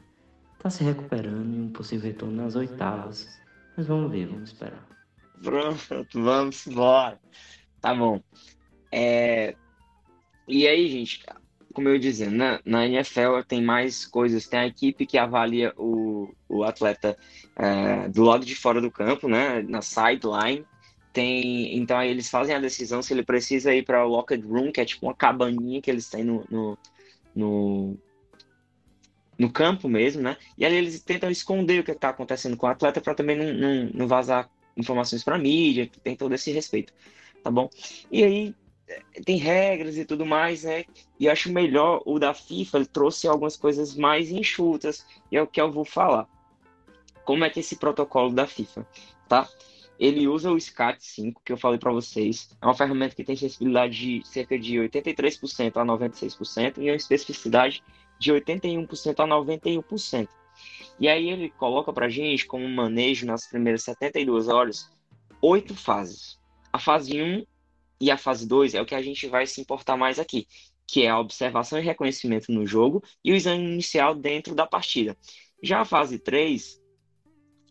Está 0.56 0.70
se 0.70 0.84
recuperando 0.84 1.56
em 1.56 1.62
um 1.62 1.70
possível 1.70 2.08
retorno 2.08 2.36
nas 2.36 2.54
oitavas. 2.54 3.28
Mas 3.76 3.88
vamos 3.88 4.12
ver, 4.12 4.28
vamos 4.28 4.50
esperar. 4.50 4.86
Pronto, 5.42 6.22
vamos 6.22 6.64
embora. 6.68 7.18
Tá 7.80 7.92
bom. 7.92 8.22
É... 8.92 9.56
E 10.46 10.68
aí, 10.68 10.88
gente, 10.88 11.26
como 11.74 11.88
eu 11.88 11.98
dizia, 11.98 12.30
na, 12.30 12.60
na 12.64 12.86
NFL 12.86 13.40
tem 13.44 13.60
mais 13.60 14.06
coisas. 14.06 14.46
Tem 14.46 14.60
a 14.60 14.66
equipe 14.68 15.04
que 15.04 15.18
avalia 15.18 15.74
o, 15.76 16.32
o 16.48 16.62
atleta 16.62 17.18
é, 17.56 18.08
do 18.08 18.22
lado 18.22 18.46
de 18.46 18.54
fora 18.54 18.80
do 18.80 18.88
campo, 18.88 19.28
né? 19.28 19.62
Na 19.62 19.82
sideline 19.82 20.64
tem, 21.18 21.76
então 21.76 21.98
aí 21.98 22.08
eles 22.08 22.30
fazem 22.30 22.54
a 22.54 22.60
decisão 22.60 23.02
se 23.02 23.12
ele 23.12 23.24
precisa 23.24 23.74
ir 23.74 23.84
para 23.84 24.06
o 24.06 24.08
locker 24.08 24.40
room, 24.46 24.70
que 24.70 24.80
é 24.80 24.84
tipo 24.84 25.04
uma 25.04 25.14
cabaninha 25.14 25.82
que 25.82 25.90
eles 25.90 26.08
têm 26.08 26.22
no, 26.22 26.44
no, 26.48 26.78
no, 27.34 27.98
no 29.36 29.50
campo 29.50 29.88
mesmo, 29.88 30.22
né? 30.22 30.36
E 30.56 30.64
aí 30.64 30.76
eles 30.76 31.02
tentam 31.02 31.28
esconder 31.28 31.80
o 31.80 31.84
que 31.84 31.90
está 31.90 32.10
acontecendo 32.10 32.56
com 32.56 32.66
o 32.66 32.70
atleta 32.70 33.00
para 33.00 33.16
também 33.16 33.36
não, 33.36 33.52
não, 33.52 33.90
não, 33.92 34.06
vazar 34.06 34.48
informações 34.76 35.24
para 35.24 35.36
mídia, 35.36 35.90
tem 36.04 36.14
todo 36.14 36.36
esse 36.36 36.52
respeito. 36.52 36.92
tá 37.42 37.50
bom? 37.50 37.68
E 38.12 38.22
aí 38.22 38.54
tem 39.24 39.38
regras 39.38 39.96
e 39.96 40.04
tudo 40.04 40.24
mais, 40.24 40.62
né? 40.62 40.84
E 41.18 41.28
acho 41.28 41.52
melhor 41.52 42.00
o 42.06 42.20
da 42.20 42.32
FIFA, 42.32 42.78
ele 42.78 42.86
trouxe 42.86 43.26
algumas 43.26 43.56
coisas 43.56 43.96
mais 43.96 44.30
enxutas, 44.30 45.04
e 45.32 45.36
é 45.36 45.42
o 45.42 45.48
que 45.48 45.60
eu 45.60 45.72
vou 45.72 45.84
falar. 45.84 46.28
Como 47.24 47.44
é 47.44 47.50
que 47.50 47.58
é 47.58 47.62
esse 47.62 47.74
protocolo 47.74 48.32
da 48.32 48.46
FIFA, 48.46 48.86
tá? 49.28 49.48
Ele 49.98 50.28
usa 50.28 50.50
o 50.50 50.56
SCAT5, 50.56 51.34
que 51.44 51.52
eu 51.52 51.56
falei 51.56 51.78
para 51.78 51.92
vocês. 51.92 52.56
É 52.62 52.66
uma 52.66 52.74
ferramenta 52.74 53.14
que 53.14 53.24
tem 53.24 53.34
sensibilidade 53.34 54.20
de 54.20 54.28
cerca 54.28 54.58
de 54.58 54.76
83% 54.76 55.76
a 55.76 55.84
96% 55.84 56.78
e 56.78 56.90
uma 56.90 56.96
especificidade 56.96 57.82
de 58.18 58.32
81% 58.32 59.20
a 59.20 59.26
91%. 59.26 60.28
E 61.00 61.08
aí 61.08 61.28
ele 61.30 61.50
coloca 61.50 61.92
para 61.92 62.08
gente 62.08 62.46
como 62.46 62.68
manejo 62.68 63.26
nas 63.26 63.46
primeiras 63.46 63.82
72 63.82 64.48
horas 64.48 64.90
oito 65.40 65.74
fases. 65.74 66.38
A 66.72 66.78
fase 66.78 67.20
1 67.20 67.44
e 68.00 68.10
a 68.10 68.16
fase 68.16 68.46
2 68.46 68.74
é 68.74 68.82
o 68.82 68.86
que 68.86 68.94
a 68.94 69.02
gente 69.02 69.26
vai 69.26 69.46
se 69.46 69.60
importar 69.60 69.96
mais 69.96 70.18
aqui, 70.18 70.46
que 70.86 71.04
é 71.04 71.10
a 71.10 71.18
observação 71.18 71.78
e 71.78 71.82
reconhecimento 71.82 72.52
no 72.52 72.66
jogo 72.66 73.02
e 73.24 73.32
o 73.32 73.36
exame 73.36 73.64
inicial 73.64 74.14
dentro 74.14 74.54
da 74.54 74.66
partida. 74.66 75.16
Já 75.62 75.80
a 75.80 75.84
fase 75.84 76.18
3 76.18 76.80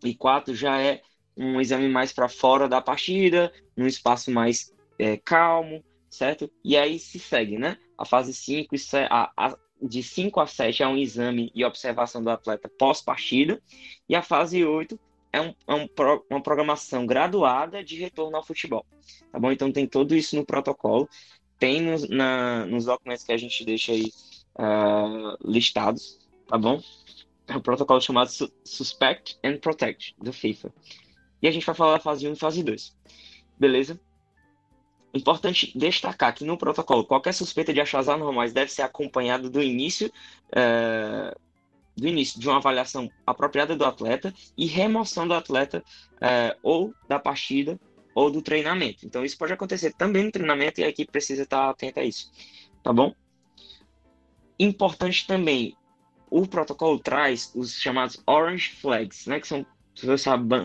e 0.03 0.13
4 0.15 0.55
já 0.55 0.80
é 0.82 1.01
um 1.38 1.61
exame 1.61 1.88
mais 1.88 2.11
para 2.11 2.27
fora 2.27 2.67
da 2.67 2.81
partida, 2.81 3.53
num 3.75 3.85
espaço 3.85 4.31
mais 4.31 4.73
é, 4.97 5.17
calmo, 5.17 5.83
certo? 6.09 6.51
E 6.63 6.75
aí 6.75 6.97
se 6.97 7.19
segue, 7.19 7.57
né? 7.57 7.77
A 7.97 8.05
fase 8.05 8.33
5, 8.33 8.75
a, 9.09 9.31
a, 9.38 9.57
de 9.81 10.01
5 10.01 10.39
a 10.39 10.47
7 10.47 10.83
é 10.83 10.88
um 10.88 10.97
exame 10.97 11.51
e 11.53 11.63
observação 11.63 12.23
do 12.23 12.29
atleta 12.29 12.69
pós-partida, 12.77 13.61
e 14.09 14.15
a 14.15 14.21
fase 14.21 14.65
8 14.65 14.99
é, 15.31 15.41
um, 15.41 15.53
é 15.67 15.75
um, 15.75 15.88
uma 16.29 16.41
programação 16.41 17.05
graduada 17.05 17.83
de 17.83 17.97
retorno 17.97 18.35
ao 18.38 18.45
futebol. 18.45 18.85
Tá 19.31 19.39
bom? 19.39 19.51
Então 19.51 19.71
tem 19.71 19.85
tudo 19.88 20.15
isso 20.15 20.35
no 20.35 20.45
protocolo, 20.45 21.07
tem 21.59 21.81
nos, 21.81 22.07
na, 22.09 22.65
nos 22.65 22.85
documentos 22.85 23.23
que 23.23 23.31
a 23.31 23.38
gente 23.38 23.63
deixa 23.63 23.91
aí 23.91 24.11
uh, 24.55 25.38
listados, 25.43 26.19
tá 26.47 26.57
bom? 26.57 26.81
É 27.47 27.55
um 27.55 27.61
protocolo 27.61 28.01
chamado 28.01 28.29
Suspect 28.63 29.38
and 29.43 29.57
Protect, 29.57 30.15
do 30.19 30.33
FIFA. 30.33 30.73
E 31.41 31.47
a 31.47 31.51
gente 31.51 31.65
vai 31.65 31.75
falar 31.75 31.99
fase 31.99 32.27
1 32.27 32.33
e 32.33 32.35
fase 32.35 32.63
2. 32.63 32.95
Beleza? 33.59 33.99
Importante 35.13 35.71
destacar 35.75 36.33
que 36.33 36.43
no 36.43 36.57
protocolo, 36.57 37.05
qualquer 37.05 37.33
suspeita 37.33 37.73
de 37.73 37.81
achados 37.81 38.09
anormais 38.09 38.53
deve 38.53 38.71
ser 38.71 38.83
acompanhado 38.83 39.49
do 39.49 39.61
início, 39.61 40.11
uh, 40.49 41.39
do 41.95 42.07
início 42.07 42.39
de 42.39 42.47
uma 42.47 42.57
avaliação 42.57 43.09
apropriada 43.25 43.75
do 43.75 43.85
atleta 43.85 44.33
e 44.55 44.65
remoção 44.65 45.27
do 45.27 45.33
atleta 45.33 45.83
uh, 46.15 46.57
ou 46.61 46.93
da 47.07 47.19
partida 47.19 47.79
ou 48.13 48.29
do 48.29 48.41
treinamento. 48.41 49.05
Então, 49.05 49.23
isso 49.23 49.38
pode 49.38 49.53
acontecer 49.53 49.93
também 49.93 50.23
no 50.23 50.31
treinamento 50.31 50.81
e 50.81 50.83
a 50.83 50.89
equipe 50.89 51.11
precisa 51.11 51.43
estar 51.43 51.69
atenta 51.69 52.01
a 52.01 52.03
isso. 52.03 52.31
Tá 52.83 52.91
bom? 52.91 53.13
Importante 54.59 55.25
também, 55.25 55.75
o 56.29 56.45
protocolo 56.47 56.99
traz 56.99 57.51
os 57.55 57.73
chamados 57.73 58.21
orange 58.25 58.71
flags, 58.71 59.25
né, 59.27 59.39
que 59.39 59.47
são 59.47 59.65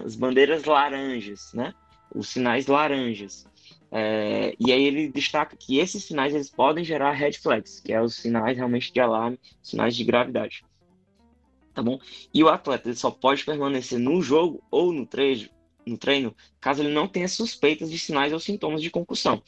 as 0.05 0.17
bandeiras 0.17 0.65
laranjas, 0.65 1.53
né, 1.55 1.75
os 2.15 2.29
sinais 2.29 2.67
laranjas. 2.67 3.47
É, 3.95 4.55
e 4.59 4.73
aí 4.73 4.85
ele 4.85 5.09
destaca 5.09 5.55
que 5.55 5.79
esses 5.79 6.05
sinais 6.05 6.35
eles 6.35 6.49
podem 6.49 6.83
gerar 6.83 7.13
red 7.13 7.33
flags, 7.35 7.79
que 7.81 7.93
é 7.93 8.01
os 8.01 8.15
sinais 8.15 8.57
realmente 8.57 8.93
de 8.93 9.01
alarme, 9.01 9.39
sinais 9.63 9.95
de 9.95 10.03
gravidade. 10.03 10.65
Tá 11.75 11.83
bom? 11.83 11.99
E 12.33 12.43
o 12.43 12.49
atleta 12.49 12.89
ele 12.89 12.97
só 12.97 13.11
pode 13.11 13.45
permanecer 13.45 13.99
no 13.99 14.23
jogo 14.23 14.63
ou 14.71 14.93
no 14.93 15.07
treino, 15.07 15.49
no 15.87 15.99
treino 15.99 16.35
caso 16.61 16.83
ele 16.83 16.93
não 16.93 17.09
tenha 17.09 17.29
suspeitas 17.29 17.91
de 17.91 17.99
sinais 17.99 18.33
ou 18.33 18.41
sintomas 18.41 18.83
de 18.83 18.91
concussão. 18.91 19.43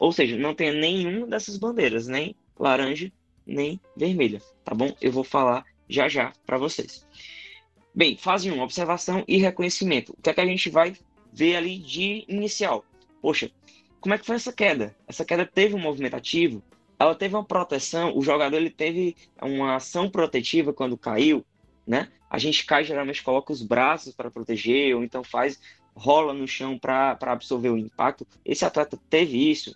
Ou 0.00 0.12
seja, 0.12 0.36
não 0.36 0.54
tenha 0.54 0.72
nenhuma 0.72 1.26
dessas 1.26 1.56
bandeiras, 1.56 2.06
nem 2.06 2.34
laranja, 2.58 3.12
nem 3.46 3.80
vermelha. 3.96 4.40
Tá 4.64 4.74
bom? 4.74 4.94
Eu 5.00 5.12
vou 5.12 5.24
falar 5.24 5.64
já 5.88 6.08
já 6.08 6.32
para 6.44 6.58
vocês. 6.58 7.06
Bem, 7.96 8.14
fase 8.14 8.50
1, 8.50 8.60
observação 8.60 9.24
e 9.26 9.38
reconhecimento. 9.38 10.12
O 10.12 10.20
que 10.20 10.28
é 10.28 10.34
que 10.34 10.40
a 10.42 10.44
gente 10.44 10.68
vai 10.68 10.94
ver 11.32 11.56
ali 11.56 11.78
de 11.78 12.26
inicial? 12.28 12.84
Poxa, 13.22 13.50
como 14.02 14.14
é 14.14 14.18
que 14.18 14.26
foi 14.26 14.36
essa 14.36 14.52
queda? 14.52 14.94
Essa 15.08 15.24
queda 15.24 15.46
teve 15.46 15.74
um 15.74 15.78
movimento 15.78 16.14
ativo, 16.14 16.62
ela 16.98 17.14
teve 17.14 17.34
uma 17.34 17.42
proteção, 17.42 18.14
o 18.14 18.20
jogador 18.20 18.58
ele 18.58 18.68
teve 18.68 19.16
uma 19.40 19.76
ação 19.76 20.10
protetiva 20.10 20.74
quando 20.74 20.98
caiu, 20.98 21.42
né? 21.86 22.12
A 22.28 22.36
gente 22.36 22.66
cai, 22.66 22.84
geralmente 22.84 23.22
coloca 23.22 23.50
os 23.50 23.62
braços 23.62 24.14
para 24.14 24.30
proteger, 24.30 24.94
ou 24.94 25.02
então 25.02 25.24
faz, 25.24 25.58
rola 25.94 26.34
no 26.34 26.46
chão 26.46 26.78
para 26.78 27.16
absorver 27.22 27.70
o 27.70 27.78
impacto. 27.78 28.26
Esse 28.44 28.66
atleta 28.66 29.00
teve 29.08 29.50
isso. 29.50 29.74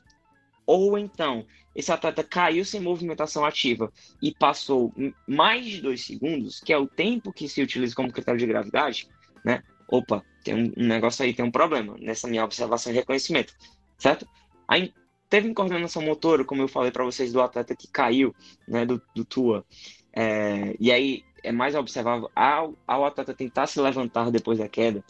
Ou 0.71 0.97
então, 0.97 1.45
esse 1.75 1.91
atleta 1.91 2.23
caiu 2.23 2.65
sem 2.65 2.81
movimentação 2.81 3.45
ativa 3.45 3.93
e 4.23 4.33
passou 4.33 4.93
mais 5.27 5.65
de 5.65 5.81
dois 5.81 6.05
segundos, 6.05 6.61
que 6.61 6.73
é 6.73 6.79
o 6.79 6.87
tempo 6.87 7.33
que 7.33 7.49
se 7.49 7.63
utiliza 7.63 7.95
como 7.95 8.13
critério 8.13 8.39
de 8.39 8.47
gravidade, 8.47 9.09
né? 9.45 9.63
Opa, 9.89 10.23
tem 10.45 10.55
um 10.55 10.87
negócio 10.87 11.25
aí, 11.25 11.35
tem 11.35 11.45
um 11.45 11.51
problema 11.51 11.97
nessa 11.99 12.29
minha 12.29 12.45
observação 12.45 12.93
e 12.93 12.95
reconhecimento 12.95 13.53
certo? 14.01 14.27
Aí 14.67 14.93
teve 15.29 15.49
incoordenação 15.49 16.03
motora, 16.03 16.45
como 16.45 16.63
eu 16.63 16.69
falei 16.69 16.91
para 16.91 17.05
vocês, 17.05 17.33
do 17.33 17.41
atleta 17.41 17.77
que 17.77 17.87
caiu, 17.87 18.35
né, 18.67 18.85
do, 18.85 19.01
do 19.15 19.25
Tua. 19.25 19.65
É, 20.13 20.75
e 20.81 20.91
aí 20.91 21.23
é 21.45 21.53
mais 21.53 21.75
observável 21.75 22.29
ao, 22.35 22.75
ao 22.87 23.05
atleta 23.05 23.35
tentar 23.35 23.67
se 23.67 23.81
levantar 23.81 24.31
depois 24.31 24.59
da 24.59 24.69
queda, 24.69 25.05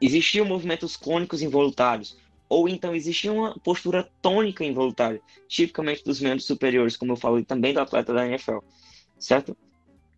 existiam 0.00 0.44
movimentos 0.44 0.96
clônicos 0.96 1.42
involuntários, 1.42 2.18
ou 2.52 2.68
então 2.68 2.94
existia 2.94 3.32
uma 3.32 3.58
postura 3.60 4.06
tônica 4.20 4.62
involuntária, 4.62 5.22
tipicamente 5.48 6.04
dos 6.04 6.20
membros 6.20 6.44
superiores, 6.44 6.98
como 6.98 7.12
eu 7.12 7.16
falei 7.16 7.42
também 7.42 7.72
do 7.72 7.80
atleta 7.80 8.12
da 8.12 8.26
NFL, 8.26 8.58
certo? 9.18 9.56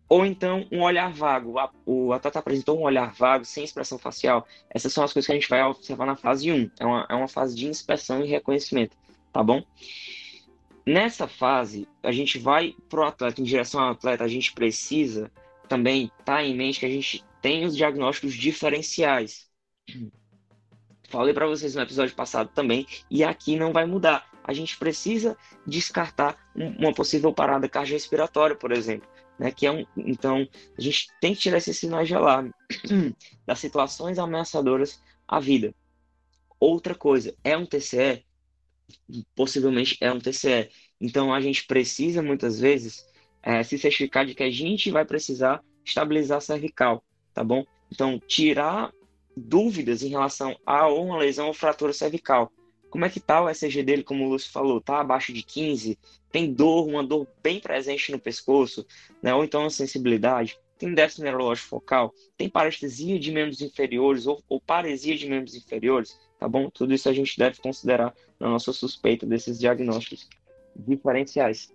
Ou 0.09 0.25
então 0.25 0.67
um 0.69 0.81
olhar 0.81 1.13
vago. 1.13 1.55
O 1.85 2.11
atleta 2.11 2.39
apresentou 2.39 2.77
um 2.77 2.83
olhar 2.83 3.13
vago, 3.13 3.45
sem 3.45 3.63
expressão 3.63 3.97
facial. 3.97 4.45
Essas 4.69 4.91
são 4.91 5.05
as 5.05 5.13
coisas 5.13 5.25
que 5.25 5.31
a 5.31 5.35
gente 5.35 5.47
vai 5.47 5.63
observar 5.63 6.05
na 6.05 6.17
fase 6.17 6.51
1. 6.51 6.71
É 6.77 6.85
uma, 6.85 7.05
é 7.09 7.15
uma 7.15 7.29
fase 7.29 7.55
de 7.55 7.67
inspeção 7.67 8.21
e 8.21 8.27
reconhecimento, 8.27 8.97
tá 9.31 9.41
bom? 9.41 9.63
Nessa 10.85 11.29
fase, 11.29 11.87
a 12.03 12.11
gente 12.11 12.37
vai 12.37 12.75
pro 12.89 13.03
atleta, 13.03 13.39
em 13.39 13.45
direção 13.45 13.79
ao 13.79 13.91
atleta, 13.91 14.25
a 14.25 14.27
gente 14.27 14.51
precisa 14.51 15.31
também 15.69 16.11
estar 16.19 16.35
tá 16.35 16.43
em 16.43 16.53
mente 16.53 16.81
que 16.81 16.85
a 16.85 16.89
gente 16.89 17.23
tem 17.41 17.63
os 17.63 17.77
diagnósticos 17.77 18.33
diferenciais. 18.33 19.47
Falei 21.09 21.33
para 21.33 21.47
vocês 21.47 21.75
no 21.75 21.81
episódio 21.81 22.15
passado 22.15 22.49
também, 22.53 22.85
e 23.09 23.23
aqui 23.23 23.55
não 23.55 23.71
vai 23.71 23.85
mudar. 23.85 24.29
A 24.43 24.53
gente 24.53 24.77
precisa 24.77 25.37
descartar 25.65 26.37
uma 26.55 26.93
possível 26.93 27.33
parada 27.33 27.67
cardiorrespiratória, 27.67 28.55
por 28.55 28.71
exemplo 28.71 29.07
né? 29.37 29.51
Que 29.51 29.65
é 29.65 29.71
um, 29.71 29.85
então, 29.97 30.47
a 30.77 30.81
gente 30.81 31.07
tem 31.19 31.33
que 31.33 31.41
tirar 31.41 31.57
esses 31.57 31.77
sinais 31.77 32.07
de 32.07 32.15
alarme 32.15 32.51
das 33.45 33.59
situações 33.59 34.17
ameaçadoras 34.17 35.01
à 35.27 35.39
vida. 35.39 35.73
Outra 36.59 36.95
coisa, 36.95 37.35
é 37.43 37.57
um 37.57 37.65
TCE? 37.65 38.25
Possivelmente 39.35 39.97
é 40.01 40.11
um 40.11 40.19
TCE. 40.19 40.69
Então, 40.99 41.33
a 41.33 41.41
gente 41.41 41.65
precisa, 41.65 42.21
muitas 42.21 42.59
vezes, 42.59 43.05
é, 43.43 43.61
se 43.63 43.77
certificar 43.77 44.25
de 44.25 44.33
que 44.33 44.43
a 44.43 44.49
gente 44.51 44.89
vai 44.89 45.05
precisar 45.05 45.61
estabilizar 45.83 46.37
a 46.37 46.41
cervical, 46.41 47.03
tá 47.33 47.43
bom? 47.43 47.65
Então, 47.91 48.19
tirar 48.19 48.91
dúvidas 49.35 50.03
em 50.03 50.09
relação 50.09 50.55
a 50.65 50.87
uma 50.87 51.17
lesão 51.17 51.47
ou 51.47 51.53
fratura 51.53 51.93
cervical. 51.93 52.51
Como 52.89 53.03
é 53.03 53.09
que 53.09 53.19
tá 53.19 53.43
o 53.43 53.49
ECG 53.49 53.83
dele, 53.83 54.03
como 54.03 54.25
o 54.25 54.29
Lúcio 54.29 54.51
falou? 54.51 54.79
Tá 54.79 55.01
abaixo 55.01 55.33
de 55.33 55.43
15? 55.43 55.99
Tem 56.31 56.53
dor, 56.53 56.87
uma 56.87 57.03
dor 57.03 57.27
bem 57.43 57.59
presente 57.59 58.11
no 58.11 58.19
pescoço, 58.19 58.85
né? 59.21 59.35
Ou 59.35 59.43
então 59.43 59.69
sensibilidade? 59.69 60.57
Tem 60.77 60.93
déficit 60.93 61.23
neurológico 61.23 61.67
focal? 61.67 62.13
Tem 62.37 62.49
parestesia 62.49 63.19
de 63.19 63.31
membros 63.31 63.61
inferiores 63.61 64.27
ou, 64.27 64.41
ou 64.47 64.61
paresia 64.61 65.17
de 65.17 65.27
membros 65.27 65.55
inferiores? 65.55 66.17
Tá 66.39 66.47
bom? 66.47 66.69
Tudo 66.69 66.93
isso 66.93 67.09
a 67.09 67.13
gente 67.13 67.37
deve 67.37 67.59
considerar 67.59 68.13
na 68.39 68.49
nossa 68.49 68.71
suspeita 68.71 69.25
desses 69.25 69.59
diagnósticos 69.59 70.29
diferenciais. 70.75 71.73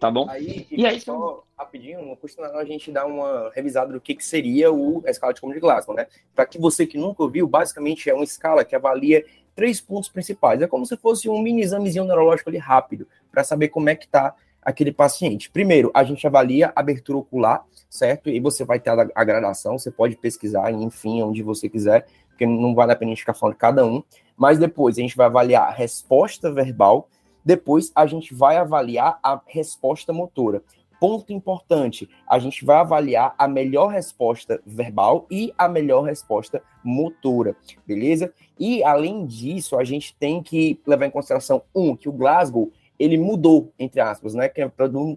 Tá 0.00 0.10
bom? 0.10 0.26
Aí, 0.30 0.66
e 0.70 0.86
aí, 0.86 0.98
só 0.98 1.44
rapidinho, 1.58 2.16
custa 2.16 2.42
a 2.56 2.64
gente 2.64 2.90
dar 2.90 3.04
uma 3.04 3.50
revisada 3.54 3.92
do 3.92 4.00
que, 4.00 4.14
que 4.14 4.24
seria 4.24 4.72
o, 4.72 5.02
a 5.06 5.10
escala 5.10 5.34
de 5.34 5.42
como 5.42 5.52
de 5.52 5.60
Glasgow, 5.60 5.94
né? 5.94 6.06
Para 6.34 6.46
que 6.46 6.58
você 6.58 6.86
que 6.86 6.96
nunca 6.96 7.22
ouviu, 7.22 7.46
basicamente 7.46 8.08
é 8.08 8.14
uma 8.14 8.24
escala 8.24 8.64
que 8.64 8.74
avalia 8.74 9.22
três 9.54 9.78
pontos 9.78 10.08
principais. 10.08 10.62
É 10.62 10.66
como 10.66 10.86
se 10.86 10.96
fosse 10.96 11.28
um 11.28 11.38
mini 11.42 11.60
examezinho 11.60 12.06
neurológico 12.06 12.48
ali 12.48 12.56
rápido, 12.56 13.06
para 13.30 13.44
saber 13.44 13.68
como 13.68 13.90
é 13.90 13.94
que 13.94 14.06
está 14.06 14.34
aquele 14.62 14.90
paciente. 14.90 15.50
Primeiro, 15.50 15.90
a 15.92 16.02
gente 16.02 16.26
avalia 16.26 16.72
a 16.74 16.80
abertura 16.80 17.18
ocular, 17.18 17.62
certo? 17.90 18.30
E 18.30 18.40
você 18.40 18.64
vai 18.64 18.80
ter 18.80 18.90
a 18.90 19.24
gradação, 19.24 19.78
você 19.78 19.90
pode 19.90 20.16
pesquisar, 20.16 20.72
enfim, 20.72 21.22
onde 21.22 21.42
você 21.42 21.68
quiser, 21.68 22.06
porque 22.28 22.46
não 22.46 22.74
vale 22.74 22.92
a 22.92 22.96
pena 22.96 23.10
a 23.10 23.14
gente 23.14 23.20
ficar 23.20 23.34
falando 23.34 23.54
de 23.54 23.60
cada 23.60 23.84
um. 23.84 24.02
Mas 24.34 24.58
depois 24.58 24.96
a 24.96 25.02
gente 25.02 25.14
vai 25.14 25.26
avaliar 25.26 25.68
a 25.68 25.70
resposta 25.70 26.50
verbal, 26.50 27.06
depois 27.44 27.90
a 27.94 28.06
gente 28.06 28.34
vai 28.34 28.56
avaliar 28.56 29.18
a 29.22 29.40
resposta 29.46 30.12
motora. 30.12 30.62
ponto 30.98 31.32
importante, 31.32 32.10
a 32.28 32.38
gente 32.38 32.62
vai 32.62 32.76
avaliar 32.76 33.34
a 33.38 33.48
melhor 33.48 33.88
resposta 33.88 34.60
verbal 34.66 35.26
e 35.30 35.50
a 35.56 35.66
melhor 35.66 36.02
resposta 36.02 36.62
motora, 36.84 37.56
beleza? 37.86 38.30
E 38.58 38.84
além 38.84 39.24
disso, 39.24 39.78
a 39.78 39.84
gente 39.84 40.14
tem 40.20 40.42
que 40.42 40.78
levar 40.86 41.06
em 41.06 41.10
consideração 41.10 41.62
um 41.74 41.96
que 41.96 42.06
o 42.06 42.12
Glasgow 42.12 42.70
ele 42.98 43.16
mudou 43.16 43.72
entre 43.78 43.98
aspas, 43.98 44.34
né? 44.34 44.46
Que 44.46 44.60
é 44.60 44.70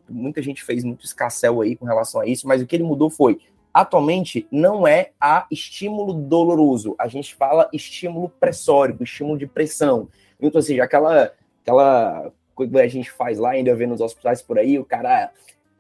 muita 0.10 0.42
gente 0.42 0.64
fez 0.64 0.86
muito 0.86 1.04
escassel 1.04 1.60
aí 1.60 1.76
com 1.76 1.86
relação 1.86 2.22
a 2.22 2.26
isso, 2.26 2.48
mas 2.48 2.62
o 2.62 2.66
que 2.66 2.78
ele 2.78 2.84
mudou 2.84 3.10
foi 3.10 3.38
atualmente 3.74 4.48
não 4.52 4.88
é 4.88 5.12
a 5.20 5.48
estímulo 5.50 6.14
doloroso, 6.14 6.96
a 7.00 7.08
gente 7.08 7.34
fala 7.34 7.68
estímulo 7.74 8.30
pressórico, 8.30 9.04
estímulo 9.04 9.38
de 9.38 9.48
pressão. 9.48 10.08
Então, 10.40 10.60
ou 10.60 10.62
seja, 10.62 10.84
aquela 10.84 11.32
aquela 11.64 12.32
coisa 12.54 12.72
que 12.72 12.80
a 12.80 12.88
gente 12.88 13.12
faz 13.12 13.40
lá, 13.40 13.52
ainda 13.52 13.74
vendo 13.76 13.92
nos 13.92 14.02
hospitais 14.02 14.42
por 14.42 14.60
aí, 14.60 14.78
o 14.78 14.86
cara 14.86 15.32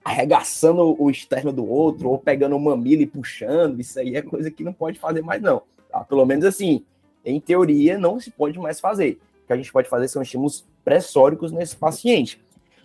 arregaçando 0.03 1.01
o 1.01 1.09
externo 1.09 1.53
do 1.53 1.69
outro, 1.69 2.09
ou 2.09 2.17
pegando 2.17 2.55
o 2.55 2.59
mamilo 2.59 3.03
e 3.03 3.07
puxando, 3.07 3.79
isso 3.79 3.99
aí 3.99 4.15
é 4.15 4.21
coisa 4.21 4.49
que 4.49 4.63
não 4.63 4.73
pode 4.73 4.99
fazer 4.99 5.21
mais, 5.21 5.41
não. 5.41 5.61
Tá? 5.89 6.03
Pelo 6.03 6.25
menos 6.25 6.43
assim, 6.43 6.83
em 7.23 7.39
teoria, 7.39 7.97
não 7.97 8.19
se 8.19 8.31
pode 8.31 8.57
mais 8.59 8.79
fazer. 8.79 9.19
O 9.43 9.47
que 9.47 9.53
a 9.53 9.55
gente 9.55 9.71
pode 9.71 9.87
fazer 9.87 10.07
são 10.07 10.21
estímulos 10.21 10.65
pressóricos 10.83 11.51
nesse 11.51 11.75
paciente. 11.75 12.41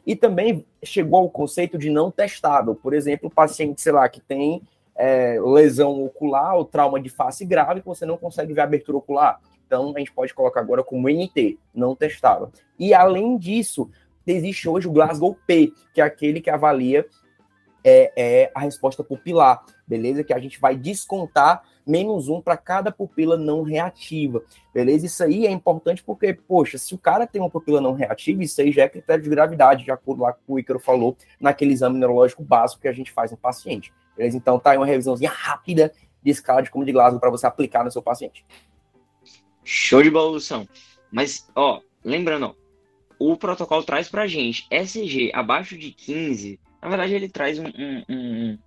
E 0.06 0.14
também 0.14 0.64
chegou 0.82 1.20
ao 1.20 1.30
conceito 1.30 1.76
de 1.76 1.90
não 1.90 2.10
testável. 2.10 2.74
Por 2.74 2.94
exemplo, 2.94 3.28
paciente, 3.28 3.80
sei 3.80 3.92
lá, 3.92 4.08
que 4.08 4.20
tem 4.20 4.62
é, 4.94 5.38
lesão 5.40 6.04
ocular 6.04 6.56
ou 6.56 6.64
trauma 6.64 7.00
de 7.00 7.08
face 7.08 7.44
grave, 7.44 7.80
que 7.80 7.86
você 7.86 8.06
não 8.06 8.16
consegue 8.16 8.52
ver 8.52 8.62
abertura 8.62 8.98
ocular. 8.98 9.40
Então, 9.68 9.92
a 9.94 9.98
gente 9.98 10.12
pode 10.12 10.32
colocar 10.32 10.60
agora 10.60 10.82
como 10.82 11.10
NT, 11.10 11.58
não 11.74 11.94
testável. 11.94 12.50
E 12.78 12.94
além 12.94 13.36
disso, 13.36 13.90
existe 14.26 14.66
hoje 14.66 14.88
o 14.88 14.92
Glasgow 14.92 15.36
P, 15.46 15.74
que 15.92 16.00
é 16.00 16.04
aquele 16.04 16.40
que 16.40 16.48
avalia 16.48 17.06
é, 17.84 18.12
é 18.16 18.50
a 18.54 18.60
resposta 18.60 19.04
pupilar, 19.04 19.62
beleza? 19.86 20.24
Que 20.24 20.32
a 20.32 20.38
gente 20.38 20.58
vai 20.58 20.74
descontar 20.74 21.62
menos 21.86 22.28
um 22.28 22.40
para 22.40 22.56
cada 22.56 22.90
pupila 22.90 23.36
não 23.36 23.62
reativa, 23.62 24.42
beleza? 24.72 25.04
Isso 25.04 25.22
aí 25.22 25.46
é 25.46 25.50
importante 25.50 26.02
porque, 26.02 26.32
poxa, 26.32 26.78
se 26.78 26.94
o 26.94 26.98
cara 26.98 27.26
tem 27.26 27.40
uma 27.40 27.50
pupila 27.50 27.80
não 27.80 27.92
reativa, 27.92 28.42
isso 28.42 28.60
aí 28.62 28.72
já 28.72 28.84
é 28.84 28.88
critério 28.88 29.22
de 29.22 29.30
gravidade, 29.30 29.84
de 29.84 29.90
acordo 29.90 30.22
lá 30.22 30.32
com 30.32 30.54
o 30.54 30.58
Ícaro 30.58 30.78
falou, 30.78 31.14
naquele 31.38 31.72
exame 31.74 31.98
neurológico 31.98 32.42
básico 32.42 32.80
que 32.80 32.88
a 32.88 32.92
gente 32.92 33.12
faz 33.12 33.30
no 33.30 33.36
paciente, 33.36 33.92
beleza? 34.16 34.36
Então 34.36 34.58
tá 34.58 34.70
aí 34.70 34.78
uma 34.78 34.86
revisãozinha 34.86 35.30
rápida 35.30 35.92
de 36.22 36.30
escala 36.30 36.62
de 36.62 36.70
como 36.70 36.84
de 36.84 36.92
Glasgow 36.92 37.20
para 37.20 37.30
você 37.30 37.46
aplicar 37.46 37.84
no 37.84 37.90
seu 37.90 38.02
paciente. 38.02 38.44
Show 39.70 40.02
de 40.02 40.10
bola, 40.10 40.30
Lução. 40.30 40.66
Mas, 41.12 41.46
ó, 41.54 41.82
lembrando, 42.02 42.46
ó, 42.46 42.54
o 43.18 43.36
protocolo 43.36 43.84
traz 43.84 44.08
para 44.08 44.22
a 44.22 44.26
gente 44.26 44.66
SG 44.70 45.30
abaixo 45.34 45.76
de 45.76 45.92
15. 45.92 46.58
Na 46.80 46.88
verdade, 46.88 47.12
ele 47.12 47.28
traz 47.28 47.58
um, 47.58 47.66
um, 47.66 48.04
um, 48.08 48.58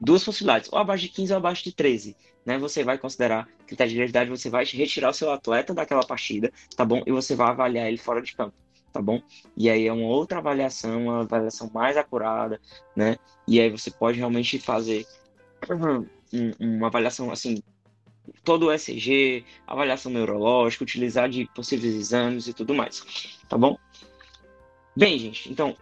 duas 0.00 0.22
possibilidades, 0.22 0.72
ou 0.72 0.78
abaixo 0.78 1.02
de 1.02 1.08
15 1.08 1.32
ou 1.32 1.38
abaixo 1.38 1.64
de 1.64 1.72
13. 1.72 2.16
Né? 2.44 2.58
Você 2.58 2.84
vai 2.84 2.96
considerar 2.96 3.48
critério 3.66 3.90
de 3.90 3.96
gravidade, 3.96 4.30
você 4.30 4.48
vai 4.48 4.64
retirar 4.64 5.10
o 5.10 5.12
seu 5.12 5.32
atleta 5.32 5.74
daquela 5.74 6.06
partida, 6.06 6.52
tá 6.76 6.84
bom? 6.84 7.02
E 7.04 7.10
você 7.10 7.34
vai 7.34 7.48
avaliar 7.48 7.88
ele 7.88 7.98
fora 7.98 8.22
de 8.22 8.32
campo, 8.32 8.54
tá 8.92 9.02
bom? 9.02 9.20
E 9.56 9.68
aí 9.68 9.88
é 9.88 9.92
uma 9.92 10.06
outra 10.06 10.38
avaliação, 10.38 11.02
uma 11.06 11.22
avaliação 11.22 11.68
mais 11.74 11.96
acurada, 11.96 12.60
né? 12.94 13.16
E 13.48 13.60
aí 13.60 13.68
você 13.68 13.90
pode 13.90 14.18
realmente 14.18 14.60
fazer 14.60 15.04
uma 16.60 16.86
avaliação 16.86 17.32
assim 17.32 17.60
todo 18.44 18.66
o 18.66 18.72
ECG, 18.72 19.44
avaliação 19.66 20.10
neurológica, 20.10 20.84
utilizar 20.84 21.28
de 21.28 21.46
possíveis 21.54 21.94
exames 21.94 22.46
e 22.46 22.52
tudo 22.52 22.74
mais, 22.74 23.38
tá 23.48 23.56
bom? 23.56 23.76
Bem, 24.96 25.18
gente, 25.18 25.50
então, 25.50 25.76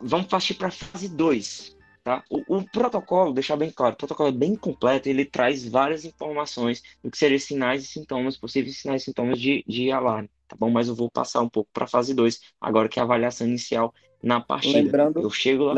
vamos 0.00 0.26
partir 0.26 0.54
para 0.54 0.68
a 0.68 0.70
fase 0.72 1.08
2, 1.08 1.76
tá? 2.02 2.24
O, 2.28 2.56
o, 2.56 2.64
protocolo, 2.64 3.32
deixar 3.32 3.56
bem 3.56 3.70
claro, 3.70 3.94
o 3.94 3.98
protocolo 3.98 4.28
é 4.28 4.32
bem 4.32 4.56
completo, 4.56 5.08
ele 5.08 5.24
traz 5.24 5.66
várias 5.66 6.04
informações 6.04 6.82
do 7.02 7.10
que 7.10 7.18
seriam 7.18 7.38
sinais 7.38 7.84
e 7.84 7.86
sintomas, 7.86 8.36
possíveis 8.36 8.78
sinais 8.78 9.02
e 9.02 9.04
sintomas 9.04 9.40
de, 9.40 9.64
de 9.66 9.90
alarme, 9.90 10.28
tá 10.48 10.56
bom? 10.58 10.70
Mas 10.70 10.88
eu 10.88 10.94
vou 10.94 11.10
passar 11.10 11.42
um 11.42 11.48
pouco 11.48 11.70
para 11.72 11.84
a 11.84 11.88
fase 11.88 12.14
2, 12.14 12.40
agora 12.60 12.88
que 12.88 12.98
é 12.98 13.02
a 13.02 13.04
avaliação 13.04 13.46
inicial 13.46 13.94
na 14.22 14.40
partida. 14.40 14.78
Lembrando, 14.78 15.20
eu 15.20 15.30
chego 15.30 15.64
lá... 15.64 15.74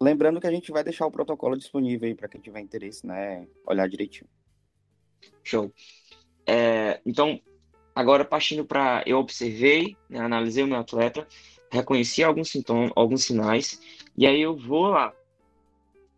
Lembrando 0.00 0.40
que 0.40 0.46
a 0.46 0.50
gente 0.50 0.72
vai 0.72 0.82
deixar 0.82 1.06
o 1.06 1.10
protocolo 1.10 1.56
disponível 1.56 2.08
aí 2.08 2.14
para 2.14 2.28
quem 2.28 2.40
tiver 2.40 2.60
interesse, 2.60 3.06
né? 3.06 3.46
Olhar 3.66 3.88
direitinho. 3.88 4.28
Show. 5.42 5.72
É, 6.46 7.00
então, 7.04 7.40
agora 7.94 8.24
partindo 8.24 8.64
para. 8.64 9.02
Eu 9.06 9.18
observei, 9.18 9.96
né, 10.08 10.20
analisei 10.20 10.62
o 10.62 10.66
meu 10.66 10.78
atleta, 10.78 11.26
reconheci 11.70 12.22
alguns 12.22 12.50
sintomas, 12.50 12.90
alguns 12.94 13.24
sinais, 13.24 13.80
e 14.16 14.26
aí 14.26 14.40
eu 14.40 14.56
vou 14.56 14.88
lá 14.88 15.12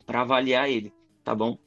para 0.04 0.20
avaliar 0.20 0.70
ele, 0.70 0.92
tá 1.24 1.34
bom? 1.34 1.59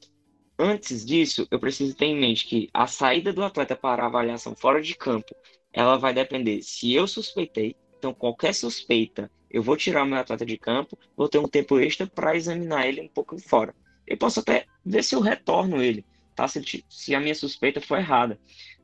Antes 0.58 1.06
disso, 1.06 1.48
eu 1.50 1.60
preciso 1.60 1.96
ter 1.96 2.06
em 2.06 2.20
mente 2.20 2.46
que 2.46 2.70
a 2.74 2.86
saída 2.86 3.32
do 3.32 3.44
atleta 3.44 3.76
para 3.76 4.06
avaliação 4.06 4.56
fora 4.56 4.82
de 4.82 4.96
campo, 4.96 5.34
ela 5.72 5.98
vai 5.98 6.14
depender 6.14 6.62
se 6.62 6.94
eu 6.94 7.08
suspeitei, 7.08 7.76
então 7.98 8.14
qualquer 8.14 8.54
suspeita, 8.54 9.32
eu 9.50 9.64
vou 9.64 9.76
tirar 9.76 10.06
meu 10.06 10.18
atleta 10.18 10.46
de 10.46 10.58
campo, 10.58 10.98
vou 11.16 11.28
ter 11.28 11.40
um 11.40 11.48
tempo 11.48 11.80
extra 11.80 12.06
para 12.06 12.36
examinar 12.36 12.88
ele 12.88 13.02
um 13.02 13.08
pouco 13.08 13.38
fora. 13.40 13.74
Eu 14.06 14.18
posso 14.18 14.40
até 14.40 14.66
ver 14.86 15.04
se 15.04 15.16
eu 15.16 15.22
retorno 15.22 15.82
ele, 15.82 16.06
tá? 16.40 16.48
Se, 16.48 16.86
se 16.90 17.14
a 17.14 17.20
minha 17.20 17.36
suspeita 17.36 17.82
foi 17.82 18.00
errada, 18.00 18.40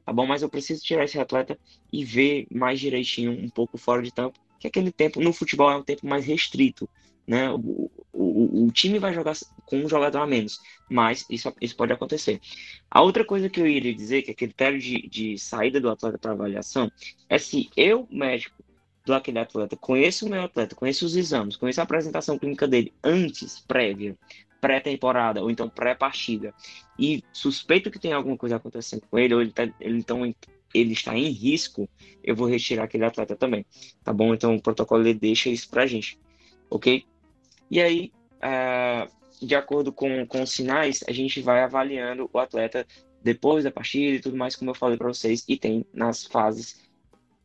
tá 0.05 0.11
bom? 0.11 0.25
Mas 0.25 0.41
eu 0.41 0.49
preciso 0.49 0.83
tirar 0.83 1.05
esse 1.05 1.17
atleta 1.17 1.57
e 1.91 2.03
ver 2.03 2.47
mais 2.51 2.79
direitinho, 2.79 3.31
um 3.31 3.49
pouco 3.49 3.77
fora 3.77 4.01
de 4.01 4.13
tempo, 4.13 4.37
que 4.59 4.67
aquele 4.67 4.91
tempo 4.91 5.21
no 5.21 5.31
futebol 5.31 5.71
é 5.71 5.77
um 5.77 5.83
tempo 5.83 6.05
mais 6.05 6.25
restrito, 6.25 6.89
né? 7.25 7.49
O, 7.51 7.89
o, 8.11 8.65
o 8.65 8.71
time 8.71 8.99
vai 8.99 9.13
jogar 9.13 9.35
com 9.65 9.77
um 9.77 9.87
jogador 9.87 10.19
a 10.19 10.27
menos, 10.27 10.59
mas 10.89 11.25
isso, 11.29 11.53
isso 11.61 11.75
pode 11.77 11.93
acontecer. 11.93 12.41
A 12.91 13.01
outra 13.01 13.23
coisa 13.23 13.49
que 13.49 13.59
eu 13.61 13.67
iria 13.67 13.95
dizer, 13.95 14.21
que 14.23 14.31
é 14.31 14.33
critério 14.33 14.79
de, 14.79 15.07
de 15.07 15.37
saída 15.37 15.79
do 15.79 15.89
atleta 15.89 16.17
para 16.17 16.31
avaliação, 16.31 16.91
é 17.29 17.37
se 17.37 17.69
eu, 17.77 18.05
médico, 18.11 18.63
do 19.05 19.13
aquele 19.13 19.39
atleta, 19.39 19.77
conheço 19.77 20.25
o 20.25 20.29
meu 20.29 20.41
atleta, 20.41 20.75
conheço 20.75 21.05
os 21.05 21.15
exames, 21.15 21.55
conheço 21.55 21.79
a 21.79 21.83
apresentação 21.83 22.39
clínica 22.39 22.67
dele 22.67 22.91
antes, 23.03 23.59
prévia, 23.59 24.17
pré-temporada 24.65 25.43
ou 25.43 25.51
então 25.51 25.69
pré-partida 25.69 26.51
e 26.97 27.23
suspeito 27.31 27.91
que 27.91 27.99
tem 27.99 28.13
alguma 28.13 28.35
coisa 28.35 28.55
acontecendo 28.55 29.03
com 29.07 29.19
ele 29.19 29.35
ou 29.35 29.41
ele, 29.41 29.51
tá, 29.51 29.61
ele 29.79 29.99
então 29.99 30.23
ele 30.73 30.91
está 30.91 31.15
em 31.15 31.29
risco, 31.29 31.87
eu 32.23 32.35
vou 32.35 32.47
retirar 32.47 32.85
aquele 32.85 33.05
atleta 33.05 33.35
também, 33.35 33.63
tá 34.03 34.11
bom? 34.11 34.33
Então 34.33 34.55
o 34.55 34.61
protocolo 34.61 35.13
deixa 35.13 35.49
isso 35.49 35.69
pra 35.69 35.85
gente, 35.85 36.19
ok? 36.67 37.05
E 37.69 37.79
aí, 37.79 38.11
uh, 38.37 39.45
de 39.45 39.53
acordo 39.53 39.93
com, 39.93 40.25
com 40.25 40.41
os 40.41 40.49
sinais, 40.49 41.03
a 41.07 41.11
gente 41.11 41.41
vai 41.41 41.61
avaliando 41.61 42.27
o 42.33 42.39
atleta 42.39 42.87
depois 43.21 43.63
da 43.63 43.71
partida 43.71 44.17
e 44.17 44.19
tudo 44.19 44.35
mais, 44.35 44.55
como 44.55 44.71
eu 44.71 44.75
falei 44.75 44.97
para 44.97 45.07
vocês, 45.07 45.45
e 45.47 45.57
tem 45.57 45.85
nas 45.93 46.25
fases 46.25 46.83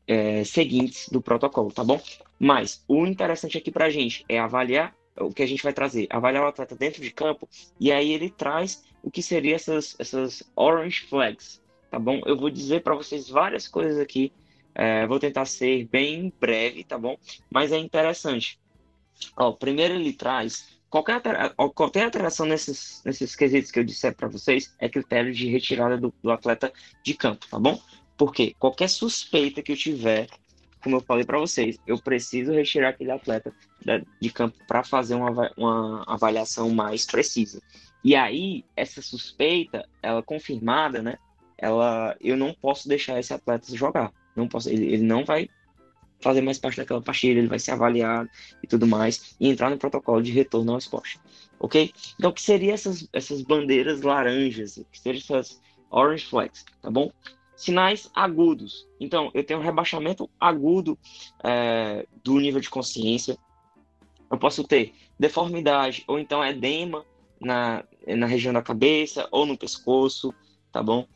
é, 0.07 0.43
seguintes 0.43 1.11
do 1.11 1.21
protocolo, 1.21 1.71
tá 1.71 1.85
bom? 1.85 2.01
Mas 2.39 2.83
o 2.89 3.07
interessante 3.07 3.59
aqui 3.59 3.71
pra 3.71 3.91
gente 3.91 4.25
é 4.27 4.39
avaliar 4.39 4.95
o 5.21 5.33
que 5.33 5.43
a 5.43 5.47
gente 5.47 5.63
vai 5.63 5.73
trazer? 5.73 6.07
Avaliar 6.11 6.45
o 6.45 6.49
atleta 6.49 6.75
dentro 6.75 7.03
de 7.03 7.11
campo, 7.11 7.49
e 7.79 7.93
aí 7.93 8.13
ele 8.13 8.31
traz 8.31 8.85
o 9.03 9.11
que 9.11 9.23
seria 9.23 9.55
essas, 9.55 9.97
essas 9.99 10.43
orange 10.57 11.03
flags, 11.03 11.63
tá 11.91 11.99
bom? 11.99 12.21
Eu 12.27 12.37
vou 12.37 12.51
dizer 12.51 12.83
para 12.83 12.95
vocês 12.95 13.29
várias 13.29 13.69
coisas 13.69 13.99
aqui, 13.99 14.33
é, 14.75 15.07
vou 15.07 15.19
tentar 15.19 15.45
ser 15.45 15.87
bem 15.87 16.33
breve, 16.41 16.85
tá 16.85 16.99
bom? 16.99 17.17
Mas 17.51 17.73
é 17.73 17.79
interessante. 17.79 18.59
Ó, 19.37 19.53
primeiro 19.53 19.95
ele 19.95 20.13
traz 20.13 20.81
qualquer, 20.89 21.23
qualquer 21.75 22.05
alteração 22.05 22.47
nesses, 22.47 23.03
nesses 23.05 23.37
quesitos 23.37 23.71
que 23.71 23.79
eu 23.79 23.85
disser 23.85 24.15
para 24.15 24.29
vocês 24.29 24.75
é 24.79 24.89
critério 24.89 25.33
de 25.33 25.49
retirada 25.49 25.97
do, 25.97 26.13
do 26.23 26.31
atleta 26.31 26.73
de 27.05 27.15
campo, 27.15 27.47
tá 27.49 27.59
bom? 27.59 27.81
Porque 28.17 28.55
qualquer 28.59 28.89
suspeita 28.89 29.63
que 29.63 29.73
eu 29.73 29.77
tiver 29.77 30.27
como 30.83 30.97
eu 30.97 31.01
falei 31.01 31.25
para 31.25 31.39
vocês, 31.39 31.79
eu 31.87 31.99
preciso 31.99 32.53
retirar 32.53 32.91
aquele 32.91 33.11
atleta 33.11 33.53
de 34.21 34.31
campo 34.31 34.57
para 34.67 34.83
fazer 34.83 35.15
uma, 35.15 35.53
uma 35.57 36.05
avaliação 36.07 36.71
mais 36.71 37.05
precisa. 37.05 37.61
E 38.03 38.17
aí, 38.17 38.65
essa 38.75 39.03
suspeita, 39.03 39.87
ela 40.03 40.23
confirmada, 40.23 41.03
né? 41.03 41.19
Ela, 41.59 42.17
eu 42.21 42.37
não 42.37 42.55
posso 42.55 42.89
deixar 42.89 43.19
esse 43.19 43.33
atleta 43.33 43.77
jogar. 43.77 44.11
Não 44.35 44.49
posso, 44.49 44.71
ele, 44.71 44.87
ele 44.87 45.03
não 45.03 45.25
vai 45.25 45.49
fazer 46.21 46.41
mais 46.41 46.59
parte 46.59 46.77
daquela 46.77 47.03
partida, 47.03 47.39
ele 47.39 47.49
vai 47.49 47.59
ser 47.59 47.73
avaliado 47.73 48.29
e 48.63 48.67
tudo 48.67 48.87
mais, 48.87 49.35
e 49.41 49.49
entrar 49.49 49.71
no 49.71 49.79
protocolo 49.79 50.23
de 50.23 50.33
retorno 50.33 50.73
ao 50.73 50.79
esporte. 50.79 51.19
Ok? 51.59 51.93
Então, 52.19 52.31
o 52.31 52.33
que 52.33 52.43
seriam 52.43 52.73
essas, 52.73 53.09
essas 53.13 53.43
bandeiras 53.43 54.03
laranjas? 54.03 54.83
Que 54.91 54.99
seriam 54.99 55.21
essas 55.21 55.61
orange 55.91 56.25
flags? 56.27 56.65
Tá 56.81 56.91
bom? 56.91 57.11
Sinais 57.61 58.11
agudos. 58.15 58.89
Então, 58.99 59.31
eu 59.35 59.45
tenho 59.45 59.61
um 59.61 59.63
rebaixamento 59.63 60.31
agudo 60.41 60.99
é, 61.45 62.07
do 62.25 62.41
nível 62.41 62.59
de 62.59 62.71
consciência. 62.71 63.37
Eu 64.31 64.39
posso 64.39 64.65
ter 64.65 64.95
deformidade 65.19 66.03
ou 66.09 66.19
então 66.19 66.43
edema 66.43 67.05
na, 67.39 67.85
na 68.07 68.25
região 68.25 68.55
da 68.55 68.63
cabeça 68.63 69.29
ou 69.31 69.45
no 69.45 69.59
pescoço, 69.59 70.33
tá 70.73 70.83
bom? 70.83 71.07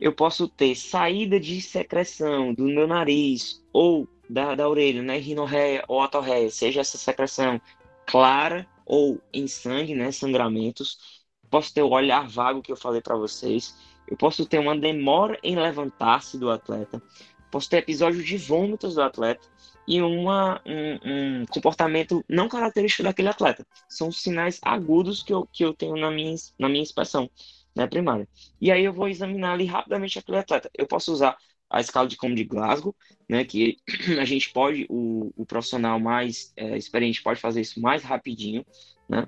Eu 0.00 0.12
posso 0.12 0.48
ter 0.48 0.74
saída 0.74 1.38
de 1.38 1.60
secreção 1.60 2.52
do 2.52 2.64
meu 2.64 2.88
nariz 2.88 3.64
ou 3.72 4.08
da, 4.28 4.56
da 4.56 4.68
orelha, 4.68 5.00
né? 5.00 5.16
Rinorreia 5.18 5.84
ou 5.86 6.00
atorreia, 6.00 6.50
seja 6.50 6.80
essa 6.80 6.98
secreção 6.98 7.60
clara 8.04 8.66
ou 8.84 9.20
em 9.32 9.46
sangue, 9.46 9.94
né, 9.94 10.10
sangramentos. 10.10 11.22
Posso 11.48 11.72
ter 11.72 11.82
o 11.82 11.90
olhar 11.90 12.26
vago 12.28 12.62
que 12.62 12.72
eu 12.72 12.76
falei 12.76 13.00
para 13.00 13.16
vocês. 13.16 13.76
Eu 14.10 14.16
posso 14.16 14.46
ter 14.46 14.58
uma 14.58 14.76
demora 14.76 15.38
em 15.42 15.56
levantar-se 15.56 16.38
do 16.38 16.50
atleta. 16.50 17.02
Posso 17.50 17.68
ter 17.68 17.78
episódios 17.78 18.24
de 18.24 18.36
vômitos 18.36 18.94
do 18.94 19.02
atleta 19.02 19.46
e 19.86 20.02
uma, 20.02 20.60
um, 20.66 21.40
um, 21.42 21.46
comportamento 21.46 22.22
não 22.28 22.48
característico 22.48 23.02
daquele 23.02 23.28
atleta. 23.28 23.66
São 23.88 24.12
sinais 24.12 24.60
agudos 24.62 25.22
que 25.22 25.32
eu, 25.32 25.48
que 25.50 25.64
eu 25.64 25.72
tenho 25.72 25.96
na 25.96 26.10
minha, 26.10 26.34
na 26.58 26.68
minha 26.68 26.82
inspeção 26.82 27.30
né, 27.74 27.86
primária. 27.86 28.28
E 28.60 28.70
aí 28.70 28.84
eu 28.84 28.92
vou 28.92 29.08
examinar 29.08 29.52
ali 29.52 29.64
rapidamente 29.64 30.18
aquele 30.18 30.38
atleta. 30.38 30.70
Eu 30.76 30.86
posso 30.86 31.12
usar 31.12 31.36
a 31.70 31.80
escala 31.80 32.08
de 32.08 32.16
como 32.16 32.34
de 32.34 32.44
Glasgow, 32.44 32.94
né, 33.28 33.44
que 33.44 33.78
a 34.20 34.24
gente 34.24 34.50
pode, 34.52 34.86
o, 34.88 35.32
o 35.36 35.46
profissional 35.46 35.98
mais 36.00 36.52
é, 36.56 36.76
experiente 36.76 37.22
pode 37.22 37.40
fazer 37.40 37.60
isso 37.60 37.80
mais 37.80 38.02
rapidinho, 38.02 38.64
né? 39.08 39.26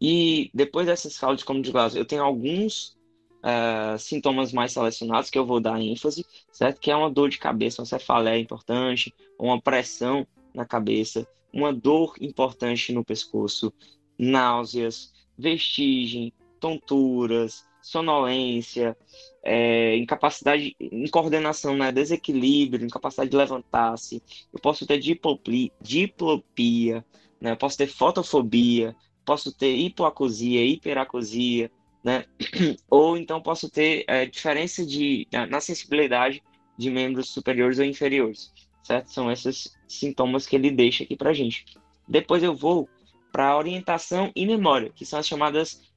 E 0.00 0.50
depois 0.54 0.86
dessa 0.86 1.08
escala 1.08 1.36
de 1.36 1.44
como 1.44 1.60
de 1.60 1.70
Glasgow, 1.70 2.00
eu 2.00 2.06
tenho 2.06 2.22
alguns 2.22 2.96
uh, 3.42 3.98
sintomas 3.98 4.52
mais 4.52 4.72
selecionados 4.72 5.30
que 5.30 5.38
eu 5.38 5.46
vou 5.46 5.60
dar 5.60 5.80
ênfase, 5.80 6.24
certo? 6.52 6.80
Que 6.80 6.90
é 6.90 6.96
uma 6.96 7.10
dor 7.10 7.28
de 7.28 7.38
cabeça, 7.38 7.82
uma 7.82 7.86
cefaleia 7.86 8.40
importante, 8.40 9.14
uma 9.38 9.60
pressão 9.60 10.26
na 10.54 10.64
cabeça, 10.64 11.26
uma 11.52 11.72
dor 11.72 12.14
importante 12.20 12.92
no 12.92 13.04
pescoço, 13.04 13.72
náuseas, 14.18 15.12
vestigem, 15.36 16.32
tonturas, 16.58 17.64
sonolência, 17.82 18.96
é, 19.42 19.96
incapacidade, 19.96 20.76
incoordenação, 20.78 21.76
né, 21.76 21.90
desequilíbrio, 21.90 22.86
incapacidade 22.86 23.30
de 23.30 23.36
levantar-se. 23.36 24.22
Eu 24.52 24.60
posso 24.60 24.86
ter 24.86 24.98
diplopia, 24.98 25.70
diplopia 25.80 27.04
né, 27.40 27.52
eu 27.52 27.56
posso 27.56 27.78
ter 27.78 27.86
fotofobia, 27.86 28.94
posso 29.24 29.52
ter 29.52 29.74
hipoacusia, 29.74 30.64
hiperacusia, 30.64 31.70
né? 32.02 32.24
Ou 32.88 33.16
então 33.16 33.42
posso 33.42 33.70
ter 33.70 34.04
é, 34.06 34.26
diferença 34.26 34.84
de, 34.84 35.26
na 35.48 35.60
sensibilidade 35.60 36.42
de 36.76 36.90
membros 36.90 37.28
superiores 37.28 37.78
ou 37.78 37.84
inferiores, 37.84 38.52
certo? 38.82 39.12
São 39.12 39.30
esses 39.30 39.76
sintomas 39.86 40.46
que 40.46 40.56
ele 40.56 40.70
deixa 40.70 41.04
aqui 41.04 41.14
para 41.14 41.34
gente. 41.34 41.64
Depois 42.08 42.42
eu 42.42 42.56
vou 42.56 42.88
para 43.30 43.56
orientação 43.56 44.32
e 44.34 44.46
memória, 44.46 44.90
que 44.90 45.04
são 45.04 45.18
as 45.18 45.26
chamadas 45.26 45.92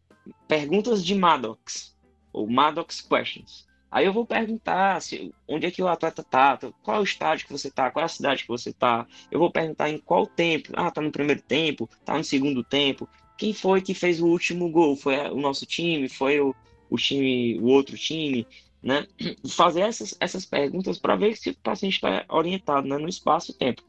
perguntas 0.47 1.03
de 1.03 1.15
Maddox, 1.15 1.97
ou 2.33 2.49
Maddox 2.49 3.01
Questions. 3.01 3.65
Aí 3.93 4.07
eu 4.07 4.13
vou 4.13 4.25
perguntar 4.25 4.99
se, 5.01 5.31
onde 5.47 5.67
é 5.67 5.71
que 5.71 5.81
o 5.81 5.87
atleta 5.87 6.21
está, 6.21 6.57
qual 6.81 6.97
é 6.97 6.99
o 6.99 7.03
estádio 7.03 7.45
que 7.45 7.53
você 7.53 7.67
está, 7.67 7.91
qual 7.91 8.01
é 8.01 8.05
a 8.05 8.09
cidade 8.09 8.41
que 8.41 8.47
você 8.47 8.71
está. 8.71 9.05
Eu 9.29 9.37
vou 9.37 9.51
perguntar 9.51 9.87
em 9.87 9.99
qual 9.99 10.25
tempo. 10.25 10.71
Ah, 10.75 10.87
está 10.87 10.99
no 10.99 11.11
primeiro 11.11 11.43
tempo, 11.43 11.87
está 11.99 12.17
no 12.17 12.23
segundo 12.23 12.63
tempo. 12.63 13.07
Quem 13.37 13.53
foi 13.53 13.81
que 13.81 13.93
fez 13.93 14.21
o 14.21 14.27
último 14.27 14.69
gol? 14.69 14.95
Foi 14.95 15.15
o 15.29 15.39
nosso 15.39 15.65
time? 15.65 16.07
Foi 16.07 16.39
o, 16.39 16.55
o 16.89 16.97
time, 16.97 17.59
o 17.59 17.65
outro 17.65 17.97
time? 17.97 18.47
Né? 18.81 19.07
Fazer 19.49 19.81
essas, 19.81 20.15
essas 20.19 20.45
perguntas 20.45 20.97
para 20.99 21.15
ver 21.15 21.35
se 21.37 21.49
o 21.49 21.57
paciente 21.57 21.95
está 21.95 22.25
orientado 22.29 22.87
né, 22.87 22.97
no 22.97 23.09
espaço 23.09 23.51
e 23.51 23.55
tempo. 23.55 23.81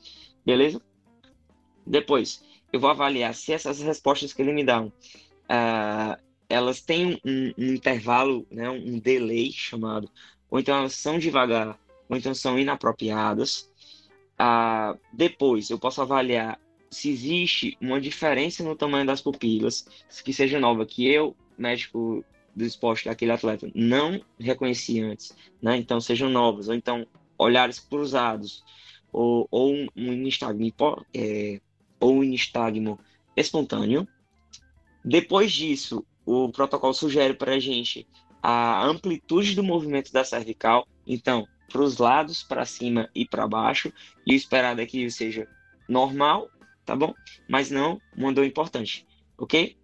Beleza? 0.45 0.81
Depois, 1.87 2.43
eu 2.73 2.81
vou 2.81 2.91
avaliar 2.91 3.35
se 3.35 3.53
essas 3.53 3.81
respostas 3.81 4.33
que 4.33 4.43
ele 4.43 4.53
me 4.53 4.65
dá, 4.65 4.83
uh, 4.83 4.91
elas 6.49 6.81
têm 6.81 7.21
um, 7.25 7.53
um, 7.57 7.75
intervalo, 7.75 8.47
né, 8.51 8.69
um 8.71 8.99
delay 8.99 9.53
chamado, 9.53 10.11
ou 10.51 10.59
então 10.59 10.79
elas 10.79 10.95
são 10.95 11.19
devagar, 11.19 11.79
ou 12.09 12.17
então 12.17 12.35
são 12.35 12.59
inapropriadas. 12.59 13.71
Uh, 14.35 14.99
depois, 15.13 15.71
eu 15.71 15.79
posso 15.79 16.03
avaliar 16.03 16.59
se 16.95 17.11
existe 17.11 17.77
uma 17.81 18.01
diferença 18.01 18.63
no 18.63 18.75
tamanho 18.75 19.07
das 19.07 19.21
pupilas, 19.21 19.87
que 20.25 20.33
seja 20.33 20.59
nova, 20.59 20.87
que 20.87 21.07
eu, 21.07 21.37
médico 21.59 22.25
do 22.55 22.65
esporte 22.65 23.07
daquele 23.07 23.33
atleta, 23.33 23.71
não 23.75 24.21
reconheci 24.39 25.01
antes, 25.01 25.37
né? 25.61 25.77
Então, 25.77 26.01
sejam 26.01 26.31
novas, 26.31 26.69
ou 26.69 26.75
então 26.75 27.07
olhares 27.37 27.79
cruzados, 27.79 28.65
ou, 29.13 29.47
ou 29.51 29.75
um, 29.75 29.87
um 29.97 30.29
é, 31.13 31.61
ou 32.01 32.15
um 32.19 32.23
nistagmo 32.23 32.99
espontâneo, 33.37 34.07
depois 35.05 35.53
disso, 35.53 36.05
o 36.25 36.51
protocolo 36.51 36.95
sugere 36.95 37.35
para 37.35 37.55
a 37.55 37.59
gente 37.59 38.07
a 38.43 38.85
amplitude 38.85 39.55
do 39.55 39.63
movimento 39.63 40.13
da 40.13 40.25
cervical, 40.25 40.87
então, 41.07 41.47
para 41.71 41.83
os 41.83 41.99
lados, 41.99 42.43
para 42.43 42.65
cima 42.65 43.11
e 43.15 43.27
para 43.27 43.49
baixo, 43.49 43.93
e 44.27 44.33
o 44.33 44.37
esperado 44.37 44.81
é 44.81 44.87
que 44.87 45.11
seja 45.11 45.49
normal, 45.89 46.49
tá 46.85 46.95
bom? 46.95 47.15
Mas 47.49 47.71
não 47.71 48.01
uma 48.17 48.33
dor 48.33 48.45
importante, 48.45 49.07
ok? 49.39 49.77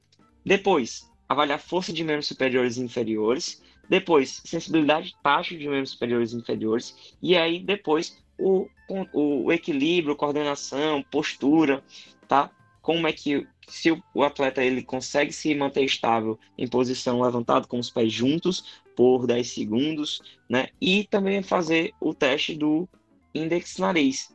Depois, 0.44 1.10
avaliar 1.28 1.60
força 1.60 1.92
de 1.92 2.02
membros 2.02 2.26
superiores 2.26 2.76
e 2.76 2.82
inferiores. 2.82 3.62
Depois, 3.88 4.40
sensibilidade 4.44 5.14
tátil 5.22 5.58
de 5.58 5.68
membros 5.68 5.90
superiores 5.90 6.32
e 6.32 6.36
inferiores. 6.36 7.16
E 7.22 7.36
aí, 7.36 7.60
depois, 7.60 8.16
o, 8.38 8.68
o, 8.88 9.44
o 9.44 9.52
equilíbrio, 9.52 10.16
coordenação, 10.16 11.02
postura, 11.10 11.82
tá? 12.26 12.50
Como 12.82 13.06
é 13.06 13.12
que 13.12 13.46
se 13.68 13.92
o, 13.92 14.22
atleta 14.24 14.64
ele 14.64 14.82
consegue 14.82 15.32
se 15.32 15.54
manter 15.54 15.84
estável 15.84 16.38
em 16.58 16.66
posição 16.66 17.20
levantado 17.20 17.68
com 17.68 17.78
os 17.78 17.90
pés 17.90 18.12
juntos 18.12 18.82
por 18.96 19.26
10 19.26 19.48
segundos, 19.48 20.20
né? 20.48 20.68
E 20.80 21.04
também 21.04 21.42
fazer 21.42 21.92
o 22.00 22.12
teste 22.12 22.54
do 22.54 22.88
index 23.34 23.78
nariz, 23.78 24.34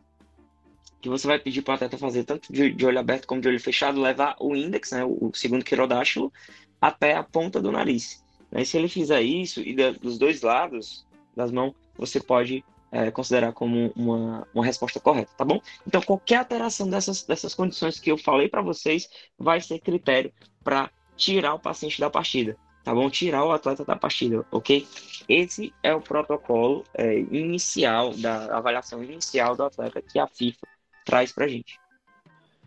que 1.06 1.10
você 1.10 1.28
vai 1.28 1.38
pedir 1.38 1.62
para 1.62 1.74
o 1.74 1.76
atleta 1.76 2.00
fazer 2.00 2.24
tanto 2.24 2.52
de, 2.52 2.72
de, 2.72 2.84
olho 2.84 3.00
aberto 3.00 3.28
como 3.28 3.40
de 3.40 3.48
olho 3.48 3.60
fechado, 3.60 4.02
levar 4.02 4.36
o 4.40 4.56
index, 4.56 4.92
né, 4.92 5.06
o, 5.06 5.30
segundo 5.36 5.64
quirodáctilo, 5.64 6.34
até 6.82 7.14
a 7.14 7.22
ponta 7.22 7.62
do 7.62 7.72
nariz. 7.72 8.24
Né? 8.52 8.64
E 8.64 8.66
se 8.66 8.76
ele 8.76 8.88
fizer 8.88 9.22
isso, 9.22 9.62
e 9.62 9.76
dos 9.94 10.18
dois 10.18 10.42
lados 10.42 11.06
das 11.36 11.52
mãos, 11.52 11.76
você 11.96 12.20
pode 12.20 12.66
é, 12.92 13.12
considerar 13.12 13.54
como 13.54 13.94
uma, 13.96 14.48
uma 14.52 14.66
resposta 14.66 15.00
correta, 15.00 15.32
tá 15.38 15.46
bom? 15.46 15.62
Então, 15.86 16.02
qualquer 16.02 16.38
alteração 16.38 16.90
dessas, 16.90 17.22
dessas 17.22 17.54
condições 17.54 18.00
que 18.00 18.12
eu 18.12 18.18
falei 18.18 18.50
para 18.50 18.64
vocês 18.64 19.08
vai 19.38 19.62
ser 19.62 19.78
critério 19.78 20.34
para 20.64 20.90
tirar 21.16 21.54
o 21.54 21.60
paciente 21.60 22.00
da 22.00 22.10
partida, 22.10 22.58
tá 22.84 22.96
bom? 22.96 23.12
Tirar 23.12 23.46
o 23.46 23.52
atleta 23.52 23.86
da 23.86 23.96
partida, 23.96 24.44
ok? 24.52 24.88
Esse 25.30 25.72
é 25.84 25.94
o 25.94 26.02
protocolo 26.02 26.84
é, 26.96 27.20
inicial, 27.20 28.12
da 28.16 28.58
avaliação 28.58 29.04
inicial 29.04 29.56
do 29.56 29.64
atleta 29.64 30.02
que 30.02 30.18
a 30.18 30.26
FIFA 30.26 30.66
traz 31.06 31.32
pra 31.32 31.48
gente. 31.48 31.80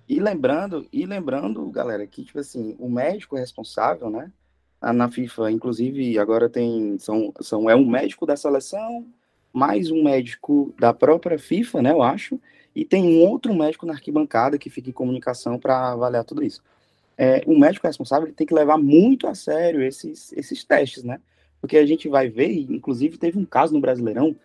E 0.09 0.19
lembrando, 0.21 0.87
e 0.91 1.05
lembrando, 1.05 1.69
galera, 1.69 2.07
que, 2.07 2.25
tipo 2.25 2.39
assim, 2.39 2.75
o 2.79 2.89
médico 2.89 3.37
responsável, 3.37 4.09
né? 4.09 4.33
Na 4.81 5.11
FIFA, 5.11 5.51
inclusive, 5.51 6.19
agora 6.19 6.49
tem. 6.49 6.99
São, 6.99 7.35
são, 7.41 7.69
é 7.69 7.77
um 7.77 7.85
médico 7.85 8.25
da 8.25 8.37
seleção, 8.37 9.05
mais 9.53 9.91
um 9.91 10.05
médico 10.05 10.73
da 10.79 10.95
própria 10.95 11.39
FIFA, 11.39 11.83
né, 11.83 11.91
eu 11.91 12.03
acho, 12.03 12.41
e 12.75 12.85
tem 12.85 13.03
um 13.03 13.29
outro 13.29 13.55
médico 13.55 13.87
na 13.87 13.95
arquibancada 13.95 14.57
que 14.57 14.71
fica 14.71 14.89
em 14.89 14.93
comunicação 14.93 15.59
para 15.59 15.93
avaliar 15.93 16.25
tudo 16.25 16.45
isso. 16.45 16.63
É, 17.17 17.43
o 17.47 17.59
médico 17.59 17.87
responsável 17.87 18.33
tem 18.33 18.47
que 18.47 18.55
levar 18.55 18.79
muito 18.79 19.27
a 19.27 19.35
sério 19.35 19.83
esses, 19.83 20.33
esses 20.33 20.63
testes, 20.63 21.03
né? 21.03 21.21
Porque 21.61 21.77
a 21.77 21.85
gente 21.85 22.09
vai 22.09 22.29
ver, 22.29 22.53
inclusive 22.71 23.19
teve 23.19 23.37
um 23.37 23.45
caso 23.45 23.75
no 23.75 23.81
Brasileirão, 23.81 24.37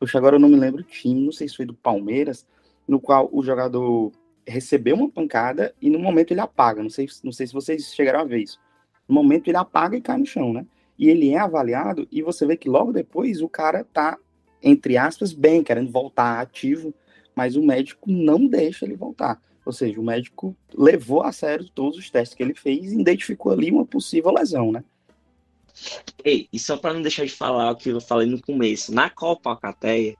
poxa, 0.00 0.18
agora 0.18 0.34
eu 0.34 0.40
não 0.40 0.48
me 0.48 0.56
lembro 0.56 0.80
o 0.80 0.84
time, 0.84 1.24
não 1.24 1.30
sei 1.30 1.48
se 1.48 1.56
foi 1.56 1.64
do 1.64 1.74
Palmeiras, 1.74 2.44
no 2.86 3.00
qual 3.00 3.28
o 3.32 3.42
jogador 3.42 4.12
recebeu 4.46 4.96
uma 4.96 5.10
pancada 5.10 5.74
e 5.80 5.90
no 5.90 5.98
momento 5.98 6.32
ele 6.32 6.40
apaga. 6.40 6.82
Não 6.82 6.90
sei, 6.90 7.08
não 7.22 7.32
sei 7.32 7.46
se 7.46 7.52
vocês 7.52 7.94
chegaram 7.94 8.20
a 8.20 8.24
ver 8.24 8.42
isso. 8.42 8.60
No 9.08 9.14
momento 9.14 9.48
ele 9.48 9.56
apaga 9.56 9.96
e 9.96 10.00
cai 10.00 10.18
no 10.18 10.26
chão, 10.26 10.52
né? 10.52 10.66
E 10.98 11.08
ele 11.08 11.30
é 11.30 11.38
avaliado 11.38 12.08
e 12.10 12.22
você 12.22 12.46
vê 12.46 12.56
que 12.56 12.68
logo 12.68 12.92
depois 12.92 13.42
o 13.42 13.48
cara 13.48 13.84
tá 13.84 14.18
entre 14.62 14.96
aspas, 14.96 15.32
bem, 15.32 15.62
querendo 15.62 15.90
voltar 15.90 16.40
ativo, 16.40 16.94
mas 17.34 17.56
o 17.56 17.62
médico 17.62 18.10
não 18.10 18.46
deixa 18.46 18.84
ele 18.84 18.96
voltar. 18.96 19.40
Ou 19.64 19.72
seja, 19.72 20.00
o 20.00 20.04
médico 20.04 20.56
levou 20.74 21.22
a 21.22 21.32
sério 21.32 21.68
todos 21.68 21.98
os 21.98 22.10
testes 22.10 22.36
que 22.36 22.42
ele 22.42 22.54
fez 22.54 22.92
e 22.92 23.00
identificou 23.00 23.52
ali 23.52 23.70
uma 23.70 23.84
possível 23.84 24.32
lesão, 24.32 24.72
né? 24.72 24.82
Ei, 26.24 26.48
e 26.52 26.58
só 26.58 26.76
para 26.76 26.94
não 26.94 27.02
deixar 27.02 27.24
de 27.24 27.32
falar 27.32 27.70
o 27.70 27.76
que 27.76 27.90
eu 27.90 28.00
falei 28.00 28.28
no 28.28 28.40
começo, 28.40 28.94
na 28.94 29.10
Copa 29.10 29.50
Alcateia, 29.50 30.16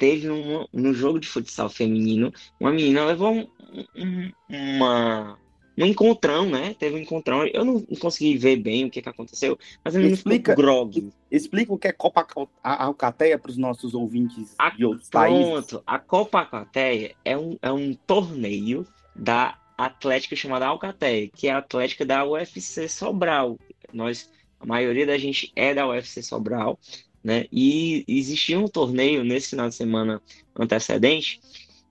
teve 0.00 0.30
um, 0.30 0.64
no 0.72 0.94
jogo 0.94 1.20
de 1.20 1.28
futsal 1.28 1.68
feminino, 1.68 2.32
uma 2.58 2.72
menina 2.72 3.04
levou 3.04 3.34
um, 3.34 3.46
um, 3.94 4.32
uma, 4.48 5.38
um 5.76 5.84
encontrão, 5.84 6.48
né? 6.48 6.74
Teve 6.78 6.96
um 6.96 7.00
encontrão. 7.00 7.46
Eu 7.46 7.66
não, 7.66 7.82
consegui 8.00 8.38
ver 8.38 8.56
bem 8.56 8.86
o 8.86 8.90
que, 8.90 9.02
que 9.02 9.08
aconteceu, 9.10 9.58
mas 9.84 9.94
a 9.94 9.98
menina 9.98 10.14
explica, 10.14 10.52
ficou 10.52 10.64
grog. 10.64 11.12
Explica 11.30 11.74
o 11.74 11.78
que 11.78 11.88
é 11.88 11.92
Copa 11.92 12.26
Alcateia 12.62 13.38
para 13.38 13.50
os 13.50 13.58
nossos 13.58 13.92
ouvintes 13.92 14.54
a, 14.58 14.70
de 14.70 14.86
outros 14.86 15.10
pronto, 15.10 15.22
países. 15.22 15.78
A 15.86 15.98
Copa 15.98 16.40
Alcateia 16.40 17.14
é 17.22 17.36
um, 17.36 17.58
é 17.60 17.70
um 17.70 17.92
torneio 17.92 18.86
da 19.14 19.58
Atlética 19.76 20.34
chamada 20.34 20.66
Alcateia, 20.66 21.28
que 21.28 21.46
é 21.46 21.52
a 21.52 21.58
Atlética 21.58 22.06
da 22.06 22.24
UFC 22.24 22.88
Sobral. 22.88 23.58
Nós, 23.92 24.30
a 24.58 24.64
maioria 24.64 25.06
da 25.06 25.18
gente 25.18 25.52
é 25.54 25.74
da 25.74 25.86
UFC 25.86 26.22
Sobral, 26.22 26.78
né? 27.22 27.46
E 27.52 28.04
existia 28.08 28.58
um 28.58 28.68
torneio 28.68 29.22
nesse 29.24 29.50
final 29.50 29.68
de 29.68 29.74
semana 29.74 30.22
antecedente 30.56 31.40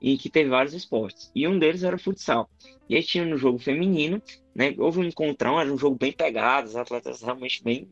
e 0.02 0.18
que 0.18 0.30
teve 0.30 0.50
vários 0.50 0.74
esportes. 0.74 1.32
E 1.36 1.48
um 1.48 1.60
deles 1.60 1.84
era 1.84 1.96
o 1.96 2.00
futsal. 2.00 2.50
E 2.88 2.96
aí 2.96 3.04
tinha 3.04 3.26
no 3.26 3.38
jogo 3.38 3.60
feminino, 3.60 4.22
né? 4.56 4.74
Houve 4.78 5.00
um 5.00 5.04
encontrão, 5.04 5.60
era 5.60 5.72
um 5.72 5.78
jogo 5.78 5.98
bem 5.98 6.12
pegado, 6.12 6.70
as 6.70 6.76
atletas 6.76 7.22
realmente 7.22 7.64
bem 7.64 7.88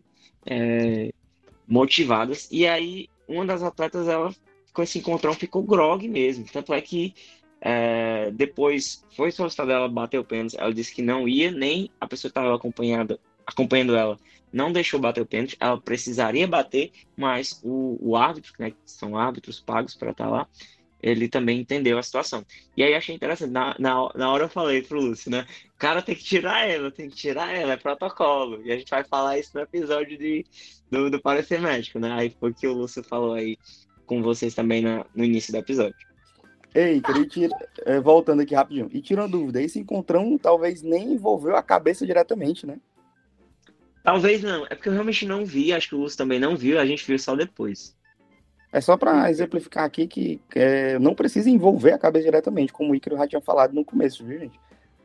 é, 0.46 1.12
motivadas. 1.68 2.48
E 2.52 2.66
aí 2.66 3.10
uma 3.28 3.46
das 3.46 3.62
atletas, 3.62 4.08
ela 4.08 4.34
com 4.74 4.84
esse 4.84 5.00
encontrão 5.00 5.34
ficou 5.34 5.64
grog 5.64 6.08
mesmo. 6.08 6.46
Tanto 6.52 6.74
é 6.74 6.80
que 6.82 7.14
é, 7.60 8.32
depois 8.32 9.04
foi 9.16 9.32
solicitado 9.32 9.72
ela 9.72 9.90
bater 9.90 10.20
o 10.20 10.24
pênalti. 10.24 10.56
Ela 10.58 10.74
disse 10.74 10.94
que 10.94 11.02
não 11.02 11.28
ia, 11.28 11.52
nem 11.52 11.90
a 12.00 12.08
pessoa 12.08 12.32
que 12.32 12.40
estava 12.40 12.56
acompanhando 12.56 13.96
ela 13.96 14.18
não 14.52 14.72
deixou 14.72 15.00
bater 15.00 15.22
o 15.22 15.26
pênalti. 15.26 15.58
Ela 15.60 15.80
precisaria 15.80 16.48
bater, 16.48 16.92
mas 17.16 17.60
o, 17.64 17.98
o 18.02 18.16
árbitro, 18.16 18.54
né, 18.60 18.72
que 18.72 18.78
são 18.86 19.18
árbitros 19.18 19.60
pagos 19.60 19.96
para 19.96 20.12
estar 20.12 20.26
tá 20.26 20.30
lá, 20.30 20.48
ele 21.02 21.28
também 21.28 21.60
entendeu 21.60 21.98
a 21.98 22.04
situação. 22.04 22.46
E 22.76 22.84
aí 22.84 22.94
achei 22.94 23.16
interessante. 23.16 23.52
Na, 23.52 23.76
na, 23.80 24.10
na 24.16 24.32
hora 24.32 24.46
eu 24.46 24.50
falei 24.50 24.82
pro 24.82 25.00
Lúcio, 25.00 25.30
né? 25.30 25.46
O 25.76 25.78
cara 25.78 26.02
tem 26.02 26.16
que 26.16 26.24
tirar 26.24 26.68
ela, 26.68 26.92
tem 26.92 27.10
que 27.10 27.16
tirar 27.16 27.54
ela, 27.54 27.74
é 27.74 27.78
protocolo. 27.78 28.62
E 28.66 28.72
a 28.72 28.78
gente 28.78 28.90
vai 28.90 29.04
falar 29.04 29.38
isso 29.38 29.52
no 29.54 29.62
episódio 29.62 30.18
de, 30.18 30.46
do, 30.90 31.10
do 31.10 31.22
parecer 31.22 31.62
médico, 31.62 32.00
né? 32.00 32.12
Aí 32.12 32.36
foi 32.40 32.54
que 32.54 32.68
o 32.68 32.74
Lúcio 32.74 33.04
falou 33.04 33.34
aí 33.34 33.58
com 34.06 34.22
vocês 34.22 34.56
também 34.56 34.82
na, 34.82 35.06
no 35.14 35.24
início 35.24 35.52
do 35.52 35.58
episódio. 35.58 35.96
Ei, 36.74 37.02
tirar, 37.30 37.58
é, 37.86 38.00
voltando 38.00 38.42
aqui 38.42 38.56
rapidinho. 38.56 38.90
E 38.92 39.02
tirando 39.02 39.32
dúvida, 39.32 39.62
esse 39.62 39.80
encontrão 39.80 40.38
talvez 40.38 40.82
nem 40.82 41.14
envolveu 41.14 41.56
a 41.56 41.64
cabeça 41.64 42.06
diretamente, 42.06 42.66
né? 42.66 42.80
Talvez 44.08 44.42
não. 44.42 44.66
É 44.68 44.70
porque 44.70 44.88
eu 44.88 44.94
realmente 44.94 45.26
não 45.26 45.46
vi, 45.46 45.74
acho 45.74 45.90
que 45.90 45.96
o 45.96 45.98
Lúcio 45.98 46.18
também 46.18 46.40
não 46.40 46.56
viu, 46.56 46.80
a 46.80 46.86
gente 46.86 47.06
viu 47.06 47.20
só 47.20 47.36
depois. 47.36 47.94
É 48.72 48.80
só 48.80 48.96
para 48.96 49.30
exemplificar 49.30 49.84
aqui 49.84 50.08
que 50.08 50.40
é, 50.56 50.98
não 50.98 51.14
precisa 51.14 51.50
envolver 51.50 51.92
a 51.92 51.98
cabeça 51.98 52.24
diretamente, 52.24 52.72
como 52.72 52.94
o 52.94 52.96
Icaro 52.96 53.18
já 53.18 53.28
tinha 53.28 53.42
falado 53.42 53.74
no 53.74 53.84
começo, 53.84 54.26
viu, 54.26 54.40
gente? 54.40 54.58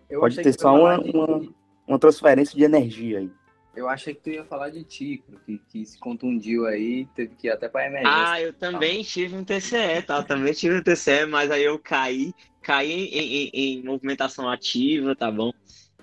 Eu 0.08 0.20
Pode 0.20 0.40
ter 0.40 0.52
só 0.52 0.76
uma, 0.76 1.02
de... 1.02 1.10
uma, 1.10 1.52
uma, 1.84 1.98
transferência 1.98 2.56
de 2.56 2.62
energia 2.62 3.18
aí. 3.18 3.30
Eu 3.74 3.88
achei 3.88 4.14
que 4.14 4.20
tu 4.20 4.30
ia 4.30 4.44
falar 4.44 4.68
de 4.68 4.84
Tico, 4.84 5.32
que, 5.44 5.58
que 5.68 5.84
se 5.84 5.98
contundiu 5.98 6.66
aí, 6.66 7.08
teve 7.16 7.34
que 7.34 7.48
ir 7.48 7.50
até 7.50 7.68
para 7.68 7.88
emergência. 7.88 8.30
Ah, 8.30 8.40
eu 8.40 8.52
também 8.52 9.02
tive 9.02 9.34
um 9.34 9.42
TCE, 9.42 10.02
tá? 10.06 10.22
Também 10.22 10.52
tive 10.52 10.76
um 10.76 10.82
TCE, 10.82 11.26
mas 11.26 11.50
aí 11.50 11.64
eu 11.64 11.76
caí, 11.76 12.32
caí 12.62 13.08
em, 13.08 13.48
em, 13.48 13.50
em 13.52 13.82
movimentação 13.82 14.48
ativa, 14.48 15.16
tá 15.16 15.28
bom? 15.28 15.50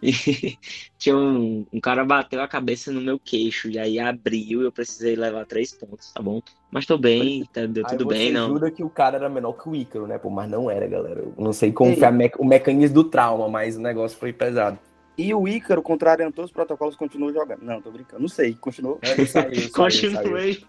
E 0.01 0.11
tinha 0.97 1.15
um, 1.15 1.65
um 1.71 1.79
cara 1.79 2.05
bateu 2.05 2.41
a 2.41 2.47
cabeça 2.47 2.91
no 2.91 3.01
meu 3.01 3.19
queixo, 3.19 3.69
e 3.69 3.77
aí 3.77 3.99
abriu 3.99 4.61
e 4.61 4.65
eu 4.65 4.71
precisei 4.71 5.15
levar 5.15 5.45
três 5.45 5.73
pontos, 5.73 6.11
tá 6.13 6.21
bom? 6.21 6.41
Mas 6.71 6.85
tô 6.85 6.97
bem, 6.97 7.45
tá, 7.51 7.65
deu 7.65 7.83
tudo 7.85 8.05
bem, 8.05 8.31
não. 8.31 8.49
Jura 8.49 8.71
que 8.71 8.83
o 8.83 8.89
cara 8.89 9.17
era 9.17 9.29
menor 9.29 9.53
que 9.53 9.67
o 9.67 9.75
Ícaro, 9.75 10.07
né? 10.07 10.17
Pô, 10.17 10.29
mas 10.29 10.49
não 10.49 10.69
era, 10.69 10.87
galera. 10.87 11.21
Eu 11.21 11.33
não 11.37 11.51
sei 11.51 11.71
como 11.71 11.95
foi 11.95 12.11
me 12.11 12.31
o 12.37 12.45
mecanismo 12.45 12.95
do 12.95 13.03
trauma, 13.03 13.47
mas 13.47 13.75
o 13.75 13.81
negócio 13.81 14.17
foi 14.17 14.31
pesado. 14.31 14.79
E 15.17 15.33
o 15.33 15.47
Ícaro, 15.47 15.81
contrariando 15.81 16.31
todos 16.31 16.49
os 16.49 16.53
protocolos, 16.53 16.95
continuou 16.95 17.33
jogando. 17.33 17.61
Não, 17.61 17.81
tô 17.81 17.91
brincando. 17.91 18.21
Não 18.21 18.29
sei, 18.29 18.53
continuou. 18.53 18.99
É, 19.01 19.25
saiu, 19.25 19.69
Continuei. 19.73 20.63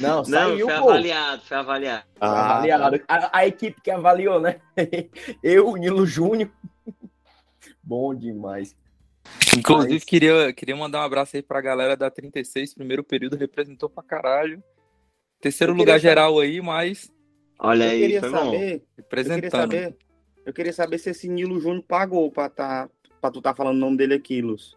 Não, 0.00 0.24
saiu, 0.24 0.66
foi 0.66 0.78
pô. 0.78 0.90
avaliado, 0.90 1.42
foi 1.42 1.56
avaliado. 1.56 2.04
Ah, 2.20 2.56
avaliado. 2.56 3.00
A, 3.06 3.38
a, 3.38 3.46
equipe 3.46 3.80
que 3.80 3.90
avaliou, 3.90 4.40
né? 4.40 4.56
Eu, 5.42 5.68
o 5.68 5.76
Nilo 5.76 6.06
Júnior. 6.06 6.50
Bom 7.82 8.14
demais. 8.14 8.76
Inclusive, 9.56 9.94
mas... 9.94 10.04
queria, 10.04 10.52
queria 10.52 10.76
mandar 10.76 11.00
um 11.00 11.04
abraço 11.04 11.36
aí 11.36 11.42
pra 11.42 11.60
galera 11.60 11.96
da 11.96 12.10
36, 12.10 12.74
primeiro 12.74 13.04
período, 13.04 13.36
representou 13.36 13.88
pra 13.88 14.02
caralho. 14.02 14.62
Terceiro 15.40 15.72
lugar 15.72 15.98
saber... 15.98 16.00
geral 16.00 16.38
aí, 16.38 16.60
mas. 16.60 17.12
Olha 17.58 17.86
aí, 17.86 18.00
queria 18.00 18.20
saber, 18.20 18.82
representando. 18.96 19.34
Eu 19.34 19.40
queria 19.42 19.50
saber, 19.50 19.96
eu 20.46 20.52
queria 20.52 20.72
saber 20.72 20.98
se 20.98 21.10
esse 21.10 21.28
Nilo 21.28 21.60
Júnior 21.60 21.84
pagou 21.86 22.30
pra, 22.30 22.48
tá, 22.48 22.88
pra 23.20 23.30
tu 23.30 23.40
tá 23.40 23.54
falando 23.54 23.76
o 23.76 23.80
nome 23.80 23.96
dele 23.96 24.14
aqui, 24.14 24.40
Luz. 24.40 24.76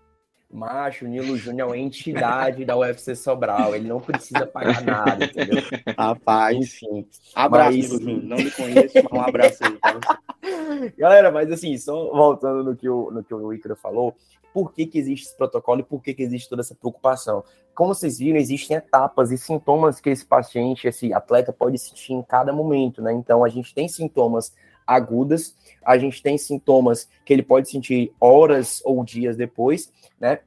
Macho, 0.56 1.06
o 1.06 1.08
Nilo 1.08 1.38
Júnior 1.38 1.68
é 1.68 1.72
uma 1.72 1.78
entidade 1.78 2.64
da 2.64 2.78
UFC 2.78 3.16
Sobral, 3.16 3.76
ele 3.76 3.88
não 3.88 4.00
precisa 4.00 4.46
pagar 4.48 4.82
nada, 4.84 5.26
entendeu? 5.26 5.62
Rapaz, 5.98 6.58
enfim. 6.58 7.08
Abraço, 7.36 7.72
mas... 7.72 7.76
Nilo 7.76 8.02
Júnior. 8.02 8.24
Não 8.24 8.38
me 8.38 8.52
conheço, 8.52 8.96
mas 8.96 9.12
um 9.12 9.22
abraço 9.22 9.64
aí 9.64 9.78
pra 9.78 9.94
você. 9.94 10.26
Galera, 10.98 11.32
mas 11.32 11.52
assim, 11.52 11.78
só 11.78 12.12
voltando 12.12 12.64
no 12.64 12.76
que 12.76 12.88
o, 12.88 13.12
no 13.12 13.24
que 13.24 13.34
o 13.34 13.54
Icaro 13.54 13.76
falou, 13.76 14.16
por 14.54 14.72
que, 14.72 14.86
que 14.86 14.98
existe 14.98 15.28
esse 15.28 15.36
protocolo 15.36 15.82
e 15.82 15.84
por 15.84 16.02
que, 16.02 16.14
que 16.14 16.24
existe 16.24 16.48
toda 16.48 16.62
essa 16.62 16.74
preocupação. 16.74 17.44
Como 17.74 17.94
vocês 17.94 18.20
viram, 18.20 18.40
existem 18.40 18.78
etapas 18.78 19.30
e 19.30 19.38
sintomas 19.38 20.00
que 20.00 20.10
esse 20.10 20.26
paciente, 20.26 20.88
esse 20.88 21.14
atleta 21.14 21.52
pode 21.52 21.78
sentir 21.78 22.14
em 22.14 22.24
cada 22.24 22.54
momento, 22.54 23.02
né? 23.02 23.12
Então, 23.12 23.44
a 23.44 23.50
gente 23.50 23.74
tem 23.74 23.90
sintomas 23.90 24.54
agudas, 24.86 25.56
a 25.86 25.98
gente 25.98 26.22
tem 26.22 26.38
sintomas 26.38 27.10
que 27.24 27.34
ele 27.34 27.44
pode 27.44 27.70
sentir 27.70 28.12
horas 28.20 28.82
ou 28.86 29.04
dias 29.04 29.36
depois, 29.36 29.92
né? 30.20 30.40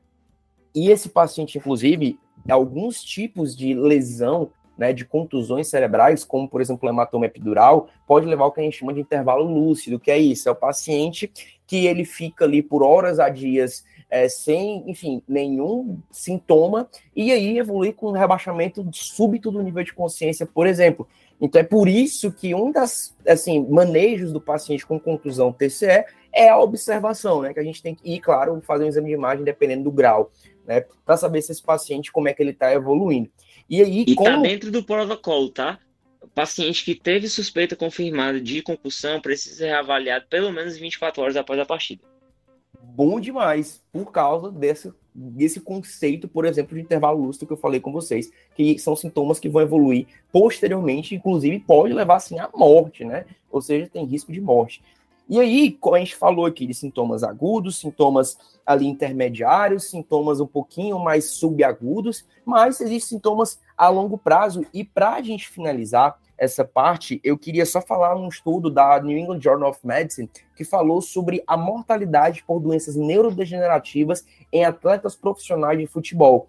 E 0.75 0.91
esse 0.91 1.09
paciente, 1.09 1.59
inclusive, 1.59 2.19
alguns 2.49 3.03
tipos 3.03 3.57
de 3.57 3.75
lesão, 3.75 4.51
né, 4.77 4.93
de 4.93 5.05
contusões 5.05 5.67
cerebrais, 5.67 6.25
como 6.25 6.49
por 6.49 6.61
exemplo 6.61 6.89
o 6.89 6.93
hematoma 6.93 7.27
epidural, 7.27 7.89
pode 8.07 8.27
levar 8.27 8.45
ao 8.45 8.53
que 8.53 8.61
a 8.61 8.63
gente 8.63 8.79
chama 8.79 8.95
de 8.95 9.01
intervalo 9.01 9.45
lúcido, 9.45 9.99
que 9.99 10.11
é 10.11 10.19
isso, 10.19 10.49
é 10.49 10.53
o 10.53 10.57
paciente 10.57 11.33
que 11.67 11.87
ele 11.87 12.05
fica 12.05 12.45
ali 12.45 12.63
por 12.63 12.83
horas 12.83 13.19
a 13.19 13.29
dias 13.29 13.85
é, 14.11 14.29
sem, 14.29 14.89
enfim, 14.89 15.23
nenhum 15.29 15.99
sintoma, 16.11 16.89
e 17.15 17.31
aí 17.31 17.59
evoluir 17.59 17.95
com 17.95 18.09
um 18.09 18.13
rebaixamento 18.13 18.87
súbito 18.93 19.51
do 19.51 19.63
nível 19.63 19.85
de 19.85 19.93
consciência, 19.93 20.47
por 20.47 20.67
exemplo. 20.67 21.07
Então 21.41 21.61
é 21.61 21.65
por 21.65 21.89
isso 21.89 22.33
que 22.33 22.55
um 22.55 22.73
das, 22.73 23.17
assim, 23.27 23.65
manejos 23.69 24.33
do 24.33 24.41
paciente 24.41 24.85
com 24.85 24.99
contusão 24.99 25.53
TCE 25.53 26.05
é 26.33 26.49
a 26.49 26.59
observação, 26.59 27.43
né? 27.43 27.55
Que 27.55 27.61
a 27.61 27.65
gente 27.65 27.83
tem 27.83 27.95
que 27.95 28.09
ir, 28.11 28.21
claro, 28.21 28.61
fazer 28.63 28.85
um 28.85 28.89
exame 28.89 29.09
de 29.09 29.15
imagem 29.15 29.45
dependendo 29.45 29.85
do 29.85 29.93
grau, 29.93 30.33
né? 30.67 30.85
Para 31.05 31.17
saber 31.17 31.41
se 31.43 31.53
esse 31.53 31.63
paciente, 31.63 32.11
como 32.11 32.29
é 32.29 32.35
que 32.35 32.43
ele 32.43 32.51
está 32.51 32.73
evoluindo. 32.73 33.31
E 33.69 33.83
aí, 33.83 34.05
e 34.07 34.15
tá 34.15 34.23
como... 34.23 34.37
tá 34.37 34.43
dentro 34.43 34.71
do 34.71 34.83
protocolo, 34.83 35.51
tá? 35.51 35.79
O 36.21 36.29
paciente 36.29 36.85
que 36.85 36.95
teve 36.95 37.29
suspeita 37.29 37.77
confirmada 37.77 38.41
de 38.41 38.61
concussão 38.63 39.21
precisa 39.21 39.57
ser 39.57 39.73
avaliado 39.73 40.27
pelo 40.29 40.53
menos 40.53 40.77
24 40.77 41.23
horas 41.23 41.37
após 41.37 41.59
a 41.61 41.65
partida 41.65 42.03
bom 42.83 43.21
demais 43.21 43.83
por 43.93 44.11
causa 44.11 44.51
desse, 44.51 44.93
desse 45.15 45.61
conceito, 45.61 46.29
por 46.29 46.45
exemplo, 46.45 46.75
de 46.77 46.83
intervalo 46.83 47.25
lúcido 47.25 47.47
que 47.47 47.53
eu 47.53 47.57
falei 47.57 47.81
com 47.81 47.93
vocês, 47.93 48.31
que 48.55 48.79
são 48.79 48.97
sintomas 48.97 49.39
que 49.39 49.49
vão 49.49 49.63
evoluir 49.63 50.07
posteriormente, 50.33 51.15
inclusive 51.15 51.61
pode 51.61 51.93
levar 51.93 52.17
assim 52.17 52.39
à 52.39 52.49
morte, 52.55 53.05
né? 53.05 53.25
Ou 53.51 53.61
seja, 53.61 53.89
tem 53.89 54.05
risco 54.05 54.33
de 54.33 54.41
morte. 54.41 54.83
E 55.29 55.39
aí, 55.39 55.73
como 55.73 55.95
a 55.95 55.99
gente 55.99 56.17
falou 56.17 56.47
aqui 56.47 56.67
de 56.67 56.73
sintomas 56.73 57.23
agudos, 57.23 57.79
sintomas 57.79 58.39
ali 58.65 58.87
intermediários, 58.87 59.91
sintomas 59.91 60.41
um 60.41 60.47
pouquinho 60.47 60.99
mais 60.99 61.27
subagudos, 61.27 62.25
mas 62.47 62.81
existem 62.81 63.19
sintomas 63.19 63.61
a 63.77 63.91
longo 63.91 64.17
prazo. 64.17 64.65
E 64.73 64.83
para 64.83 65.15
a 65.15 65.23
gente 65.23 65.49
finalizar, 65.51 66.19
essa 66.39 66.65
parte, 66.65 67.21
eu 67.25 67.37
queria 67.37 67.67
só 67.67 67.83
falar 67.83 68.17
um 68.17 68.29
estudo 68.29 68.71
da 68.71 69.03
New 69.03 69.19
England 69.19 69.41
Journal 69.41 69.71
of 69.71 69.85
Medicine 69.85 70.31
que 70.57 70.65
falou 70.65 71.01
sobre 71.01 71.43
a 71.47 71.57
mortalidade 71.57 72.45
por 72.47 72.61
doenças 72.61 72.95
neurodegenerativas 72.95 74.25
em 74.53 74.63
atletas 74.65 75.17
profissionais 75.17 75.79
de 75.79 75.87
futebol. 75.87 76.49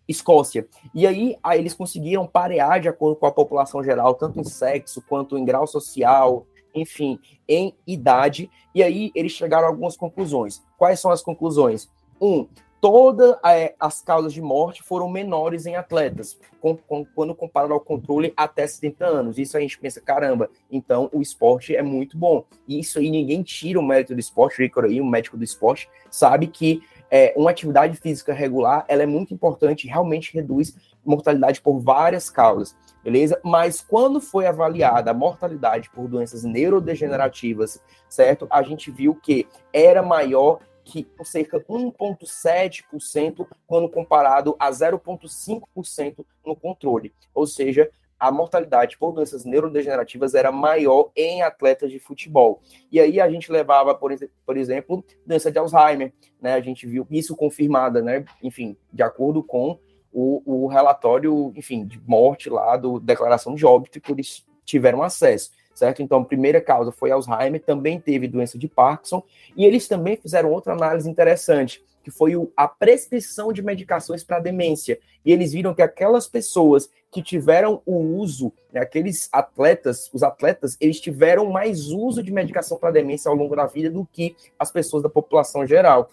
Escócia. 0.07 0.67
E 0.95 1.07
aí, 1.07 1.37
aí 1.43 1.59
eles 1.59 1.75
conseguiram 1.75 2.27
parear 2.27 2.81
de 2.81 2.89
acordo 2.89 3.17
com 3.17 3.27
a 3.27 3.33
população 3.33 3.85
geral, 3.85 4.15
tanto 4.15 4.41
em 4.41 4.45
sexo 4.45 5.03
quanto 5.07 5.37
em 5.37 5.45
grau 5.45 5.67
social, 5.67 6.47
enfim, 6.75 7.19
em 7.47 7.75
idade. 7.87 8.51
E 8.75 8.83
aí 8.83 9.11
eles 9.15 9.33
chegaram 9.33 9.67
a 9.67 9.71
algumas 9.71 9.97
conclusões. 9.97 10.63
Quais 10.79 10.99
são 11.01 11.11
as 11.11 11.21
conclusões? 11.21 11.91
Um, 12.21 12.47
todas 12.81 13.37
é, 13.45 13.75
as 13.79 14.01
causas 14.01 14.33
de 14.33 14.41
morte 14.41 14.83
foram 14.83 15.09
menores 15.09 15.67
em 15.67 15.77
atletas, 15.77 16.39
com, 16.61 16.77
com, 16.77 17.05
quando 17.05 17.35
comparado 17.35 17.73
ao 17.73 17.81
controle 17.81 18.33
até 18.37 18.67
70 18.67 19.07
anos. 19.07 19.39
Isso 19.39 19.57
a 19.57 19.61
gente 19.61 19.79
pensa, 19.79 20.01
caramba, 20.01 20.49
então 20.71 21.09
o 21.13 21.21
esporte 21.21 21.75
é 21.75 21.83
muito 21.83 22.17
bom. 22.17 22.45
E 22.67 22.81
isso 22.81 22.99
aí 22.99 23.11
ninguém 23.11 23.43
tira 23.43 23.79
o 23.79 23.83
mérito 23.83 24.15
do 24.15 24.21
esporte, 24.21 24.63
o 24.63 24.85
aí, 24.85 25.01
o 25.01 25.07
médico 25.07 25.37
do 25.37 25.45
esporte, 25.45 25.89
sabe 26.11 26.47
que 26.47 26.83
é, 27.11 27.33
uma 27.37 27.51
atividade 27.51 27.97
física 27.97 28.33
regular 28.33 28.85
ela 28.87 29.03
é 29.03 29.07
muito 29.07 29.33
importante, 29.33 29.89
realmente 29.89 30.35
reduz 30.35 30.77
mortalidade 31.05 31.61
por 31.63 31.79
várias 31.79 32.29
causas, 32.29 32.77
beleza? 33.03 33.41
Mas 33.43 33.81
quando 33.81 34.21
foi 34.21 34.47
avaliada 34.47 35.11
a 35.11 35.15
mortalidade 35.15 35.91
por 35.91 36.07
doenças 36.07 36.45
neurodegenerativas, 36.45 37.83
certo? 38.09 38.47
A 38.51 38.63
gente 38.63 38.91
viu 38.91 39.15
que 39.15 39.47
era 39.73 40.03
maior 40.03 40.59
que 40.89 41.07
cerca 41.23 41.59
de 41.59 41.67
1,7% 41.67 43.47
quando 43.67 43.91
comparado 43.91 44.57
a 44.59 44.71
0,5% 44.71 46.25
no 46.45 46.57
controle. 46.57 47.13
Ou 47.35 47.47
seja, 47.47 47.91
a 48.19 48.33
mortalidade 48.33 48.97
por 48.97 49.13
doenças 49.13 49.45
neurodegenerativas 49.45 50.35
era 50.35 50.51
maior 50.51 51.11
em 51.15 51.43
atletas 51.43 51.91
de 51.91 51.99
futebol. 51.99 52.63
E 52.91 52.99
aí 52.99 53.21
a 53.21 53.31
gente 53.31 53.53
levava, 53.53 53.95
por, 53.95 54.13
por 54.47 54.57
exemplo, 54.57 55.05
doença 55.27 55.53
de 55.53 55.59
Alzheimer, 55.59 56.13
né? 56.41 56.55
A 56.55 56.61
gente 56.61 56.87
viu 56.87 57.07
isso 57.11 57.37
confirmada, 57.37 58.01
né? 58.01 58.25
Enfim, 58.43 58.75
de 58.91 59.03
acordo 59.03 59.43
com 59.43 59.79
o, 60.11 60.65
o 60.65 60.67
relatório, 60.69 61.53
enfim, 61.55 61.85
de 61.87 62.01
morte 62.01 62.49
lá 62.49 62.77
do 62.79 62.99
declaração 62.99 63.55
de 63.55 63.67
óbito 63.67 64.01
que 64.01 64.11
eles 64.11 64.45
tiveram 64.65 65.03
acesso 65.03 65.51
certo? 65.79 66.03
Então, 66.03 66.21
a 66.21 66.25
primeira 66.25 66.61
causa 66.61 66.93
foi 66.93 67.11
Alzheimer, 67.11 67.63
também 67.63 68.01
teve 68.01 68.29
doença 68.29 68.59
de 68.59 68.69
Parkinson, 68.69 69.23
e 69.57 69.65
eles 69.65 69.89
também 69.89 70.17
fizeram 70.17 70.51
outra 70.51 70.73
análise 70.73 71.09
interessante, 71.09 71.83
que 72.03 72.11
foi 72.11 72.33
a 72.57 72.67
prescrição 72.67 73.53
de 73.53 73.63
medicações 73.63 74.25
para 74.25 74.41
demência. 74.41 74.99
E 75.25 75.33
eles 75.33 75.53
viram 75.53 75.75
que 75.75 75.83
aquelas 75.83 76.27
pessoas 76.27 76.91
que 77.11 77.23
tiveram 77.23 77.83
o 77.87 77.97
uso, 77.97 78.53
né, 78.73 78.81
aqueles 78.81 79.29
atletas, 79.33 80.11
os 80.13 80.23
atletas, 80.23 80.77
eles 80.81 81.01
tiveram 81.01 81.51
mais 81.51 81.89
uso 81.89 82.23
de 82.23 82.33
medicação 82.33 82.79
para 82.79 82.91
demência 82.91 83.31
ao 83.31 83.35
longo 83.35 83.57
da 83.57 83.67
vida 83.67 83.91
do 83.91 84.07
que 84.13 84.37
as 84.59 84.71
pessoas 84.71 85.03
da 85.03 85.09
população 85.09 85.67
geral. 85.67 86.11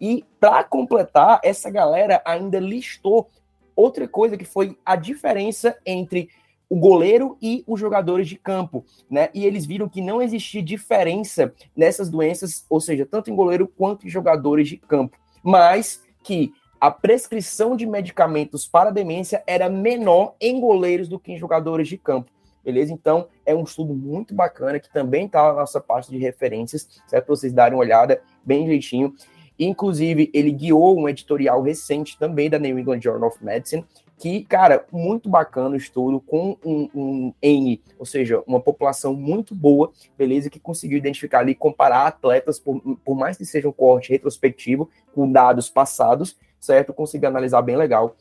E 0.00 0.24
para 0.38 0.62
completar, 0.62 1.40
essa 1.42 1.70
galera 1.70 2.22
ainda 2.24 2.58
listou 2.58 3.28
outra 3.74 4.06
coisa 4.08 4.36
que 4.36 4.44
foi 4.44 4.76
a 4.84 4.96
diferença 4.96 5.76
entre 5.84 6.28
o 6.68 6.76
goleiro 6.76 7.36
e 7.40 7.62
os 7.66 7.78
jogadores 7.78 8.28
de 8.28 8.36
campo, 8.36 8.84
né? 9.10 9.28
E 9.32 9.44
eles 9.44 9.64
viram 9.64 9.88
que 9.88 10.00
não 10.00 10.20
existia 10.20 10.62
diferença 10.62 11.52
nessas 11.76 12.08
doenças, 12.08 12.64
ou 12.68 12.80
seja, 12.80 13.06
tanto 13.06 13.30
em 13.30 13.36
goleiro 13.36 13.68
quanto 13.68 14.06
em 14.06 14.10
jogadores 14.10 14.68
de 14.68 14.76
campo, 14.76 15.16
mas 15.42 16.02
que 16.22 16.52
a 16.80 16.90
prescrição 16.90 17.76
de 17.76 17.86
medicamentos 17.86 18.66
para 18.66 18.90
demência 18.90 19.42
era 19.46 19.68
menor 19.68 20.34
em 20.40 20.60
goleiros 20.60 21.08
do 21.08 21.18
que 21.18 21.32
em 21.32 21.38
jogadores 21.38 21.88
de 21.88 21.96
campo. 21.96 22.30
Beleza? 22.64 22.92
Então, 22.92 23.28
é 23.46 23.54
um 23.54 23.62
estudo 23.62 23.94
muito 23.94 24.34
bacana 24.34 24.80
que 24.80 24.92
também 24.92 25.26
está 25.26 25.40
na 25.44 25.60
nossa 25.60 25.80
parte 25.80 26.10
de 26.10 26.18
referências, 26.18 26.88
certo? 27.06 27.28
Vocês 27.28 27.52
darem 27.52 27.78
uma 27.78 27.84
olhada 27.84 28.20
bem 28.44 28.64
direitinho. 28.64 29.14
Inclusive, 29.56 30.30
ele 30.34 30.50
guiou 30.50 30.98
um 30.98 31.08
editorial 31.08 31.62
recente 31.62 32.18
também 32.18 32.50
da 32.50 32.58
New 32.58 32.76
England 32.76 33.00
Journal 33.00 33.28
of 33.28 33.42
Medicine, 33.42 33.84
que, 34.18 34.44
cara, 34.44 34.86
muito 34.90 35.28
bacana 35.28 35.74
o 35.74 35.76
estudo, 35.76 36.20
com 36.20 36.56
um, 36.64 36.88
um, 36.94 37.34
N, 37.42 37.82
ou 37.98 38.06
seja, 38.06 38.42
uma 38.46 38.60
população 38.60 39.12
muito 39.12 39.54
boa, 39.54 39.92
beleza, 40.16 40.48
que 40.48 40.58
conseguiu 40.58 40.96
identificar 40.96 41.40
ali, 41.40 41.54
comparar 41.54 42.06
atletas, 42.06 42.58
por, 42.58 42.80
por 43.04 43.14
mais 43.14 43.36
que 43.36 43.44
seja 43.44 43.68
um 43.68 43.72
corte 43.72 44.10
retrospectivo, 44.10 44.88
com 45.14 45.30
dados 45.30 45.68
passados, 45.68 46.36
certo? 46.58 46.94
Conseguiu 46.94 47.28
analisar 47.28 47.60
bem 47.60 47.76
legal 47.76 48.16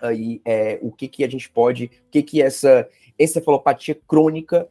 aí 0.00 0.40
é, 0.44 0.78
o 0.80 0.90
que, 0.90 1.08
que 1.08 1.24
a 1.24 1.28
gente 1.28 1.50
pode, 1.50 1.86
o 1.86 2.10
que, 2.10 2.22
que 2.22 2.40
essa 2.40 2.88
encefalopatia 3.18 3.98
crônica, 4.06 4.68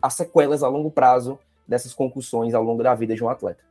as 0.00 0.14
sequelas 0.14 0.62
a 0.62 0.68
longo 0.68 0.90
prazo 0.90 1.38
dessas 1.66 1.92
concussões 1.92 2.54
ao 2.54 2.62
longo 2.62 2.82
da 2.82 2.94
vida 2.94 3.14
de 3.14 3.22
um 3.22 3.28
atleta. 3.28 3.67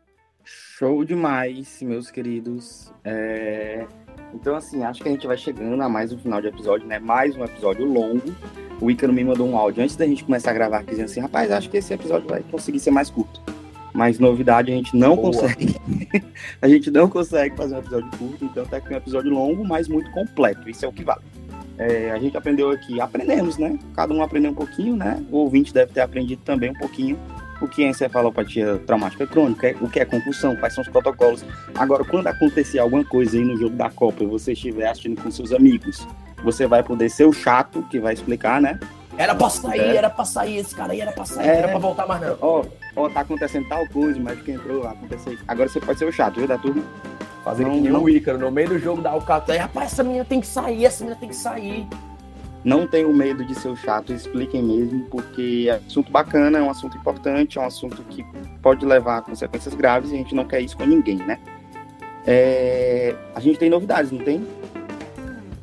Show 0.48 1.04
demais, 1.04 1.82
meus 1.82 2.10
queridos. 2.10 2.94
É... 3.04 3.86
Então, 4.34 4.56
assim, 4.56 4.82
acho 4.82 5.04
que 5.04 5.10
a 5.10 5.12
gente 5.12 5.28
vai 5.28 5.36
chegando 5.36 5.82
a 5.82 5.90
mais 5.90 6.14
um 6.14 6.18
final 6.18 6.40
de 6.40 6.48
episódio, 6.48 6.88
né? 6.88 7.00
Mais 7.00 7.36
um 7.36 7.44
episódio 7.44 7.84
longo. 7.84 8.34
O 8.80 8.90
Ícaro 8.90 9.12
me 9.12 9.26
mandou 9.26 9.46
um 9.46 9.58
áudio 9.58 9.84
antes 9.84 9.98
da 9.98 10.06
gente 10.06 10.24
começar 10.24 10.52
a 10.52 10.54
gravar, 10.54 10.86
dizendo 10.86 11.06
assim: 11.06 11.20
rapaz, 11.20 11.52
acho 11.52 11.70
que 11.70 11.76
esse 11.76 11.94
episódio 11.94 12.30
vai 12.30 12.44
conseguir 12.44 12.80
ser 12.80 12.92
mais 12.92 13.10
curto. 13.10 13.42
Mas 13.94 14.20
novidade, 14.20 14.72
a 14.72 14.76
gente 14.76 14.96
não 14.96 15.18
Boa. 15.18 15.34
consegue. 15.34 15.76
a 16.62 16.68
gente 16.70 16.92
não 16.92 17.10
consegue 17.10 17.54
fazer 17.58 17.76
um 17.76 17.80
episódio 17.80 18.10
curto, 18.18 18.46
então 18.46 18.66
tá 18.66 18.78
aqui 18.78 18.94
um 18.94 18.98
episódio 18.98 19.32
longo, 19.32 19.66
mas 19.66 19.90
muito 19.90 20.10
completo. 20.12 20.70
Isso 20.70 20.86
é 20.86 20.88
o 20.88 20.94
que 20.94 21.04
vale. 21.04 21.24
É, 21.78 22.12
a 22.12 22.20
gente 22.20 22.38
aprendeu 22.38 22.72
aqui, 22.72 23.02
aprendemos, 23.02 23.58
né? 23.58 23.78
Cada 23.94 24.14
um 24.14 24.24
aprendeu 24.24 24.52
um 24.52 24.56
pouquinho, 24.56 24.96
né? 24.96 25.22
O 25.30 25.40
ouvinte 25.40 25.74
deve 25.74 25.92
ter 25.92 26.02
aprendido 26.02 26.42
também 26.46 26.70
um 26.70 26.76
pouquinho 26.76 27.20
o 27.62 27.68
que 27.68 27.84
é 27.84 27.88
encefalopatia 27.88 28.78
traumática 28.86 29.26
crônica, 29.26 29.76
o 29.82 29.90
que 29.90 30.00
é 30.00 30.06
concussão, 30.06 30.56
quais 30.56 30.74
são 30.74 30.82
os 30.82 30.90
protocolos. 30.90 31.44
Agora, 31.76 32.04
quando 32.04 32.28
acontecer 32.28 32.80
alguma 32.80 33.04
coisa 33.04 33.38
aí 33.38 33.44
no 33.44 33.58
jogo 33.58 33.76
da 33.76 33.90
Copa 33.90 34.24
e 34.24 34.28
você 34.28 34.54
estiver 34.54 34.88
assistindo 34.88 35.22
com 35.22 35.32
seus 35.32 35.52
amigos, 35.52 36.08
você 36.44 36.68
vai 36.68 36.84
poder 36.84 37.10
ser 37.10 37.26
o 37.26 37.34
chato 37.34 37.84
que 37.90 38.00
vai 38.00 38.14
explicar, 38.14 38.62
né? 38.62 38.80
Era 39.18 39.34
pra 39.34 39.50
sair, 39.50 39.80
é. 39.80 39.96
era 39.96 40.10
pra 40.10 40.26
sair, 40.26 40.58
esse 40.58 40.76
cara 40.76 40.94
aí 40.94 41.02
era 41.02 41.12
pra 41.12 41.26
sair, 41.26 41.48
é. 41.48 41.58
era 41.58 41.68
pra 41.70 41.80
voltar 41.80 42.06
mais 42.06 42.22
não. 42.22 42.38
Ó, 42.40 42.64
ó, 42.96 43.10
tá 43.10 43.22
acontecendo 43.22 43.68
tal 43.68 43.88
coisa, 43.88 44.20
mas 44.20 44.40
que 44.42 44.52
entrou 44.52 44.84
lá, 44.84 44.92
aconteceu. 44.92 45.36
Agora 45.48 45.68
você 45.68 45.80
pode 45.80 45.98
ser 45.98 46.06
o 46.06 46.12
chato, 46.12 46.36
viu, 46.36 46.48
da 46.48 46.58
turma? 46.58 46.84
Fazer 47.44 47.64
não, 47.64 47.72
que 47.72 47.80
nem 47.80 47.92
não... 47.92 48.04
o 48.04 48.10
Ícaro, 48.10 48.38
no 48.38 48.52
meio 48.52 48.70
do 48.70 48.80
jogo 48.80 49.02
da 49.02 49.10
Alcatel, 49.10 49.58
rapaz, 49.58 49.94
essa 49.94 50.04
menina 50.04 50.24
tem 50.24 50.40
que 50.40 50.46
sair, 50.46 50.86
essa 50.86 51.04
menina 51.04 51.20
tem 51.20 51.30
que 51.30 51.36
sair. 51.36 51.88
Não 52.68 52.86
tenham 52.86 53.14
medo 53.14 53.46
de 53.46 53.56
ser 53.56 53.74
chato, 53.78 54.12
expliquem 54.12 54.62
mesmo, 54.62 55.06
porque 55.10 55.68
é 55.70 55.76
um 55.76 55.88
assunto 55.88 56.12
bacana, 56.12 56.58
é 56.58 56.62
um 56.62 56.70
assunto 56.70 56.98
importante, 56.98 57.58
é 57.58 57.62
um 57.62 57.66
assunto 57.66 58.04
que 58.10 58.26
pode 58.62 58.86
levar 58.86 59.20
a 59.20 59.22
consequências 59.22 59.74
graves 59.74 60.12
e 60.12 60.16
a 60.16 60.18
gente 60.18 60.36
não 60.36 60.44
quer 60.44 60.60
isso 60.60 60.76
com 60.76 60.86
ninguém, 60.86 61.16
né? 61.16 61.40
É... 62.26 63.16
A 63.34 63.40
gente 63.40 63.58
tem 63.58 63.70
novidades, 63.70 64.12
não 64.12 64.20
tem? 64.20 64.46